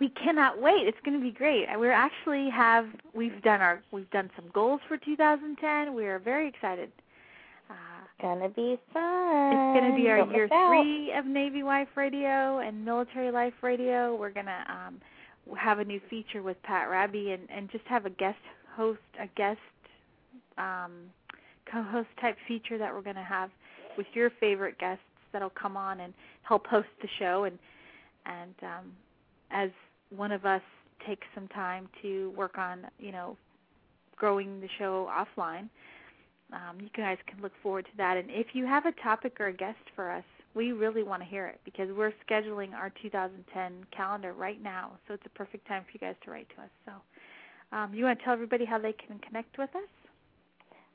we 0.00 0.08
cannot 0.08 0.60
wait. 0.60 0.86
It's 0.86 0.98
going 1.04 1.18
to 1.18 1.22
be 1.22 1.30
great. 1.30 1.66
We 1.78 1.88
actually 1.90 2.50
have 2.50 2.86
we've 3.12 3.42
done 3.42 3.60
our 3.60 3.82
we've 3.90 4.10
done 4.10 4.30
some 4.36 4.46
goals 4.52 4.80
for 4.88 4.96
2010. 4.96 5.94
We 5.94 6.06
are 6.06 6.18
very 6.18 6.48
excited. 6.48 6.90
Uh, 7.70 7.74
gonna 8.20 8.48
be 8.48 8.78
fun. 8.92 9.52
it's 9.52 9.80
going 9.80 9.90
to 9.90 9.96
be 9.96 10.08
our 10.10 10.18
Don't 10.18 10.34
year 10.34 10.48
three 10.48 11.12
of 11.12 11.26
Navy 11.26 11.62
Wife 11.62 11.88
Radio 11.96 12.58
and 12.58 12.84
Military 12.84 13.30
Life 13.30 13.54
Radio. 13.62 14.14
We're 14.14 14.30
going 14.30 14.46
to 14.46 14.64
um, 14.68 15.00
have 15.58 15.78
a 15.78 15.84
new 15.84 16.00
feature 16.08 16.42
with 16.42 16.56
Pat 16.62 16.88
Raby 16.88 17.32
and, 17.32 17.42
and 17.50 17.70
just 17.70 17.84
have 17.86 18.06
a 18.06 18.10
guest 18.10 18.38
host, 18.74 19.00
a 19.20 19.26
guest 19.36 19.58
um, 20.58 20.92
co-host 21.70 22.08
type 22.20 22.36
feature 22.46 22.78
that 22.78 22.92
we're 22.92 23.02
going 23.02 23.16
to 23.16 23.22
have 23.22 23.50
with 23.96 24.06
your 24.14 24.30
favorite 24.40 24.78
guests 24.78 25.04
that'll 25.32 25.50
come 25.50 25.76
on 25.76 26.00
and 26.00 26.14
help 26.42 26.66
host 26.66 26.88
the 27.02 27.08
show. 27.18 27.44
And 27.44 27.58
and 28.26 28.54
um, 28.62 28.92
as 29.50 29.70
one 30.14 30.32
of 30.32 30.46
us 30.46 30.62
takes 31.06 31.26
some 31.34 31.48
time 31.48 31.88
to 32.02 32.32
work 32.36 32.56
on 32.56 32.86
you 32.98 33.12
know 33.12 33.36
growing 34.16 34.60
the 34.60 34.68
show 34.78 35.10
offline 35.10 35.68
um, 36.52 36.80
you 36.80 36.88
guys 36.96 37.18
can 37.26 37.40
look 37.42 37.52
forward 37.62 37.84
to 37.86 37.96
that. 37.96 38.16
And 38.16 38.30
if 38.30 38.48
you 38.52 38.66
have 38.66 38.86
a 38.86 38.92
topic 39.02 39.40
or 39.40 39.46
a 39.46 39.52
guest 39.52 39.78
for 39.94 40.10
us 40.10 40.24
we 40.54 40.72
really 40.72 41.02
want 41.02 41.22
to 41.22 41.28
hear 41.28 41.46
it 41.46 41.60
because 41.64 41.88
we're 41.96 42.12
scheduling 42.28 42.72
our 42.72 42.92
2010 43.02 43.72
calendar 43.96 44.32
right 44.32 44.62
now 44.62 44.92
so 45.06 45.14
it's 45.14 45.26
a 45.26 45.30
perfect 45.30 45.66
time 45.66 45.82
for 45.82 45.90
you 45.92 46.00
guys 46.00 46.14
to 46.24 46.30
write 46.30 46.48
to 46.56 46.62
us 46.62 46.70
so 46.84 47.76
um, 47.76 47.92
you 47.92 48.04
want 48.04 48.18
to 48.18 48.24
tell 48.24 48.34
everybody 48.34 48.64
how 48.64 48.78
they 48.78 48.92
can 48.92 49.18
connect 49.18 49.58
with 49.58 49.70
us 49.74 49.88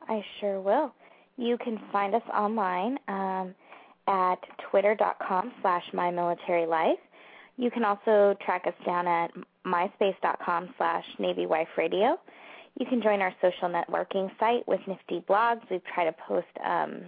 I 0.07 0.23
sure 0.40 0.61
will. 0.61 0.94
You 1.38 1.57
can 1.57 1.80
find 1.91 2.15
us 2.15 2.22
online 2.34 2.98
um, 3.07 3.56
at 4.07 4.38
twitter.com 4.69 5.52
slash 5.61 5.84
mymilitarylife. 5.94 6.98
You 7.57 7.69
can 7.72 7.84
also 7.84 8.36
track 8.45 8.65
us 8.68 8.73
down 8.86 9.07
at 9.07 9.31
myspace.com 9.65 10.73
slash 10.77 11.06
navywiferadio. 11.19 12.15
You 12.80 12.86
can 12.86 13.02
join 13.02 13.22
our 13.22 13.34
social 13.41 13.69
networking 13.69 14.30
site 14.40 14.65
with 14.68 14.80
nifty 14.88 15.23
blogs. 15.30 15.61
We 15.69 15.81
try 15.94 16.06
to 16.06 16.15
post 16.27 16.48
um, 16.65 17.02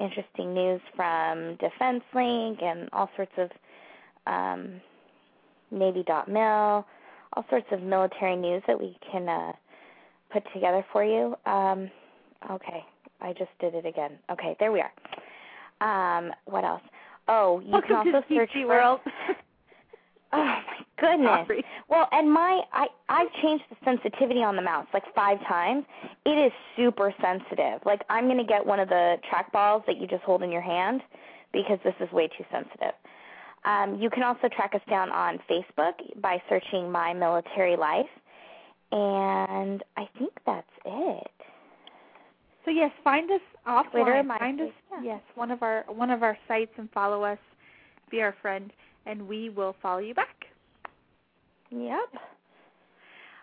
interesting 0.00 0.54
news 0.54 0.80
from 0.96 1.56
Defense 1.56 2.02
Link 2.14 2.58
and 2.62 2.88
all 2.92 3.10
sorts 3.16 3.32
of 3.36 3.50
um, 4.26 4.80
Navy.mil, 5.70 6.86
all 7.34 7.44
sorts 7.48 7.66
of 7.70 7.82
military 7.82 8.36
news 8.36 8.62
that 8.66 8.78
we 8.80 8.96
can 9.10 9.28
uh, 9.28 9.52
put 10.32 10.42
together 10.54 10.84
for 10.92 11.04
you. 11.04 11.36
Um, 11.46 11.90
okay, 12.50 12.84
I 13.20 13.32
just 13.32 13.50
did 13.60 13.74
it 13.74 13.86
again. 13.86 14.12
Okay, 14.30 14.56
there 14.58 14.72
we 14.72 14.80
are. 14.80 14.92
Um, 15.80 16.32
what 16.46 16.64
else? 16.64 16.82
Oh, 17.28 17.60
you 17.60 17.72
Welcome 17.72 17.88
can 17.88 18.14
also 18.14 18.26
search 18.28 18.50
for 18.52 18.66
World. 18.66 19.00
Oh 20.32 20.54
goodness. 21.00 21.46
Sorry. 21.46 21.64
Well, 21.88 22.08
and 22.12 22.30
my 22.32 22.60
I 22.72 22.86
I've 23.08 23.32
changed 23.42 23.64
the 23.70 23.76
sensitivity 23.84 24.42
on 24.42 24.56
the 24.56 24.62
mouse 24.62 24.86
like 24.92 25.02
five 25.14 25.38
times. 25.48 25.84
It 26.24 26.38
is 26.38 26.52
super 26.76 27.12
sensitive. 27.20 27.80
Like 27.84 28.02
I'm 28.08 28.28
gonna 28.28 28.44
get 28.44 28.64
one 28.64 28.78
of 28.78 28.88
the 28.88 29.16
track 29.28 29.50
balls 29.52 29.82
that 29.86 29.96
you 30.00 30.06
just 30.06 30.22
hold 30.22 30.42
in 30.42 30.50
your 30.50 30.60
hand 30.60 31.02
because 31.52 31.78
this 31.84 31.94
is 32.00 32.10
way 32.12 32.28
too 32.28 32.44
sensitive. 32.52 32.94
Um, 33.64 33.98
you 34.00 34.08
can 34.08 34.22
also 34.22 34.48
track 34.48 34.74
us 34.74 34.80
down 34.88 35.10
on 35.10 35.38
Facebook 35.50 35.94
by 36.20 36.42
searching 36.48 36.90
My 36.90 37.12
Military 37.12 37.76
Life, 37.76 38.06
and 38.92 39.82
I 39.96 40.08
think 40.18 40.32
that's 40.46 40.66
it. 40.86 41.30
So 42.64 42.70
yes, 42.70 42.90
find 43.02 43.30
us 43.30 43.40
offline. 43.66 43.90
Twitter, 43.90 44.24
find 44.38 44.60
us 44.60 44.68
yeah. 44.92 45.02
yes 45.02 45.20
one 45.34 45.50
of 45.50 45.62
our 45.62 45.84
one 45.88 46.10
of 46.10 46.22
our 46.22 46.38
sites 46.46 46.72
and 46.76 46.90
follow 46.92 47.24
us. 47.24 47.38
Be 48.10 48.22
our 48.22 48.34
friend, 48.42 48.72
and 49.06 49.28
we 49.28 49.50
will 49.50 49.76
follow 49.82 49.98
you 49.98 50.14
back. 50.14 50.39
Yep. 51.70 52.22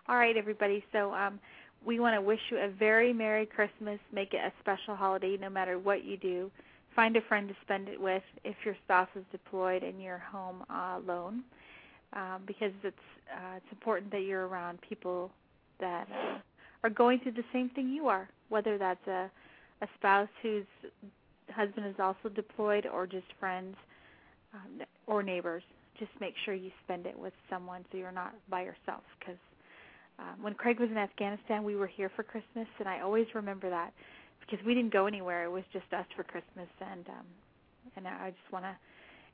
All 0.10 0.16
right, 0.18 0.38
everybody. 0.38 0.84
So 0.92 1.14
um, 1.14 1.40
we 1.86 2.00
want 2.00 2.16
to 2.16 2.22
wish 2.22 2.40
you 2.52 2.58
a 2.58 2.70
very 2.70 3.14
Merry 3.14 3.46
Christmas. 3.46 4.00
Make 4.14 4.34
it 4.34 4.38
a 4.38 4.52
special 4.62 4.96
holiday, 4.96 5.38
no 5.40 5.50
matter 5.50 5.80
what 5.80 6.04
you 6.04 6.18
do. 6.18 6.52
Find 6.96 7.16
a 7.16 7.22
friend 7.22 7.48
to 7.48 7.56
spend 7.64 7.90
it 7.90 8.00
with 8.02 8.24
if 8.44 8.56
your 8.66 8.76
spouse 8.86 9.10
is 9.16 9.24
deployed 9.32 9.84
and 9.84 10.02
you're 10.02 10.18
home 10.18 10.64
uh, 10.70 11.00
alone, 11.04 11.44
um, 12.14 12.42
because 12.48 12.72
it's 12.84 12.98
uh, 13.32 13.58
it's 13.58 13.72
important 13.72 14.12
that 14.12 14.22
you're 14.22 14.48
around 14.48 14.80
people 14.82 15.32
that 15.80 16.08
uh, 16.12 16.40
are 16.84 16.90
going 16.90 17.20
through 17.20 17.34
the 17.34 17.44
same 17.54 17.70
thing 17.70 17.90
you 17.90 18.08
are. 18.08 18.30
Whether 18.50 18.78
that's 18.78 19.06
a 19.08 19.30
a 19.82 19.88
spouse 19.96 20.30
whose 20.42 20.66
husband 21.52 21.86
is 21.86 21.96
also 22.00 22.30
deployed, 22.34 22.88
or 22.88 23.06
just 23.06 23.28
friends 23.40 23.76
um, 24.54 24.82
or 25.06 25.22
neighbors. 25.22 25.64
Just 26.00 26.12
make 26.20 26.34
sure 26.46 26.54
you 26.54 26.72
spend 26.84 27.06
it 27.06 27.18
with 27.18 27.34
someone 27.50 27.86
so 27.92 27.98
you're 27.98 28.12
not 28.12 28.34
by 28.50 28.62
yourself. 28.62 29.04
Because 29.20 29.40
um, 30.20 30.42
when 30.42 30.54
Craig 30.54 30.80
was 30.80 30.90
in 30.90 30.98
Afghanistan, 30.98 31.64
we 31.64 31.76
were 31.76 31.88
here 31.88 32.12
for 32.16 32.24
Christmas, 32.24 32.68
and 32.80 32.88
I 32.88 33.02
always 33.02 33.28
remember 33.34 33.70
that 33.70 33.94
because 34.40 34.64
we 34.66 34.74
didn't 34.74 34.94
go 34.94 35.08
anywhere. 35.08 35.46
It 35.46 35.52
was 35.52 35.64
just 35.74 35.92
us 35.94 36.06
for 36.16 36.24
Christmas, 36.24 36.70
and 36.82 37.08
um, 37.10 37.26
and 37.96 38.08
I 38.08 38.30
just 38.30 38.52
want 38.52 38.66
to 38.66 38.76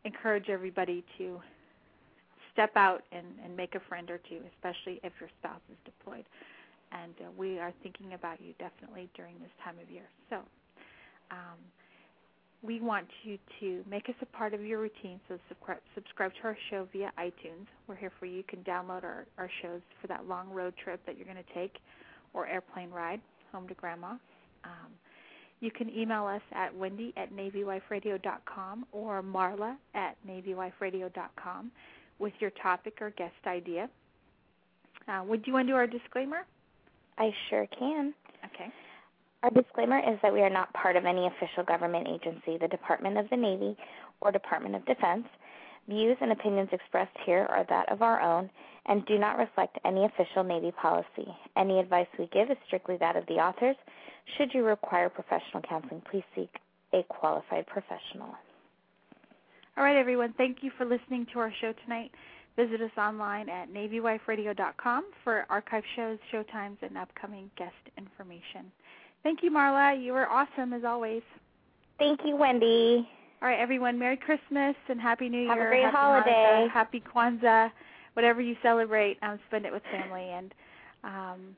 encourage 0.05 0.49
everybody 0.49 1.03
to 1.17 1.39
step 2.53 2.71
out 2.75 3.03
and, 3.11 3.25
and 3.43 3.55
make 3.55 3.75
a 3.75 3.79
friend 3.89 4.09
or 4.11 4.19
two, 4.29 4.39
especially 4.55 4.99
if 5.03 5.11
your 5.19 5.29
spouse 5.39 5.61
is 5.71 5.77
deployed. 5.85 6.25
And 6.91 7.13
uh, 7.19 7.31
we 7.35 7.59
are 7.59 7.73
thinking 7.81 8.13
about 8.13 8.39
you 8.39 8.53
definitely 8.59 9.09
during 9.15 9.35
this 9.39 9.51
time 9.63 9.75
of 9.81 9.89
year. 9.89 10.05
So. 10.29 10.37
Um, 11.31 11.57
we 12.63 12.79
want 12.79 13.07
you 13.23 13.37
to 13.59 13.83
make 13.89 14.07
us 14.07 14.15
a 14.21 14.25
part 14.25 14.53
of 14.53 14.65
your 14.65 14.79
routine. 14.79 15.19
So 15.27 15.37
subscribe, 15.95 16.31
to 16.41 16.43
our 16.43 16.57
show 16.69 16.87
via 16.93 17.11
iTunes. 17.19 17.67
We're 17.87 17.95
here 17.95 18.11
for 18.19 18.25
you. 18.25 18.37
You 18.37 18.43
can 18.43 18.59
download 18.59 19.03
our, 19.03 19.25
our 19.37 19.49
shows 19.61 19.81
for 20.01 20.07
that 20.07 20.27
long 20.27 20.49
road 20.49 20.73
trip 20.81 21.01
that 21.05 21.17
you're 21.17 21.25
going 21.25 21.37
to 21.37 21.53
take 21.53 21.75
or 22.33 22.47
airplane 22.47 22.89
ride 22.89 23.21
home 23.51 23.67
to 23.67 23.73
grandma. 23.73 24.13
Um, 24.63 24.91
you 25.59 25.71
can 25.71 25.89
email 25.89 26.25
us 26.25 26.41
at 26.53 26.75
wendy 26.75 27.13
at 27.17 27.33
navywiferadio.com 27.33 28.85
or 28.91 29.21
marla 29.21 29.75
at 29.93 30.15
navywiferadio.com 30.27 31.71
with 32.19 32.33
your 32.39 32.49
topic 32.51 32.97
or 33.01 33.11
guest 33.11 33.33
idea. 33.45 33.89
Uh, 35.07 35.23
would 35.25 35.45
you 35.45 35.53
want 35.53 35.67
to 35.67 35.73
do 35.73 35.75
our 35.75 35.87
disclaimer? 35.87 36.45
I 37.17 37.31
sure 37.49 37.67
can. 37.77 38.13
Our 39.43 39.49
disclaimer 39.49 39.99
is 39.99 40.17
that 40.21 40.31
we 40.31 40.39
are 40.39 40.49
not 40.49 40.71
part 40.73 40.95
of 40.95 41.03
any 41.03 41.27
official 41.27 41.63
government 41.67 42.07
agency, 42.07 42.57
the 42.57 42.69
Department 42.69 43.17
of 43.17 43.29
the 43.29 43.35
Navy, 43.35 43.75
or 44.21 44.31
Department 44.31 44.73
of 44.73 44.85
Defense. 44.85 45.25
Views 45.89 46.15
and 46.21 46.31
opinions 46.31 46.69
expressed 46.71 47.17
here 47.25 47.45
are 47.49 47.65
that 47.67 47.91
of 47.91 48.01
our 48.01 48.21
own 48.21 48.49
and 48.85 49.05
do 49.05 49.19
not 49.19 49.37
reflect 49.37 49.77
any 49.83 50.05
official 50.05 50.45
Navy 50.45 50.71
policy. 50.71 51.27
Any 51.57 51.79
advice 51.79 52.07
we 52.17 52.29
give 52.31 52.51
is 52.51 52.57
strictly 52.67 52.95
that 53.01 53.17
of 53.17 53.25
the 53.25 53.33
authors. 53.33 53.75
Should 54.37 54.53
you 54.53 54.63
require 54.63 55.09
professional 55.09 55.61
counseling, 55.67 56.01
please 56.09 56.23
seek 56.33 56.49
a 56.93 57.03
qualified 57.09 57.67
professional. 57.67 58.33
All 59.75 59.83
right, 59.83 59.97
everyone. 59.97 60.33
Thank 60.37 60.59
you 60.61 60.71
for 60.77 60.85
listening 60.85 61.27
to 61.33 61.39
our 61.39 61.51
show 61.59 61.73
tonight. 61.83 62.11
Visit 62.55 62.79
us 62.79 62.91
online 62.97 63.49
at 63.49 63.73
NavyWifeRadio.com 63.73 65.05
for 65.25 65.45
archive 65.49 65.83
shows, 65.97 66.17
show 66.31 66.43
times, 66.43 66.77
and 66.81 66.97
upcoming 66.97 67.51
guest 67.57 67.73
information. 67.97 68.71
Thank 69.23 69.41
you, 69.41 69.51
Marla. 69.51 70.01
You 70.01 70.13
were 70.13 70.29
awesome 70.29 70.73
as 70.73 70.83
always. 70.83 71.21
Thank 71.97 72.21
you, 72.25 72.35
Wendy. 72.35 73.07
All 73.41 73.47
right, 73.47 73.59
everyone. 73.59 73.97
Merry 73.97 74.17
Christmas 74.17 74.75
and 74.89 74.99
Happy 74.99 75.29
New 75.29 75.47
Have 75.47 75.57
Year. 75.57 75.67
a 75.67 75.69
great 75.69 75.83
Happy 75.83 75.95
holiday. 75.95 76.67
Hanukkah, 76.67 76.71
happy 76.71 77.03
Kwanzaa, 77.13 77.71
whatever 78.13 78.41
you 78.41 78.55
celebrate. 78.61 79.17
Um, 79.21 79.39
spend 79.47 79.65
it 79.65 79.71
with 79.71 79.83
family 79.91 80.29
and. 80.29 80.53
Um, 81.03 81.55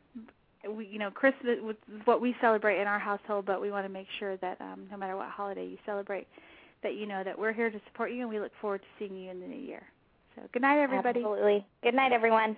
we, 0.68 0.88
you 0.88 1.00
know, 1.00 1.12
Christmas 1.12 1.60
is 1.60 1.76
what 2.06 2.22
we 2.22 2.36
celebrate 2.42 2.82
in 2.82 2.88
our 2.88 3.00
household, 3.00 3.46
but 3.46 3.62
we 3.62 3.72
want 3.72 3.86
to 3.86 3.90
make 3.94 4.08
sure 4.20 4.38
that 4.38 4.60
um, 4.62 4.88
no 4.90 4.98
matter 4.98 5.16
what 5.16 5.30
holiday 5.30 5.66
you 5.66 5.78
celebrate, 5.86 6.28
that 6.84 6.96
you 6.96 7.06
know 7.06 7.24
that 7.24 7.38
we're 7.38 7.54
here 7.54 7.70
to 7.70 7.80
support 7.88 8.12
you, 8.12 8.22
and 8.22 8.30
we 8.30 8.40
look 8.40 8.52
forward 8.62 8.82
to 8.82 8.88
seeing 8.98 9.16
you 9.16 9.30
in 9.30 9.40
the 9.40 9.48
new 9.48 9.56
year. 9.60 9.84
So, 10.36 10.42
good 10.54 10.62
night, 10.62 10.82
everybody. 10.82 11.20
Absolutely. 11.20 11.66
Good 11.84 11.94
night, 11.94 12.12
everyone. 12.12 12.58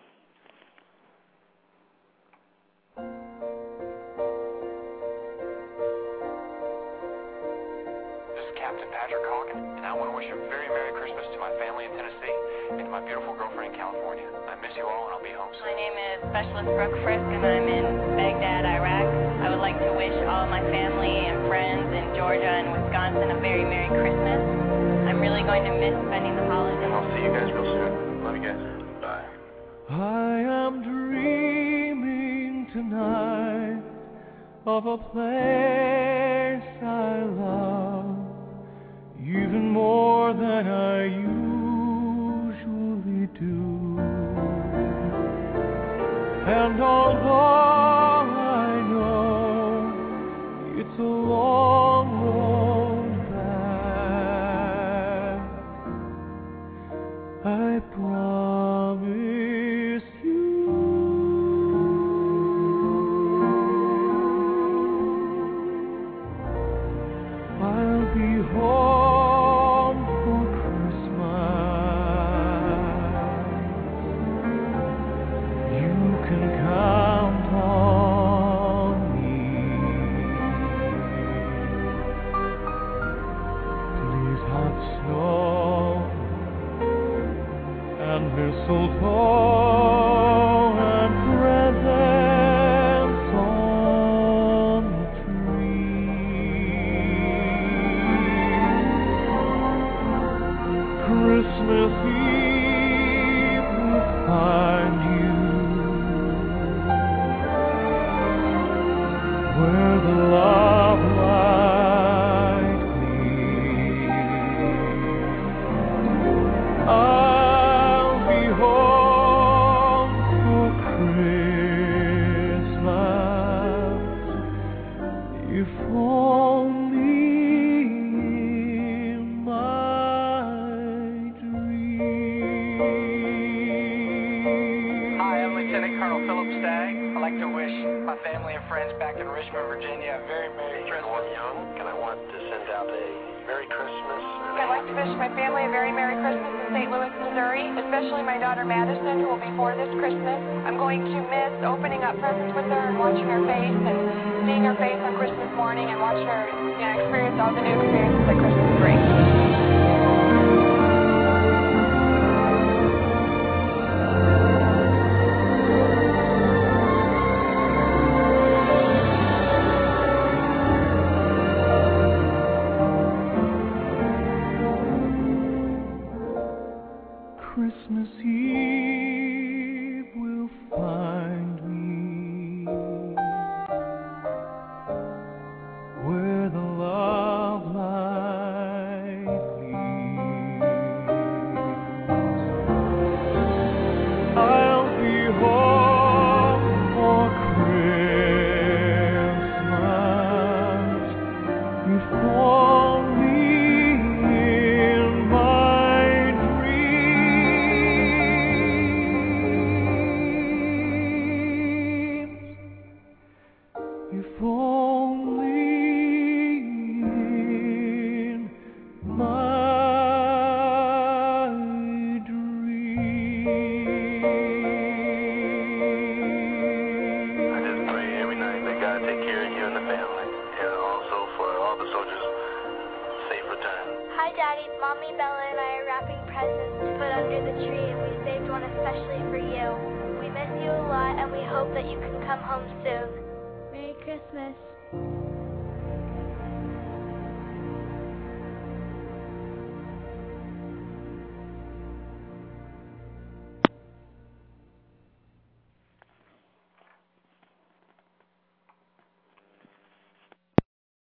Patrick 8.98 9.30
Hawken, 9.30 9.78
and 9.78 9.86
I 9.86 9.94
want 9.94 10.10
to 10.10 10.16
wish 10.18 10.26
a 10.26 10.38
very 10.50 10.66
Merry 10.74 10.90
Christmas 10.98 11.30
to 11.30 11.38
my 11.38 11.54
family 11.62 11.86
in 11.86 11.94
Tennessee 11.94 12.38
and 12.74 12.82
to 12.82 12.90
my 12.90 12.98
beautiful 13.06 13.38
girlfriend 13.38 13.70
in 13.70 13.78
California. 13.78 14.26
I 14.50 14.58
miss 14.58 14.74
you 14.74 14.90
all, 14.90 15.06
and 15.06 15.14
I'll 15.14 15.22
be 15.22 15.38
home 15.38 15.54
soon. 15.54 15.70
My 15.70 15.78
name 15.78 15.94
is 15.94 16.18
Specialist 16.34 16.66
Brooke 16.74 16.98
Frisk, 17.06 17.22
and 17.22 17.46
I'm 17.46 17.70
in 17.70 17.86
Baghdad, 18.18 18.66
Iraq. 18.66 19.06
I 19.46 19.54
would 19.54 19.62
like 19.62 19.78
to 19.86 19.94
wish 19.94 20.18
all 20.26 20.50
my 20.50 20.66
family 20.74 21.14
and 21.30 21.46
friends 21.46 21.94
in 21.94 22.18
Georgia 22.18 22.50
and 22.50 22.74
Wisconsin 22.74 23.38
a 23.38 23.40
very 23.40 23.70
Merry 23.70 23.86
Christmas. 23.94 24.42
I'm 25.14 25.22
really 25.22 25.46
going 25.46 25.62
to 25.62 25.78
miss 25.78 25.94
spending 26.10 26.34
the 26.34 26.50
holidays. 26.50 26.82
And 26.82 26.90
I'll 26.90 27.06
see 27.14 27.22
you 27.22 27.30
guys 27.38 27.54
real 27.54 27.70
soon. 27.70 28.26
Love 28.26 28.34
you 28.34 28.50
guys. 28.50 28.58
Bye. 28.98 29.30
I 29.94 30.42
am 30.42 30.82
dreaming 30.82 32.66
tonight 32.74 33.86
of 34.66 34.90
a 34.90 34.98
place 35.14 36.66
I 36.82 37.22
love 37.38 37.97
even 39.28 39.72
more 39.72 40.34
than 40.34 40.68
I 40.68 41.04
usually 42.48 43.28
do. 43.38 44.00
And 46.48 46.82
although 46.82 47.67